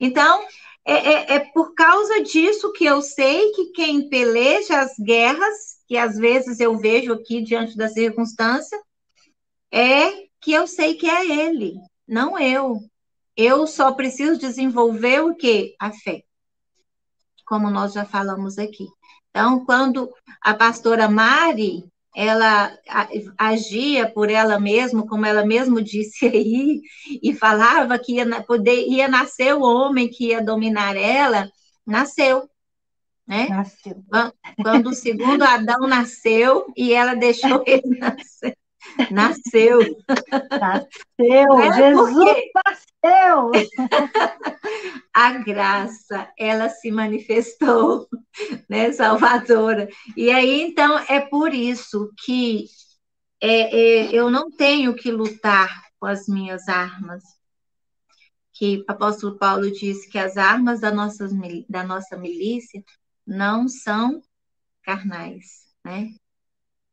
Então, 0.00 0.44
é, 0.84 0.94
é, 0.94 1.34
é 1.34 1.38
por 1.38 1.74
causa 1.74 2.22
disso 2.22 2.72
que 2.72 2.84
eu 2.84 3.00
sei 3.02 3.52
que 3.52 3.66
quem 3.66 4.08
peleja 4.08 4.80
as 4.80 4.98
guerras, 4.98 5.78
que 5.86 5.96
às 5.96 6.16
vezes 6.16 6.58
eu 6.58 6.76
vejo 6.76 7.12
aqui 7.12 7.40
diante 7.40 7.76
da 7.76 7.88
circunstância, 7.88 8.78
é 9.70 10.26
que 10.40 10.52
eu 10.52 10.66
sei 10.66 10.94
que 10.94 11.08
é 11.08 11.24
ele, 11.24 11.74
não 12.06 12.38
eu. 12.38 12.80
Eu 13.36 13.66
só 13.66 13.92
preciso 13.92 14.36
desenvolver 14.36 15.20
o 15.20 15.36
que? 15.36 15.76
A 15.78 15.92
fé. 15.92 16.24
Como 17.46 17.70
nós 17.70 17.92
já 17.92 18.04
falamos 18.04 18.58
aqui. 18.58 18.86
Então, 19.30 19.64
quando 19.64 20.12
a 20.40 20.54
pastora 20.54 21.08
Mari, 21.08 21.84
ela 22.14 22.76
agia 23.36 24.10
por 24.10 24.30
ela 24.30 24.58
mesma, 24.58 25.06
como 25.06 25.26
ela 25.26 25.44
mesma 25.44 25.82
disse 25.82 26.26
aí, 26.26 26.82
e 27.22 27.34
falava 27.34 27.98
que 27.98 28.14
ia, 28.14 28.42
poder, 28.42 28.86
ia 28.86 29.08
nascer 29.08 29.54
o 29.54 29.62
homem 29.62 30.08
que 30.08 30.28
ia 30.28 30.42
dominar 30.42 30.96
ela, 30.96 31.48
nasceu. 31.86 32.48
Né? 33.26 33.48
Nasceu. 33.48 34.02
Quando 34.62 34.88
o 34.88 34.94
segundo 34.94 35.42
Adão 35.42 35.86
nasceu 35.86 36.72
e 36.76 36.92
ela 36.92 37.14
deixou 37.14 37.62
ele 37.66 37.98
nascer. 37.98 38.56
Nasceu. 39.10 39.80
Nasceu, 40.50 41.58
é 41.58 41.72
Jesus 41.76 42.14
nasceu. 42.54 43.50
A 45.14 45.32
graça, 45.38 46.30
ela 46.38 46.68
se 46.68 46.90
manifestou, 46.90 48.08
né, 48.68 48.92
Salvadora. 48.92 49.88
E 50.16 50.30
aí, 50.30 50.62
então, 50.62 50.98
é 51.08 51.20
por 51.20 51.52
isso 51.52 52.12
que 52.24 52.66
é, 53.40 53.76
é, 53.76 54.12
eu 54.12 54.30
não 54.30 54.50
tenho 54.50 54.94
que 54.94 55.10
lutar 55.10 55.82
com 55.98 56.06
as 56.06 56.26
minhas 56.28 56.68
armas. 56.68 57.22
Que 58.52 58.78
o 58.78 58.84
apóstolo 58.88 59.38
Paulo 59.38 59.70
disse 59.70 60.08
que 60.08 60.18
as 60.18 60.36
armas 60.36 60.80
da 60.80 60.90
nossa, 60.90 61.28
da 61.68 61.84
nossa 61.84 62.16
milícia 62.16 62.82
não 63.26 63.68
são 63.68 64.22
carnais, 64.82 65.66
né? 65.84 66.10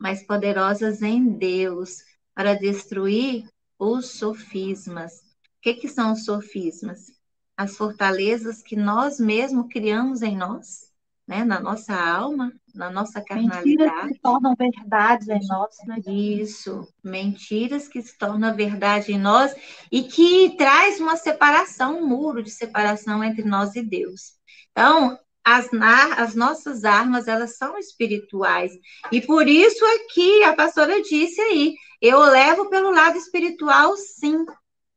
Mas 0.06 0.22
poderosas 0.22 1.02
em 1.02 1.28
Deus 1.28 2.04
para 2.36 2.54
destruir 2.54 3.50
os 3.80 4.12
sofismas. 4.12 5.14
O 5.14 5.62
que, 5.64 5.74
que 5.74 5.88
são 5.88 6.14
os 6.14 6.26
sofismas? 6.26 7.12
As 7.58 7.76
fortalezas 7.76 8.62
que 8.62 8.76
nós 8.76 9.20
mesmos 9.20 9.66
criamos 9.68 10.22
em 10.22 10.38
nós, 10.38 10.92
né? 11.28 11.44
na 11.44 11.60
nossa 11.60 11.96
alma, 11.96 12.54
na 12.76 12.92
nossa 12.92 13.20
carnalidade. 13.20 13.66
Mentiras 13.68 14.02
que 14.04 14.14
se 14.14 14.20
tornam 14.20 14.56
verdades 14.56 15.28
em 15.28 15.48
nós. 15.48 15.76
Né? 15.88 15.98
Isso, 16.06 16.88
mentiras 17.04 17.88
que 17.88 18.00
se 18.00 18.16
tornam 18.16 18.56
verdade 18.56 19.12
em 19.12 19.18
nós 19.18 19.56
e 19.92 20.04
que 20.04 20.56
traz 20.56 21.00
uma 21.00 21.18
separação, 21.18 22.04
um 22.04 22.08
muro 22.08 22.44
de 22.44 22.52
separação 22.52 23.24
entre 23.24 23.44
nós 23.44 23.76
e 23.76 23.82
Deus. 23.82 24.36
Então, 24.72 25.18
as, 25.46 25.70
as 26.18 26.34
nossas 26.34 26.84
armas, 26.84 27.28
elas 27.28 27.56
são 27.56 27.78
espirituais. 27.78 28.74
E 29.12 29.22
por 29.22 29.48
isso 29.48 29.86
aqui 29.86 30.44
a 30.44 30.56
pastora 30.56 31.00
disse 31.04 31.40
aí, 31.40 31.76
eu 32.02 32.20
levo 32.20 32.68
pelo 32.68 32.90
lado 32.90 33.16
espiritual, 33.16 33.96
sim. 33.96 34.44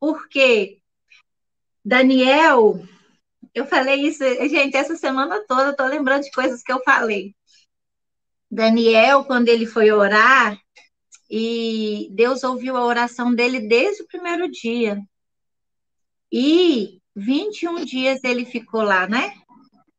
Porque 0.00 0.78
Daniel, 1.84 2.82
eu 3.54 3.66
falei 3.66 4.06
isso, 4.06 4.24
gente, 4.48 4.74
essa 4.74 4.96
semana 4.96 5.44
toda 5.46 5.66
eu 5.66 5.76
tô 5.76 5.84
lembrando 5.84 6.22
de 6.22 6.30
coisas 6.30 6.62
que 6.62 6.72
eu 6.72 6.80
falei. 6.82 7.34
Daniel, 8.50 9.24
quando 9.24 9.48
ele 9.48 9.66
foi 9.66 9.90
orar, 9.92 10.58
e 11.30 12.08
Deus 12.12 12.42
ouviu 12.42 12.74
a 12.74 12.86
oração 12.86 13.34
dele 13.34 13.60
desde 13.60 14.02
o 14.02 14.06
primeiro 14.06 14.50
dia. 14.50 14.98
E 16.32 17.02
21 17.14 17.84
dias 17.84 18.24
ele 18.24 18.46
ficou 18.46 18.80
lá, 18.80 19.06
né? 19.06 19.34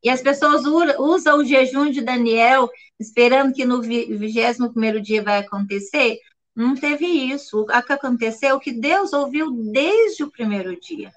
E 0.04 0.10
as 0.10 0.22
pessoas 0.22 0.64
usam 0.98 1.40
o 1.40 1.46
jejum 1.46 1.90
de 1.92 2.02
Daniel, 2.02 2.70
esperando 3.00 3.54
que 3.54 3.66
no 3.66 3.82
21 3.82 5.02
dia 5.02 5.22
vai 5.22 5.40
acontecer. 5.40 6.18
Não 6.56 6.74
teve 6.74 7.06
isso. 7.06 7.62
O 7.62 7.66
que 7.66 7.94
aconteceu 7.94 8.56
é 8.56 8.60
que 8.60 8.72
Deus 8.72 9.12
ouviu 9.12 9.52
desde 9.52 10.24
o 10.24 10.32
primeiro 10.32 10.80
dia. 10.80 11.12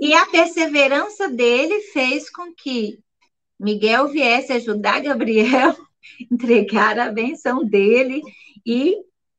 E 0.00 0.14
a 0.14 0.26
perseverança 0.26 1.28
dele 1.28 1.80
fez 1.92 2.30
com 2.30 2.52
que 2.52 2.98
Miguel 3.58 4.08
viesse 4.08 4.52
ajudar 4.52 5.00
Gabriel, 5.00 5.76
entregar 6.30 6.98
a 6.98 7.10
benção 7.10 7.64
dele 7.64 8.22
e 8.66 8.96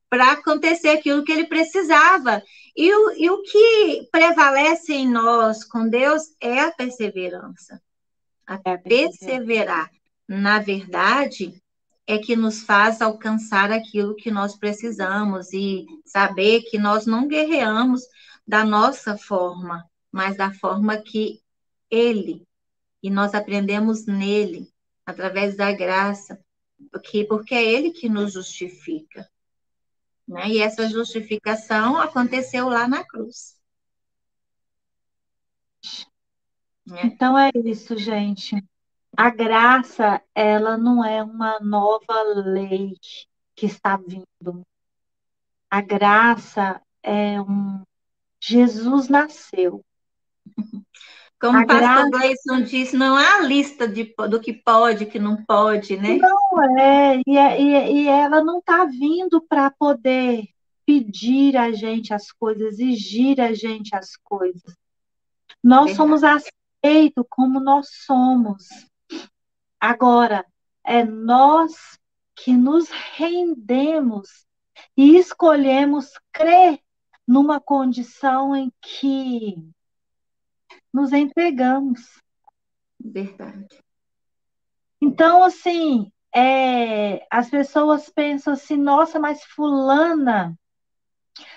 para 0.08 0.32
acontecer 0.32 0.88
aquilo 0.88 1.24
que 1.24 1.32
ele 1.32 1.46
precisava. 1.46 2.42
E 2.76 2.92
o, 2.92 3.12
e 3.12 3.30
o 3.30 3.42
que 3.42 4.08
prevalece 4.10 4.94
em 4.94 5.08
nós 5.08 5.62
com 5.64 5.88
Deus 5.88 6.22
é 6.40 6.60
a 6.60 6.72
perseverança 6.72 7.80
a 8.50 8.78
perseverar 8.78 9.90
na 10.26 10.58
verdade 10.58 11.62
é 12.06 12.18
que 12.18 12.34
nos 12.34 12.62
faz 12.62 13.00
alcançar 13.00 13.70
aquilo 13.70 14.16
que 14.16 14.30
nós 14.30 14.56
precisamos 14.56 15.52
e 15.52 15.86
saber 16.04 16.62
que 16.62 16.78
nós 16.78 17.06
não 17.06 17.28
guerreamos 17.28 18.02
da 18.46 18.64
nossa 18.64 19.16
forma, 19.16 19.84
mas 20.10 20.36
da 20.36 20.52
forma 20.52 20.98
que 20.98 21.40
Ele, 21.88 22.44
e 23.00 23.08
nós 23.10 23.34
aprendemos 23.34 24.06
nele, 24.06 24.68
através 25.06 25.56
da 25.56 25.70
graça, 25.72 26.40
porque, 26.90 27.24
porque 27.24 27.54
é 27.54 27.64
Ele 27.64 27.90
que 27.90 28.08
nos 28.08 28.32
justifica. 28.32 29.28
Né? 30.26 30.48
E 30.48 30.58
essa 30.58 30.88
justificação 30.88 31.96
aconteceu 31.96 32.68
lá 32.68 32.88
na 32.88 33.04
cruz. 33.04 33.59
Né? 36.90 37.02
Então 37.04 37.38
é 37.38 37.50
isso, 37.54 37.96
gente. 37.96 38.62
A 39.16 39.30
graça, 39.30 40.20
ela 40.34 40.76
não 40.76 41.04
é 41.04 41.22
uma 41.22 41.58
nova 41.60 42.22
lei 42.34 42.96
que 43.54 43.66
está 43.66 43.96
vindo. 43.96 44.62
A 45.70 45.80
graça 45.80 46.80
é 47.02 47.40
um 47.40 47.82
Jesus 48.40 49.08
nasceu. 49.08 49.84
Como 51.40 51.58
o 51.58 51.66
pastor 51.66 51.80
graça... 51.80 52.10
Gleison 52.10 52.62
disse, 52.62 52.96
não 52.96 53.16
há 53.16 53.40
lista 53.40 53.88
de, 53.88 54.14
do 54.28 54.40
que 54.40 54.52
pode, 54.52 55.06
que 55.06 55.18
não 55.18 55.42
pode, 55.44 55.96
né? 55.96 56.18
Não 56.18 56.78
é, 56.78 57.22
e, 57.26 57.36
é, 57.36 57.60
e, 57.60 58.02
e 58.02 58.08
ela 58.08 58.42
não 58.44 58.58
está 58.58 58.84
vindo 58.84 59.40
para 59.40 59.70
poder 59.70 60.48
pedir 60.84 61.56
a 61.56 61.72
gente 61.72 62.12
as 62.12 62.30
coisas, 62.32 62.78
exigir 62.78 63.40
a 63.40 63.54
gente 63.54 63.94
as 63.94 64.16
coisas. 64.16 64.76
Nós 65.62 65.86
Verdade. 65.86 65.96
somos 65.96 66.24
aceito 66.82 67.24
como 67.28 67.60
nós 67.60 67.88
somos. 68.04 68.66
Agora, 69.78 70.44
é 70.84 71.04
nós 71.04 71.98
que 72.34 72.52
nos 72.52 72.88
rendemos 73.14 74.46
e 74.96 75.16
escolhemos 75.16 76.10
crer 76.32 76.80
numa 77.26 77.60
condição 77.60 78.56
em 78.56 78.72
que 78.80 79.56
nos 80.92 81.12
entregamos. 81.12 82.00
Verdade. 82.98 83.82
Então, 85.00 85.42
assim, 85.42 86.10
é, 86.34 87.26
as 87.30 87.48
pessoas 87.48 88.08
pensam 88.10 88.54
assim, 88.54 88.76
nossa, 88.76 89.18
mas 89.18 89.42
fulana 89.44 90.58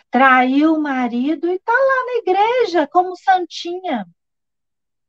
traiu 0.09 0.75
o 0.75 0.81
marido 0.81 1.47
e 1.47 1.55
está 1.55 1.73
lá 1.73 2.05
na 2.05 2.13
igreja 2.19 2.87
como 2.87 3.17
santinha. 3.17 4.05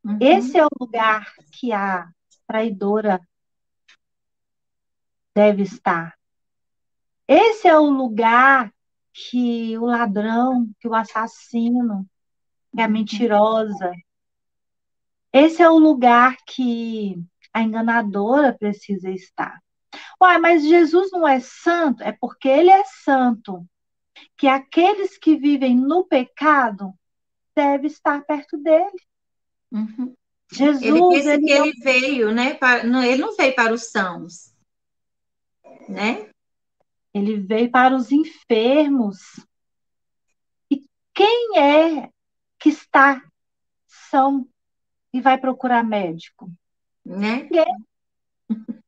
Uhum. 0.05 0.19
Esse 0.21 0.59
é 0.59 0.65
o 0.65 0.71
lugar 0.79 1.33
que 1.51 1.73
a 1.73 2.09
traidora 2.47 3.21
deve 5.35 5.63
estar. 5.63 6.15
Esse 7.27 7.67
é 7.67 7.79
o 7.79 7.89
lugar 7.89 8.73
que 9.13 9.79
o 9.79 9.87
ladrão, 9.87 10.69
que 10.79 10.87
o 10.87 10.95
assassino, 10.95 12.07
que 12.75 12.83
a 12.83 12.87
uhum. 12.87 12.93
mentirosa. 12.93 13.93
Esse 15.33 15.63
é 15.63 15.71
o 15.71 15.79
lugar 15.79 16.37
que 16.47 17.17
a 17.53 17.63
enganadora 17.63 18.53
precisa 18.53 19.11
estar. 19.11 19.59
Uai, 20.21 20.39
mas 20.39 20.67
Jesus 20.67 21.11
não 21.13 21.27
é 21.27 21.41
santo? 21.41 22.03
É 22.03 22.13
porque 22.13 22.49
ele 22.49 22.71
é 22.71 22.85
santo. 22.85 23.67
Que 24.37 24.47
aqueles 24.47 25.17
que 25.17 25.37
vivem 25.37 25.77
no 25.77 26.05
pecado 26.05 26.93
devem 27.55 27.87
estar 27.87 28.25
perto 28.25 28.59
dele. 28.59 28.97
Uhum. 29.75 30.15
Jesus, 30.53 30.83
ele 30.83 31.01
disse 31.09 31.29
ele 31.31 31.47
que 31.47 31.59
não... 31.59 31.67
ele 31.67 31.81
veio, 31.81 32.33
né? 32.33 32.55
Para, 32.55 32.85
não, 32.85 33.03
ele 33.03 33.21
não 33.21 33.35
veio 33.35 33.55
para 33.57 33.75
os 33.75 33.91
sãos, 33.91 34.55
né? 35.89 36.31
Ele 37.13 37.41
veio 37.41 37.71
para 37.71 37.95
os 37.95 38.13
enfermos. 38.13 39.19
E 40.71 40.85
quem 41.13 41.59
é 41.59 42.09
que 42.59 42.69
está 42.69 43.21
são 43.87 44.47
e 45.13 45.21
vai 45.21 45.39
procurar 45.39 45.83
médico? 45.83 46.51
Né? 47.05 47.43
Ninguém. 47.43 47.77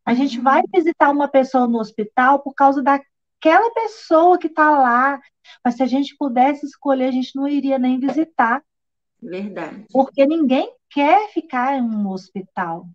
A 0.05 0.15
gente 0.15 0.41
vai 0.41 0.63
visitar 0.73 1.11
uma 1.11 1.27
pessoa 1.27 1.67
no 1.67 1.79
hospital 1.79 2.41
por 2.41 2.55
causa 2.55 2.81
daquela 2.81 3.71
pessoa 3.73 4.39
que 4.39 4.47
está 4.47 4.71
lá. 4.71 5.21
Mas 5.65 5.75
se 5.77 5.83
a 5.83 5.87
gente 5.87 6.17
pudesse 6.17 6.65
escolher, 6.65 7.07
a 7.07 7.13
gente 7.13 7.35
não 7.35 7.49
iria 7.49 7.79
nem 7.79 7.99
visitar. 7.99 8.63
Verdade. 9.21 9.87
Porque 9.93 10.27
ninguém 10.27 10.76
quer 10.91 11.31
ficar 11.31 11.77
em 11.77 11.83
um 11.83 12.09
hospital. 12.09 12.89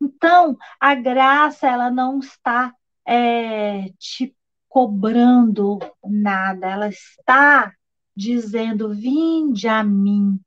Então, 0.00 0.56
a 0.78 0.94
graça, 0.94 1.66
ela 1.66 1.90
não 1.90 2.18
está 2.18 2.74
é, 3.06 3.88
te 3.98 4.34
cobrando 4.68 5.78
nada, 6.04 6.68
ela 6.68 6.88
está 6.88 7.72
dizendo: 8.14 8.94
Vinde 8.94 9.68
a 9.68 9.82
mim. 9.82 10.40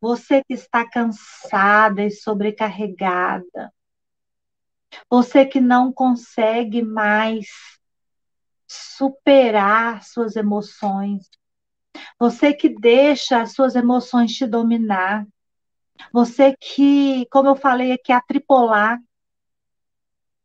Você 0.00 0.42
que 0.44 0.52
está 0.52 0.88
cansada 0.88 2.02
e 2.02 2.10
sobrecarregada, 2.10 3.72
você 5.08 5.46
que 5.46 5.60
não 5.60 5.92
consegue 5.92 6.82
mais 6.82 7.46
superar 8.66 10.02
suas 10.02 10.36
emoções, 10.36 11.28
você 12.18 12.52
que 12.52 12.68
deixa 12.68 13.40
as 13.42 13.52
suas 13.52 13.74
emoções 13.74 14.32
te 14.32 14.46
dominar, 14.46 15.26
você 16.12 16.56
que, 16.58 17.26
como 17.30 17.48
eu 17.48 17.56
falei 17.56 17.92
aqui, 17.92 18.12
atripolar, 18.12 18.98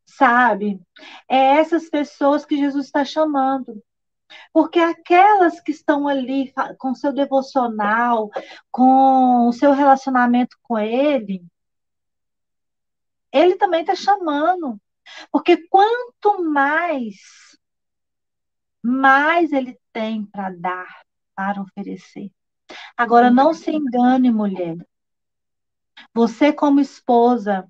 sabe? 0.06 0.80
É 1.30 1.38
essas 1.58 1.90
pessoas 1.90 2.46
que 2.46 2.58
Jesus 2.58 2.86
está 2.86 3.06
chamando. 3.06 3.82
Porque 4.52 4.80
aquelas 4.80 5.62
que 5.62 5.72
estão 5.72 6.08
ali 6.08 6.54
com 6.78 6.94
seu 6.94 7.14
devocional, 7.14 8.30
com 8.72 9.48
o 9.48 9.54
seu 9.54 9.72
relacionamento 9.74 10.58
com 10.62 10.78
Ele, 10.78 11.46
Ele 13.32 13.56
também 13.56 13.82
está 13.82 13.96
chamando. 13.96 14.80
Porque 15.32 15.68
quanto 15.68 16.44
mais, 16.44 17.16
mais 18.84 19.52
Ele 19.54 19.80
tem 19.94 20.26
para 20.26 20.50
dar, 20.50 21.07
para 21.38 21.62
oferecer. 21.62 22.32
Agora, 22.98 23.30
não 23.30 23.54
se 23.54 23.70
engane, 23.70 24.32
mulher. 24.32 24.76
Você, 26.14 26.52
como 26.52 26.80
esposa, 26.80 27.68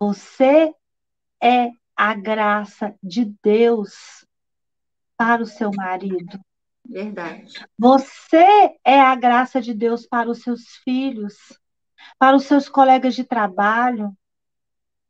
você 0.00 0.74
é 1.42 1.70
a 1.94 2.14
graça 2.14 2.96
de 3.02 3.26
Deus 3.42 4.26
para 5.14 5.42
o 5.42 5.46
seu 5.46 5.70
marido. 5.76 6.40
Verdade. 6.86 7.66
Você 7.78 8.74
é 8.82 8.98
a 8.98 9.14
graça 9.14 9.60
de 9.60 9.74
Deus 9.74 10.06
para 10.06 10.30
os 10.30 10.42
seus 10.42 10.62
filhos, 10.82 11.36
para 12.18 12.34
os 12.34 12.44
seus 12.44 12.68
colegas 12.68 13.14
de 13.14 13.24
trabalho. 13.24 14.16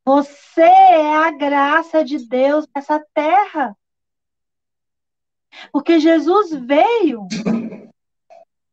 Você 0.05 0.61
é 0.61 1.17
a 1.17 1.31
graça 1.31 2.05
de 2.05 2.27
Deus 2.29 2.67
nessa 2.75 3.01
terra. 3.15 3.77
Porque 5.73 5.99
Jesus 5.99 6.51
veio 6.53 7.27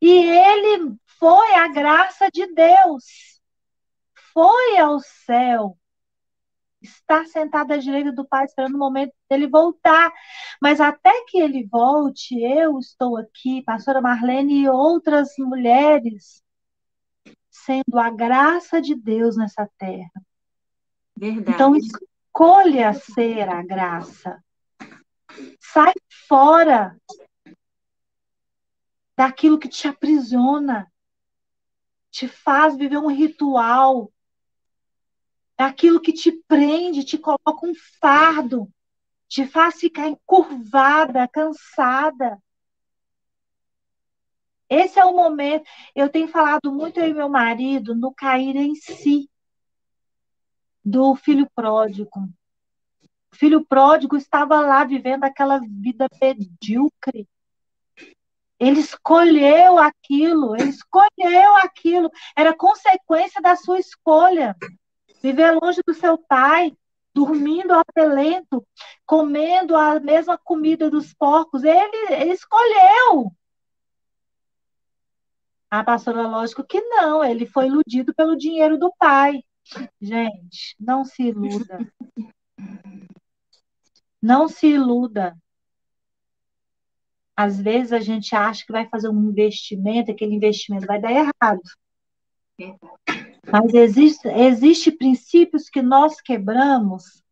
e 0.02 0.10
ele 0.10 0.96
foi 1.20 1.54
a 1.56 1.68
graça 1.68 2.30
de 2.32 2.48
Deus. 2.54 3.40
Foi 4.34 4.78
ao 4.78 5.00
céu 5.00 5.78
está 6.82 7.26
sentado 7.26 7.72
à 7.72 7.78
direita 7.78 8.12
do 8.12 8.26
Pai, 8.26 8.46
esperando 8.46 8.76
o 8.76 8.80
momento 8.80 9.14
dele 9.30 9.48
voltar. 9.48 10.12
Mas 10.62 10.82
até 10.82 11.24
que 11.26 11.40
ele 11.40 11.68
volte, 11.68 12.40
eu 12.42 12.80
estou 12.80 13.18
aqui, 13.18 13.62
pastora 13.64 14.02
Marlene 14.02 14.64
e 14.64 14.70
outras 14.70 15.34
mulheres, 15.38 16.42
sendo 17.50 18.00
a 18.00 18.10
graça 18.10 18.82
de 18.82 18.96
Deus 18.96 19.38
nessa 19.38 19.70
terra. 19.78 20.12
Verdade. 21.16 21.56
Então, 21.56 21.76
escolha 21.76 22.94
ser 22.94 23.48
a 23.48 23.62
graça. 23.62 24.44
Sai 25.60 25.94
fora 26.28 26.98
daquilo 29.16 29.60
que 29.60 29.70
te 29.70 29.88
aprisiona, 29.88 30.92
te 32.10 32.28
faz 32.28 32.76
viver 32.76 32.98
um 32.98 33.08
ritual, 33.08 34.12
daquilo 35.58 36.02
que 36.02 36.12
te 36.12 36.32
prende, 36.48 37.04
te 37.04 37.18
coloca 37.18 37.66
um 37.66 37.74
fardo, 38.00 38.68
te 39.28 39.46
faz 39.46 39.80
ficar 39.80 40.08
encurvada, 40.08 41.28
cansada. 41.28 42.42
Esse 44.68 45.00
é 45.00 45.06
o 45.06 45.16
momento. 45.16 45.66
Eu 45.94 46.10
tenho 46.10 46.28
falado 46.28 46.72
muito 46.72 47.00
eu 47.00 47.08
e 47.08 47.14
meu 47.14 47.30
marido 47.30 47.94
no 47.94 48.14
cair 48.14 48.56
em 48.56 48.74
si 48.74 49.30
do 50.84 51.16
filho 51.16 51.48
pródigo. 51.54 52.28
O 53.34 53.36
filho 53.36 53.66
pródigo 53.66 54.18
estava 54.18 54.60
lá 54.60 54.84
vivendo 54.84 55.24
aquela 55.24 55.60
vida 55.60 56.08
medíocre. 56.22 57.28
Ele 58.60 58.80
escolheu 58.80 59.80
aquilo, 59.80 60.56
ele 60.56 60.70
escolheu 60.70 61.56
aquilo, 61.58 62.12
era 62.36 62.56
consequência 62.56 63.42
da 63.42 63.56
sua 63.56 63.80
escolha 63.80 64.56
viver 65.22 65.52
longe 65.52 65.82
do 65.86 65.94
seu 65.94 66.18
pai, 66.18 66.76
dormindo 67.14 67.74
ao 67.74 67.84
relento, 67.96 68.66
comendo 69.06 69.76
a 69.76 70.00
mesma 70.00 70.38
comida 70.38 70.90
dos 70.90 71.14
porcos. 71.14 71.64
Ele, 71.64 72.14
ele 72.14 72.34
escolheu. 72.34 73.32
A 75.70 75.84
pastora, 75.84 76.28
lógico 76.28 76.64
que 76.64 76.82
não, 76.82 77.24
ele 77.24 77.46
foi 77.46 77.68
iludido 77.68 78.14
pelo 78.14 78.36
dinheiro 78.36 78.78
do 78.78 78.94
pai. 78.98 79.42
Gente, 80.02 80.76
não 80.80 81.06
se 81.06 81.24
iluda. 81.24 81.80
Não 84.22 84.48
se 84.48 84.68
iluda. 84.68 85.36
Às 87.36 87.60
vezes 87.60 87.92
a 87.92 88.00
gente 88.00 88.36
acha 88.36 88.66
que 88.66 88.72
vai 88.72 88.88
fazer 88.88 89.10
um 89.10 89.30
investimento, 89.30 90.12
aquele 90.12 90.36
investimento 90.36 90.86
vai 90.86 91.02
dar 91.02 91.12
errado. 91.12 91.62
Mas 93.52 93.74
existe, 93.74 94.28
existe 94.28 94.92
princípios 94.92 95.70
que 95.70 95.82
nós 95.82 96.22
quebramos 96.22 97.24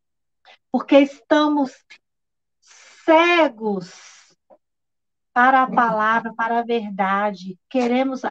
porque 0.71 0.99
estamos 0.99 1.71
cegos 2.59 3.91
para 5.33 5.63
a 5.63 5.71
palavra, 5.71 6.33
para 6.33 6.59
a 6.59 6.63
verdade. 6.63 7.57
Queremos 7.69 8.21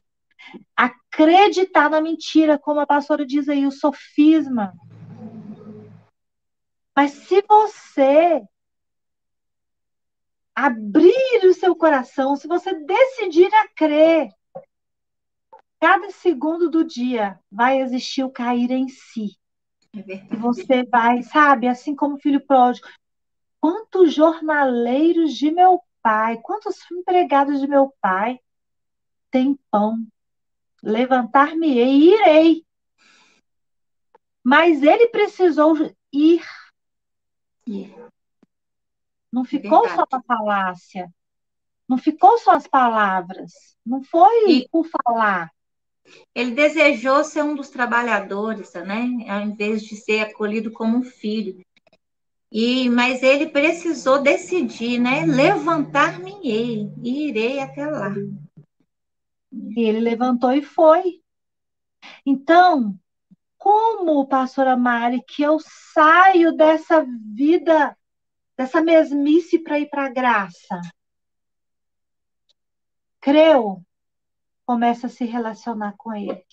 acreditar 0.77 1.91
na 1.91 2.01
mentira, 2.01 2.59
como 2.59 2.81
a 2.81 2.87
pastora 2.87 3.25
diz 3.27 3.49
aí, 3.49 3.67
o 3.67 3.71
sofisma. 3.71 4.73
Mas 6.99 7.13
se 7.13 7.41
você 7.49 8.43
abrir 10.53 11.45
o 11.45 11.55
seu 11.55 11.77
coração, 11.77 12.35
se 12.35 12.49
você 12.49 12.75
decidir 12.75 13.55
a 13.55 13.69
crer, 13.69 14.33
cada 15.81 16.11
segundo 16.11 16.69
do 16.69 16.85
dia 16.85 17.39
vai 17.53 17.81
existir 17.81 18.25
o 18.25 18.33
cair 18.33 18.73
em 18.73 18.89
si. 18.89 19.39
É 19.95 20.35
e 20.35 20.37
você 20.39 20.83
vai, 20.87 21.23
sabe, 21.23 21.69
assim 21.69 21.95
como 21.95 22.17
o 22.17 22.21
filho 22.21 22.45
pródigo. 22.45 22.89
Quantos 23.61 24.13
jornaleiros 24.13 25.35
de 25.35 25.53
meu 25.53 25.81
pai, 26.03 26.41
quantos 26.43 26.79
empregados 26.91 27.61
de 27.61 27.69
meu 27.69 27.95
pai 28.01 28.41
têm 29.31 29.57
pão? 29.71 30.05
Levantar-me-ei 30.83 31.91
e 31.91 32.15
irei. 32.15 32.67
Mas 34.43 34.83
ele 34.83 35.07
precisou 35.11 35.77
ir. 36.13 36.43
Não 39.33 39.45
ficou 39.45 39.83
Verdade. 39.83 39.97
só 40.11 40.17
na 40.17 40.23
falácia. 40.23 41.15
Não 41.89 41.99
ficou 41.99 42.39
só 42.39 42.53
as 42.53 42.67
palavras. 42.67 43.77
Não 43.85 44.03
foi 44.03 44.51
e... 44.51 44.69
por 44.69 44.87
falar. 44.87 45.51
Ele 46.35 46.53
desejou 46.53 47.23
ser 47.25 47.43
um 47.43 47.55
dos 47.55 47.69
trabalhadores, 47.69 48.73
né? 48.75 49.09
Ao 49.29 49.41
invés 49.43 49.83
de 49.83 49.97
ser 49.97 50.21
acolhido 50.21 50.71
como 50.71 50.97
um 50.97 51.03
filho. 51.03 51.65
E, 52.51 52.89
mas 52.89 53.23
ele 53.23 53.49
precisou 53.49 54.23
decidir, 54.23 54.99
né? 54.99 55.27
Levantar-me-ei 55.27 56.91
e 57.03 57.29
irei 57.29 57.61
até 57.61 57.87
lá. 57.87 58.15
E 59.53 59.81
ele 59.81 60.01
levantou 60.01 60.53
e 60.53 60.63
foi. 60.63 61.21
Então, 62.25 62.99
como, 63.59 64.27
pastora 64.27 64.77
Mari, 64.77 65.23
que 65.27 65.43
eu 65.43 65.59
saio 65.93 66.53
dessa 66.57 67.05
vida, 67.35 67.97
dessa 68.57 68.81
mesmice 68.81 69.59
para 69.59 69.79
ir 69.79 69.91
para 69.91 70.07
a 70.07 70.09
graça? 70.09 70.81
Creu 73.21 73.83
começa 74.65 75.07
a 75.07 75.11
se 75.11 75.25
relacionar 75.25 75.95
com 75.97 76.15
ele. 76.15 76.45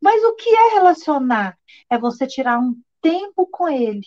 Mas 0.00 0.22
o 0.24 0.34
que 0.36 0.48
é 0.48 0.74
relacionar? 0.74 1.58
É 1.90 1.98
você 1.98 2.26
tirar 2.26 2.58
um 2.58 2.80
tempo 3.00 3.46
com 3.46 3.68
ele. 3.68 4.06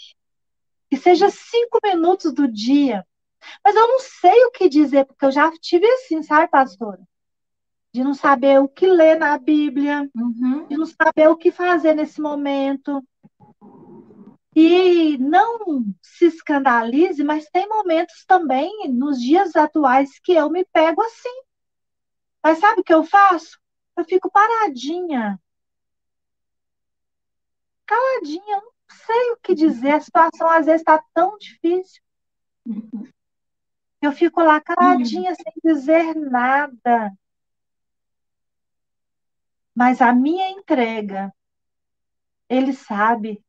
Que 0.89 0.97
seja 0.97 1.29
cinco 1.29 1.79
minutos 1.83 2.33
do 2.33 2.47
dia. 2.47 3.05
Mas 3.63 3.75
eu 3.75 3.87
não 3.87 3.99
sei 3.99 4.45
o 4.45 4.51
que 4.51 4.69
dizer, 4.69 5.05
porque 5.05 5.25
eu 5.25 5.31
já 5.31 5.51
tive 5.59 5.85
assim, 5.87 6.23
sabe, 6.23 6.49
pastora? 6.49 7.01
De 7.91 8.03
não 8.03 8.13
saber 8.13 8.59
o 8.59 8.67
que 8.67 8.85
ler 8.87 9.17
na 9.17 9.37
Bíblia, 9.37 10.09
Uhum. 10.15 10.67
de 10.67 10.77
não 10.77 10.85
saber 10.85 11.27
o 11.29 11.35
que 11.37 11.51
fazer 11.51 11.95
nesse 11.95 12.21
momento. 12.21 13.03
E 14.55 15.17
não 15.17 15.85
se 16.01 16.25
escandalize, 16.25 17.23
mas 17.23 17.45
tem 17.49 17.67
momentos 17.67 18.25
também, 18.25 18.89
nos 18.89 19.19
dias 19.19 19.55
atuais, 19.55 20.19
que 20.19 20.33
eu 20.33 20.49
me 20.49 20.65
pego 20.65 21.01
assim. 21.01 21.41
Mas 22.43 22.59
sabe 22.59 22.81
o 22.81 22.83
que 22.83 22.93
eu 22.93 23.03
faço? 23.03 23.59
Eu 23.95 24.05
fico 24.05 24.31
paradinha. 24.31 25.39
Caladinha, 27.85 28.55
eu 28.55 28.61
não 28.61 28.71
sei 29.05 29.31
o 29.31 29.37
que 29.37 29.53
dizer. 29.55 29.91
A 29.91 29.99
situação 29.99 30.47
às 30.49 30.65
vezes 30.65 30.81
está 30.81 31.03
tão 31.13 31.37
difícil. 31.37 32.01
Eu 34.01 34.11
fico 34.11 34.41
lá 34.41 34.61
caladinha, 34.61 35.33
sem 35.35 35.53
dizer 35.63 36.15
nada. 36.15 37.11
Mas 39.79 40.01
a 40.01 40.11
minha 40.11 40.49
entrega, 40.49 41.33
ele 42.49 42.73
sabe. 42.73 43.41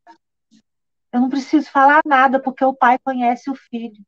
Eu 1.13 1.23
não 1.23 1.29
preciso 1.29 1.69
falar 1.69 2.03
nada, 2.07 2.41
porque 2.41 2.65
o 2.65 2.73
pai 2.73 3.01
conhece 3.01 3.51
o 3.51 3.57
filho. 3.57 4.01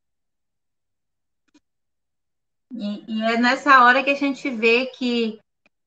E, 2.70 3.04
e 3.12 3.22
é 3.24 3.36
nessa 3.38 3.82
hora 3.82 4.04
que 4.04 4.10
a 4.10 4.14
gente 4.14 4.48
vê 4.48 4.86
que, 4.86 5.40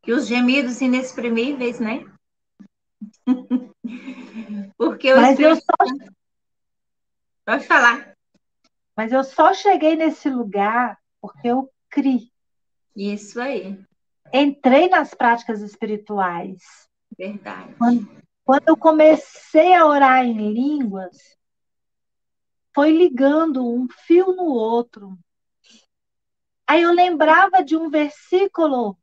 que 0.03 0.11
os 0.11 0.27
gemidos 0.27 0.81
inexprimíveis, 0.81 1.79
né? 1.79 2.03
porque 4.77 5.13
o 5.13 5.21
Mas 5.21 5.39
eu 5.39 5.55
só. 5.55 5.73
Pode 7.45 7.65
falar. 7.65 8.13
mas 8.93 9.13
eu 9.13 9.23
só 9.23 9.53
cheguei 9.53 9.95
nesse 9.95 10.29
lugar 10.29 10.99
porque 11.21 11.47
eu 11.47 11.71
criei. 11.89 12.29
Isso 12.93 13.39
aí, 13.39 13.79
Entrei 14.33 14.89
nas 14.89 15.13
práticas 15.13 15.61
espirituais. 15.61 16.61
verdade. 17.17 17.73
Quando 18.43 18.67
eu 18.67 18.77
comecei 18.77 19.73
a 19.73 19.87
orar 19.87 20.23
em 20.23 20.53
línguas, 20.53 21.17
foi 22.75 22.91
ligando 22.91 23.65
um 23.65 23.87
fio 24.05 24.35
no 24.35 24.43
outro. 24.43 25.17
Aí 26.67 26.81
eu 26.81 26.91
lembrava 26.91 27.63
de 27.63 27.75
um 27.75 27.89
versículo, 27.89 28.97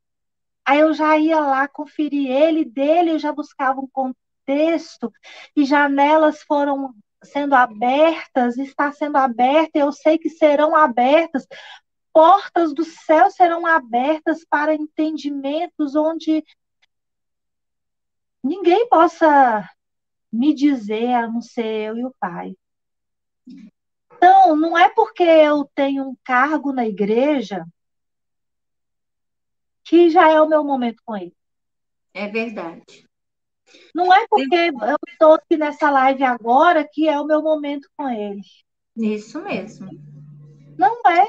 aí 0.65 0.81
eu 0.81 0.93
já 0.93 1.16
ia 1.16 1.40
lá 1.40 1.66
conferir 1.66 2.31
ele, 2.31 2.65
dele 2.65 3.12
eu 3.12 3.19
já 3.19 3.32
buscava 3.32 3.81
um 3.81 3.89
contexto, 3.89 5.12
e 5.57 5.65
janelas 5.65 6.43
foram 6.43 6.94
sendo 7.24 7.55
abertas, 7.55 8.59
está 8.59 8.93
sendo 8.93 9.16
aberta, 9.16 9.78
eu 9.78 9.93
sei 9.93 10.19
que 10.19 10.28
serão 10.28 10.74
abertas, 10.74 11.47
portas 12.12 12.74
do 12.74 12.84
céu 12.84 13.30
serão 13.30 13.66
abertas 13.66 14.44
para 14.44 14.74
entendimentos 14.74 15.94
onde 15.94 16.44
ninguém 18.43 18.89
possa 18.89 19.68
me 20.32 20.55
dizer, 20.55 21.12
a 21.12 21.28
não 21.28 21.40
ser 21.40 21.89
eu 21.89 21.97
e 21.97 22.05
o 22.05 22.14
Pai. 22.18 22.56
Então, 24.14 24.56
não 24.56 24.78
é 24.78 24.89
porque 24.89 25.22
eu 25.22 25.68
tenho 25.74 26.09
um 26.09 26.16
cargo 26.24 26.72
na 26.72 26.86
igreja 26.86 27.66
que 29.84 30.09
já 30.10 30.30
é 30.30 30.40
o 30.40 30.48
meu 30.48 30.64
momento 30.64 31.02
com 31.05 31.16
ele. 31.16 31.34
É 32.14 32.28
verdade. 32.28 33.06
Não 33.94 34.12
é 34.12 34.26
porque 34.28 34.55
eu 34.55 34.97
estou 35.09 35.34
aqui 35.34 35.56
nessa 35.56 35.90
live 35.90 36.22
agora 36.24 36.86
que 36.90 37.09
é 37.09 37.18
o 37.20 37.26
meu 37.26 37.43
momento 37.43 37.89
com 37.97 38.09
ele. 38.09 38.43
Isso 38.97 39.43
mesmo. 39.43 39.90
Não 40.78 41.01
é. 41.06 41.28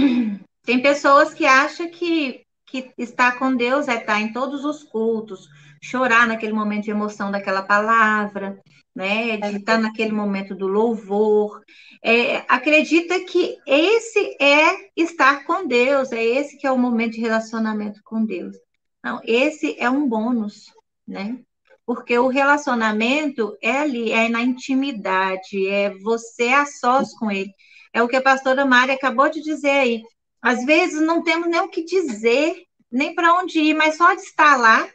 Tem 0.64 0.80
pessoas 0.80 1.32
que 1.34 1.46
acham 1.46 1.90
que, 1.90 2.42
que 2.66 2.92
estar 2.98 3.38
com 3.38 3.54
Deus 3.54 3.88
é 3.88 3.96
estar 3.96 4.20
em 4.20 4.32
todos 4.32 4.64
os 4.64 4.84
cultos, 4.84 5.48
chorar 5.82 6.26
naquele 6.26 6.52
momento 6.52 6.84
de 6.84 6.90
emoção 6.90 7.30
daquela 7.30 7.62
palavra, 7.62 8.60
né? 8.94 9.36
De 9.38 9.56
estar 9.56 9.78
naquele 9.78 10.12
momento 10.12 10.54
do 10.54 10.66
louvor. 10.66 11.62
É, 12.02 12.44
acredita 12.48 13.24
que 13.24 13.56
esse 13.66 14.36
é 14.40 14.90
estar 14.96 15.44
com 15.44 15.66
Deus, 15.66 16.12
é 16.12 16.22
esse 16.22 16.56
que 16.56 16.66
é 16.66 16.72
o 16.72 16.78
momento 16.78 17.14
de 17.14 17.20
relacionamento 17.20 18.00
com 18.04 18.24
Deus. 18.24 18.56
Não, 19.02 19.20
esse 19.24 19.76
é 19.78 19.88
um 19.88 20.06
bônus, 20.06 20.66
né? 21.06 21.38
Porque 21.86 22.18
o 22.18 22.28
relacionamento 22.28 23.56
é 23.62 23.78
ali, 23.78 24.12
é 24.12 24.28
na 24.28 24.42
intimidade, 24.42 25.66
é 25.66 25.90
você 25.98 26.48
a 26.48 26.66
sós 26.66 27.12
com 27.18 27.30
ele. 27.30 27.50
É 27.92 28.02
o 28.02 28.08
que 28.08 28.16
a 28.16 28.22
pastora 28.22 28.64
Mari 28.64 28.92
acabou 28.92 29.28
de 29.28 29.40
dizer 29.40 29.70
aí. 29.70 30.02
Às 30.40 30.64
vezes 30.64 31.00
não 31.00 31.22
temos 31.22 31.48
nem 31.48 31.60
o 31.60 31.68
que 31.68 31.84
dizer, 31.84 32.54
nem 32.90 33.14
para 33.14 33.34
onde 33.34 33.60
ir, 33.60 33.74
mas 33.74 33.96
só 33.96 34.14
de 34.14 34.22
estar 34.22 34.56
lá, 34.56 34.88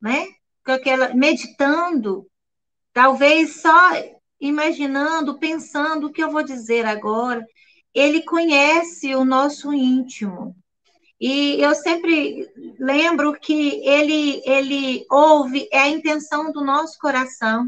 né? 0.00 0.28
Com 0.64 0.72
aquela, 0.72 1.14
meditando, 1.14 2.26
talvez 2.92 3.60
só 3.60 3.92
imaginando, 4.40 5.38
pensando 5.38 6.06
o 6.06 6.12
que 6.12 6.22
eu 6.22 6.30
vou 6.30 6.42
dizer 6.42 6.86
agora. 6.86 7.44
Ele 7.92 8.22
conhece 8.22 9.14
o 9.14 9.24
nosso 9.24 9.72
íntimo. 9.72 10.54
E 11.20 11.60
eu 11.60 11.74
sempre 11.74 12.48
lembro 12.78 13.38
que 13.38 13.86
ele 13.86 14.40
ele 14.44 15.04
ouve 15.10 15.68
é 15.70 15.80
a 15.80 15.88
intenção 15.88 16.50
do 16.50 16.64
nosso 16.64 16.98
coração. 16.98 17.66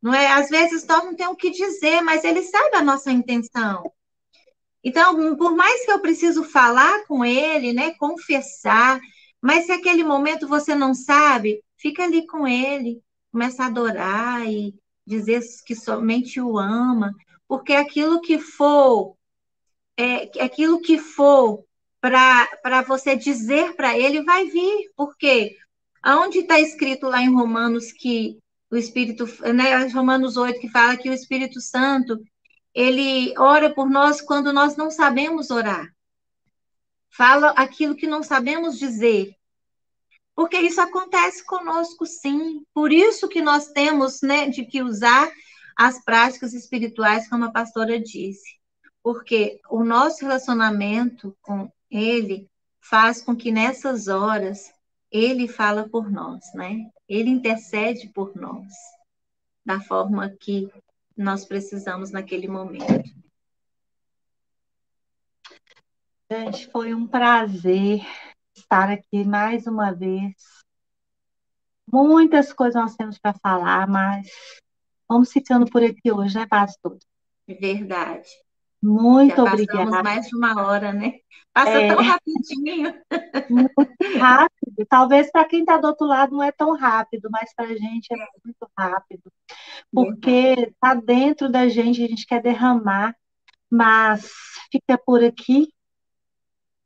Não 0.00 0.14
é? 0.14 0.28
Às 0.32 0.48
vezes 0.48 0.86
nós 0.86 1.04
não 1.04 1.14
temos 1.14 1.34
o 1.34 1.36
que 1.36 1.50
dizer, 1.50 2.00
mas 2.02 2.24
ele 2.24 2.42
sabe 2.42 2.76
a 2.76 2.82
nossa 2.82 3.10
intenção. 3.10 3.92
Então, 4.82 5.36
por 5.36 5.56
mais 5.56 5.84
que 5.84 5.90
eu 5.90 6.00
preciso 6.00 6.44
falar 6.44 7.04
com 7.06 7.24
ele, 7.24 7.72
né, 7.72 7.94
confessar, 7.94 9.00
mas 9.40 9.66
se 9.66 9.72
aquele 9.72 10.04
momento 10.04 10.46
você 10.46 10.74
não 10.74 10.94
sabe, 10.94 11.62
fica 11.76 12.04
ali 12.04 12.26
com 12.26 12.46
ele, 12.46 13.02
começa 13.30 13.64
a 13.64 13.66
adorar 13.66 14.46
e 14.46 14.74
dizer 15.06 15.42
que 15.66 15.74
somente 15.74 16.40
o 16.40 16.58
ama, 16.58 17.12
porque 17.46 17.72
aquilo 17.72 18.20
que 18.20 18.38
for, 18.38 19.16
é, 19.96 20.30
aquilo 20.42 20.80
que 20.80 20.98
for 20.98 21.64
para 22.00 22.82
você 22.86 23.16
dizer 23.16 23.74
para 23.74 23.98
ele 23.98 24.22
vai 24.22 24.46
vir, 24.46 24.90
porque 24.96 25.56
aonde 26.02 26.40
está 26.40 26.60
escrito 26.60 27.08
lá 27.08 27.20
em 27.20 27.34
Romanos 27.34 27.92
que 27.92 28.38
o 28.70 28.76
Espírito, 28.76 29.26
né, 29.54 29.86
Romanos 29.88 30.36
8, 30.36 30.60
que 30.60 30.68
fala 30.68 30.96
que 30.96 31.08
o 31.08 31.12
Espírito 31.12 31.60
Santo, 31.60 32.20
ele 32.74 33.34
ora 33.38 33.72
por 33.74 33.88
nós 33.88 34.20
quando 34.20 34.52
nós 34.52 34.76
não 34.76 34.90
sabemos 34.90 35.50
orar. 35.50 35.88
Fala 37.10 37.50
aquilo 37.50 37.96
que 37.96 38.06
não 38.06 38.22
sabemos 38.22 38.78
dizer. 38.78 39.34
Porque 40.34 40.58
isso 40.58 40.80
acontece 40.80 41.44
conosco, 41.44 42.06
sim. 42.06 42.62
Por 42.72 42.92
isso 42.92 43.28
que 43.28 43.42
nós 43.42 43.68
temos, 43.72 44.20
né, 44.22 44.48
de 44.48 44.64
que 44.64 44.82
usar 44.82 45.28
as 45.76 46.04
práticas 46.04 46.52
espirituais, 46.52 47.28
como 47.28 47.46
a 47.46 47.50
pastora 47.50 47.98
disse. 47.98 48.58
Porque 49.02 49.60
o 49.70 49.82
nosso 49.82 50.20
relacionamento 50.20 51.36
com 51.40 51.72
ele 51.90 52.48
faz 52.80 53.22
com 53.22 53.34
que 53.34 53.50
nessas 53.50 54.08
horas 54.08 54.70
ele 55.10 55.48
fala 55.48 55.88
por 55.88 56.10
nós, 56.10 56.52
né? 56.54 56.90
Ele 57.08 57.30
intercede 57.30 58.08
por 58.08 58.34
nós 58.36 58.72
da 59.64 59.80
forma 59.80 60.30
que 60.30 60.70
nós 61.16 61.44
precisamos 61.44 62.10
naquele 62.10 62.48
momento. 62.48 63.10
Gente, 66.30 66.70
foi 66.70 66.94
um 66.94 67.06
prazer 67.06 68.00
estar 68.54 68.90
aqui 68.90 69.24
mais 69.24 69.66
uma 69.66 69.92
vez. 69.92 70.34
Muitas 71.90 72.52
coisas 72.52 72.80
nós 72.80 72.96
temos 72.96 73.18
para 73.18 73.32
falar, 73.32 73.88
mas 73.88 74.28
vamos 75.08 75.32
ficando 75.32 75.64
por 75.70 75.82
aqui 75.82 76.12
hoje, 76.12 76.34
né, 76.34 76.46
pastor? 76.46 76.98
Verdade. 77.46 78.28
Muito 78.82 79.36
Já 79.36 79.42
obrigada. 79.42 79.78
passamos 79.84 80.02
mais 80.02 80.26
de 80.28 80.36
uma 80.36 80.62
hora, 80.66 80.92
né? 80.92 81.14
Passa 81.52 81.70
É. 81.70 81.88
tão 81.88 82.02
rapidinho. 82.02 82.94
Muito 83.50 84.18
rápido. 84.18 84.86
Talvez 84.88 85.30
para 85.30 85.44
quem 85.44 85.60
está 85.60 85.76
do 85.78 85.88
outro 85.88 86.06
lado 86.06 86.32
não 86.36 86.42
é 86.42 86.52
tão 86.52 86.76
rápido, 86.76 87.28
mas 87.30 87.52
para 87.54 87.66
a 87.66 87.74
gente 87.76 88.06
é 88.12 88.16
muito 88.44 88.70
rápido. 88.78 89.32
Porque 89.92 90.70
está 90.72 90.94
dentro 90.94 91.48
da 91.48 91.68
gente, 91.68 92.02
a 92.04 92.06
gente 92.06 92.26
quer 92.26 92.40
derramar. 92.40 93.16
Mas 93.70 94.30
fica 94.70 94.96
por 94.96 95.22
aqui. 95.24 95.72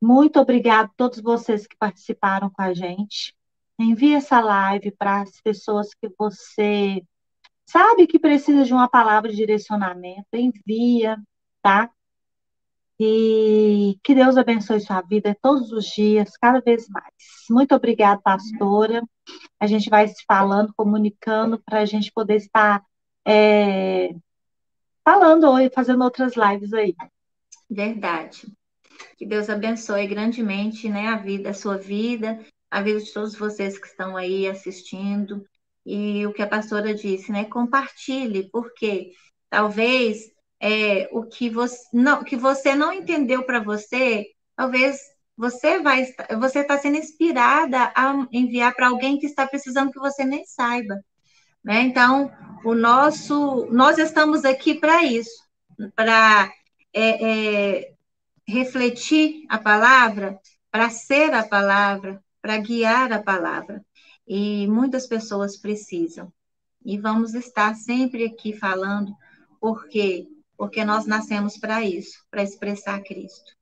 Muito 0.00 0.40
obrigado 0.40 0.86
a 0.86 0.92
todos 0.96 1.20
vocês 1.20 1.66
que 1.66 1.76
participaram 1.76 2.50
com 2.50 2.62
a 2.62 2.72
gente. 2.74 3.34
Envie 3.78 4.14
essa 4.14 4.40
live 4.40 4.90
para 4.92 5.20
as 5.22 5.40
pessoas 5.40 5.94
que 5.94 6.10
você 6.18 7.02
sabe 7.66 8.06
que 8.06 8.18
precisa 8.18 8.64
de 8.64 8.72
uma 8.72 8.88
palavra 8.88 9.30
de 9.30 9.36
direcionamento. 9.36 10.26
Envia, 10.34 11.16
tá? 11.62 11.90
E 12.98 13.98
que 14.02 14.14
Deus 14.14 14.36
abençoe 14.36 14.80
sua 14.80 15.00
vida 15.00 15.36
todos 15.42 15.72
os 15.72 15.86
dias, 15.86 16.36
cada 16.36 16.60
vez 16.60 16.88
mais. 16.88 17.14
Muito 17.50 17.74
obrigada, 17.74 18.20
pastora. 18.22 19.02
A 19.58 19.66
gente 19.66 19.88
vai 19.88 20.06
se 20.08 20.24
falando, 20.26 20.72
comunicando 20.76 21.60
para 21.64 21.80
a 21.80 21.84
gente 21.84 22.12
poder 22.12 22.36
estar 22.36 22.84
é, 23.26 24.10
falando 25.04 25.44
ou 25.44 25.70
fazendo 25.70 26.04
outras 26.04 26.34
lives 26.36 26.72
aí. 26.72 26.94
Verdade. 27.68 28.52
Que 29.16 29.26
Deus 29.26 29.48
abençoe 29.48 30.06
grandemente, 30.06 30.88
né, 30.88 31.08
a 31.08 31.16
vida, 31.16 31.50
a 31.50 31.54
sua 31.54 31.76
vida, 31.76 32.38
a 32.70 32.82
vida 32.82 33.00
de 33.00 33.12
todos 33.12 33.34
vocês 33.34 33.78
que 33.78 33.86
estão 33.86 34.16
aí 34.16 34.46
assistindo. 34.46 35.44
E 35.84 36.24
o 36.26 36.32
que 36.32 36.42
a 36.42 36.46
pastora 36.46 36.94
disse, 36.94 37.32
né? 37.32 37.44
Compartilhe, 37.44 38.48
porque 38.50 39.12
talvez 39.50 40.31
é, 40.62 41.08
o 41.10 41.24
que 41.24 41.50
você 41.50 41.76
não, 41.92 42.22
que 42.22 42.36
você 42.36 42.72
não 42.76 42.92
entendeu 42.92 43.42
para 43.42 43.58
você, 43.58 44.28
talvez 44.54 45.00
você 45.36 45.80
vai 45.80 46.06
você 46.38 46.60
está 46.60 46.78
sendo 46.78 46.98
inspirada 46.98 47.92
a 47.96 48.28
enviar 48.30 48.72
para 48.72 48.86
alguém 48.86 49.18
que 49.18 49.26
está 49.26 49.44
precisando 49.44 49.90
que 49.90 49.98
você 49.98 50.24
nem 50.24 50.44
saiba. 50.46 51.02
Né? 51.64 51.82
Então, 51.82 52.30
o 52.64 52.74
nosso, 52.74 53.66
nós 53.72 53.98
estamos 53.98 54.44
aqui 54.44 54.74
para 54.74 55.02
isso, 55.02 55.42
para 55.96 56.48
é, 56.92 57.78
é, 57.80 57.94
refletir 58.46 59.44
a 59.48 59.58
palavra, 59.58 60.38
para 60.70 60.90
ser 60.90 61.34
a 61.34 61.42
palavra, 61.42 62.22
para 62.40 62.56
guiar 62.58 63.12
a 63.12 63.22
palavra. 63.22 63.84
E 64.26 64.66
muitas 64.68 65.08
pessoas 65.08 65.56
precisam. 65.56 66.32
E 66.84 66.98
vamos 66.98 67.34
estar 67.34 67.74
sempre 67.74 68.24
aqui 68.24 68.52
falando, 68.52 69.12
por 69.60 69.88
quê? 69.88 70.26
Porque 70.56 70.84
nós 70.84 71.06
nascemos 71.06 71.56
para 71.56 71.82
isso, 71.82 72.24
para 72.30 72.42
expressar 72.42 73.02
Cristo. 73.02 73.52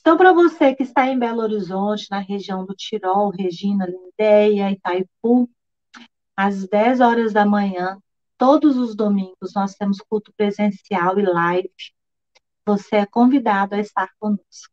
Então, 0.00 0.16
para 0.16 0.32
você 0.32 0.74
que 0.74 0.82
está 0.82 1.06
em 1.06 1.18
Belo 1.18 1.42
Horizonte, 1.42 2.06
na 2.10 2.20
região 2.20 2.64
do 2.64 2.74
Tirol, 2.74 3.30
Regina, 3.30 3.86
Lindéia, 3.86 4.70
Itaipu, 4.70 5.48
às 6.34 6.66
10 6.66 7.00
horas 7.00 7.32
da 7.34 7.44
manhã, 7.44 7.98
todos 8.38 8.78
os 8.78 8.96
domingos, 8.96 9.52
nós 9.54 9.74
temos 9.74 9.98
culto 9.98 10.32
presencial 10.34 11.18
e 11.18 11.22
live. 11.22 11.70
Você 12.64 12.96
é 12.96 13.06
convidado 13.06 13.74
a 13.74 13.78
estar 13.78 14.08
conosco. 14.18 14.72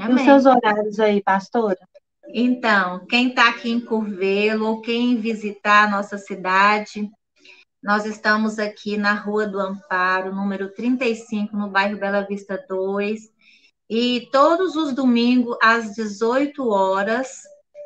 Amém. 0.00 0.16
E 0.16 0.18
os 0.18 0.22
seus 0.22 0.46
horários 0.46 0.98
aí, 0.98 1.22
pastora? 1.22 1.78
Então, 2.28 3.04
quem 3.06 3.28
está 3.28 3.50
aqui 3.50 3.70
em 3.70 3.80
Curvelo 3.80 4.66
ou 4.66 4.80
quem 4.80 5.16
visitar 5.16 5.84
a 5.84 5.90
nossa 5.90 6.16
cidade, 6.16 7.10
nós 7.84 8.06
estamos 8.06 8.58
aqui 8.58 8.96
na 8.96 9.12
Rua 9.12 9.46
do 9.46 9.60
Amparo, 9.60 10.34
número 10.34 10.72
35, 10.72 11.54
no 11.54 11.68
bairro 11.68 11.98
Bela 11.98 12.22
Vista 12.22 12.64
2. 12.66 13.30
E 13.90 14.26
todos 14.32 14.74
os 14.74 14.94
domingos, 14.94 15.54
às 15.62 15.94
18 15.94 16.66
horas, 16.66 17.42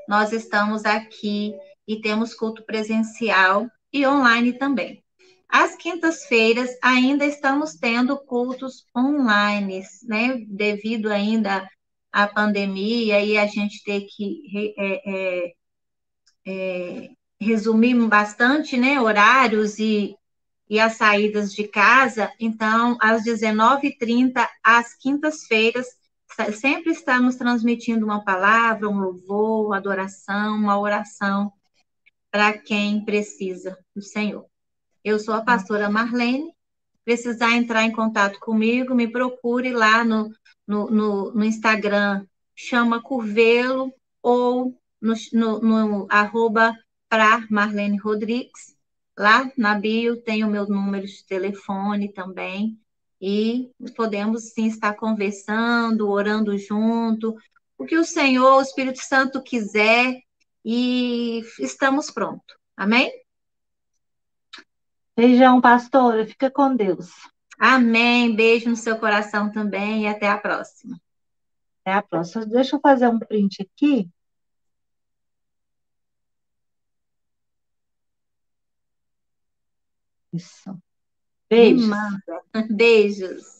nós 0.06 0.32
estamos 0.32 0.84
aqui 0.84 1.52
e 1.84 2.00
temos 2.00 2.32
culto 2.32 2.64
presencial 2.64 3.66
e 3.92 4.06
online 4.06 4.52
também. 4.52 5.02
Às 5.48 5.74
quintas-feiras 5.74 6.70
ainda 6.80 7.24
estamos 7.24 7.74
tendo 7.74 8.16
cultos 8.18 8.86
online, 8.96 9.82
né? 10.04 10.44
Devido 10.46 11.10
ainda 11.10 11.68
à 12.12 12.28
pandemia 12.28 13.20
e 13.20 13.36
a 13.36 13.48
gente 13.48 13.82
ter 13.82 14.02
que 14.02 14.74
é, 14.78 15.10
é, 15.10 15.52
é, 16.46 17.10
resumir 17.40 17.94
bastante, 18.06 18.76
né? 18.76 19.00
Horários 19.00 19.78
e, 19.78 20.16
e 20.68 20.80
as 20.80 20.94
saídas 20.94 21.52
de 21.52 21.66
casa. 21.68 22.32
Então, 22.38 22.96
às 23.00 23.24
19h30, 23.24 24.46
às 24.62 24.94
quintas-feiras, 24.94 25.86
sempre 26.54 26.92
estamos 26.92 27.36
transmitindo 27.36 28.04
uma 28.04 28.24
palavra, 28.24 28.88
um 28.88 28.98
louvor, 28.98 29.66
uma 29.66 29.76
adoração, 29.76 30.56
uma 30.56 30.78
oração 30.78 31.52
para 32.30 32.56
quem 32.56 33.04
precisa 33.04 33.78
do 33.94 34.02
Senhor. 34.02 34.44
Eu 35.04 35.18
sou 35.18 35.34
a 35.34 35.42
pastora 35.42 35.88
Marlene. 35.88 36.52
Precisar 37.04 37.52
entrar 37.52 37.84
em 37.84 37.92
contato 37.92 38.38
comigo, 38.38 38.94
me 38.94 39.08
procure 39.08 39.72
lá 39.72 40.04
no, 40.04 40.30
no, 40.66 40.90
no, 40.90 41.32
no 41.32 41.42
Instagram, 41.42 42.26
chama 42.54 43.02
Curvelo, 43.02 43.90
ou 44.22 44.78
no, 45.00 45.14
no, 45.32 45.60
no 45.60 46.06
arroba 46.10 46.76
para 47.08 47.46
Marlene 47.50 47.96
Rodrigues. 47.96 48.76
Lá 49.18 49.50
na 49.56 49.74
bio 49.74 50.20
tem 50.22 50.44
o 50.44 50.50
meu 50.50 50.66
número 50.66 51.06
de 51.06 51.24
telefone 51.24 52.12
também. 52.12 52.78
E 53.20 53.70
podemos 53.96 54.52
sim 54.52 54.66
estar 54.66 54.94
conversando, 54.94 56.08
orando 56.08 56.56
junto, 56.56 57.36
o 57.76 57.84
que 57.84 57.96
o 57.96 58.04
Senhor, 58.04 58.58
o 58.58 58.62
Espírito 58.62 59.00
Santo 59.00 59.42
quiser, 59.42 60.20
e 60.64 61.42
estamos 61.58 62.10
prontos. 62.10 62.56
Amém? 62.76 63.10
Beijão, 65.16 65.60
pastora. 65.60 66.26
Fica 66.26 66.50
com 66.50 66.76
Deus. 66.76 67.10
Amém. 67.58 68.36
Beijo 68.36 68.70
no 68.70 68.76
seu 68.76 68.98
coração 68.98 69.50
também 69.50 70.02
e 70.02 70.06
até 70.06 70.28
a 70.28 70.38
próxima. 70.38 71.00
Até 71.80 71.94
a 71.94 72.02
próxima. 72.02 72.46
Deixa 72.46 72.76
eu 72.76 72.80
fazer 72.80 73.08
um 73.08 73.18
print 73.18 73.62
aqui. 73.62 74.08
Isso. 80.32 80.80
Beijos. 81.48 81.88
Beijos. 82.70 83.57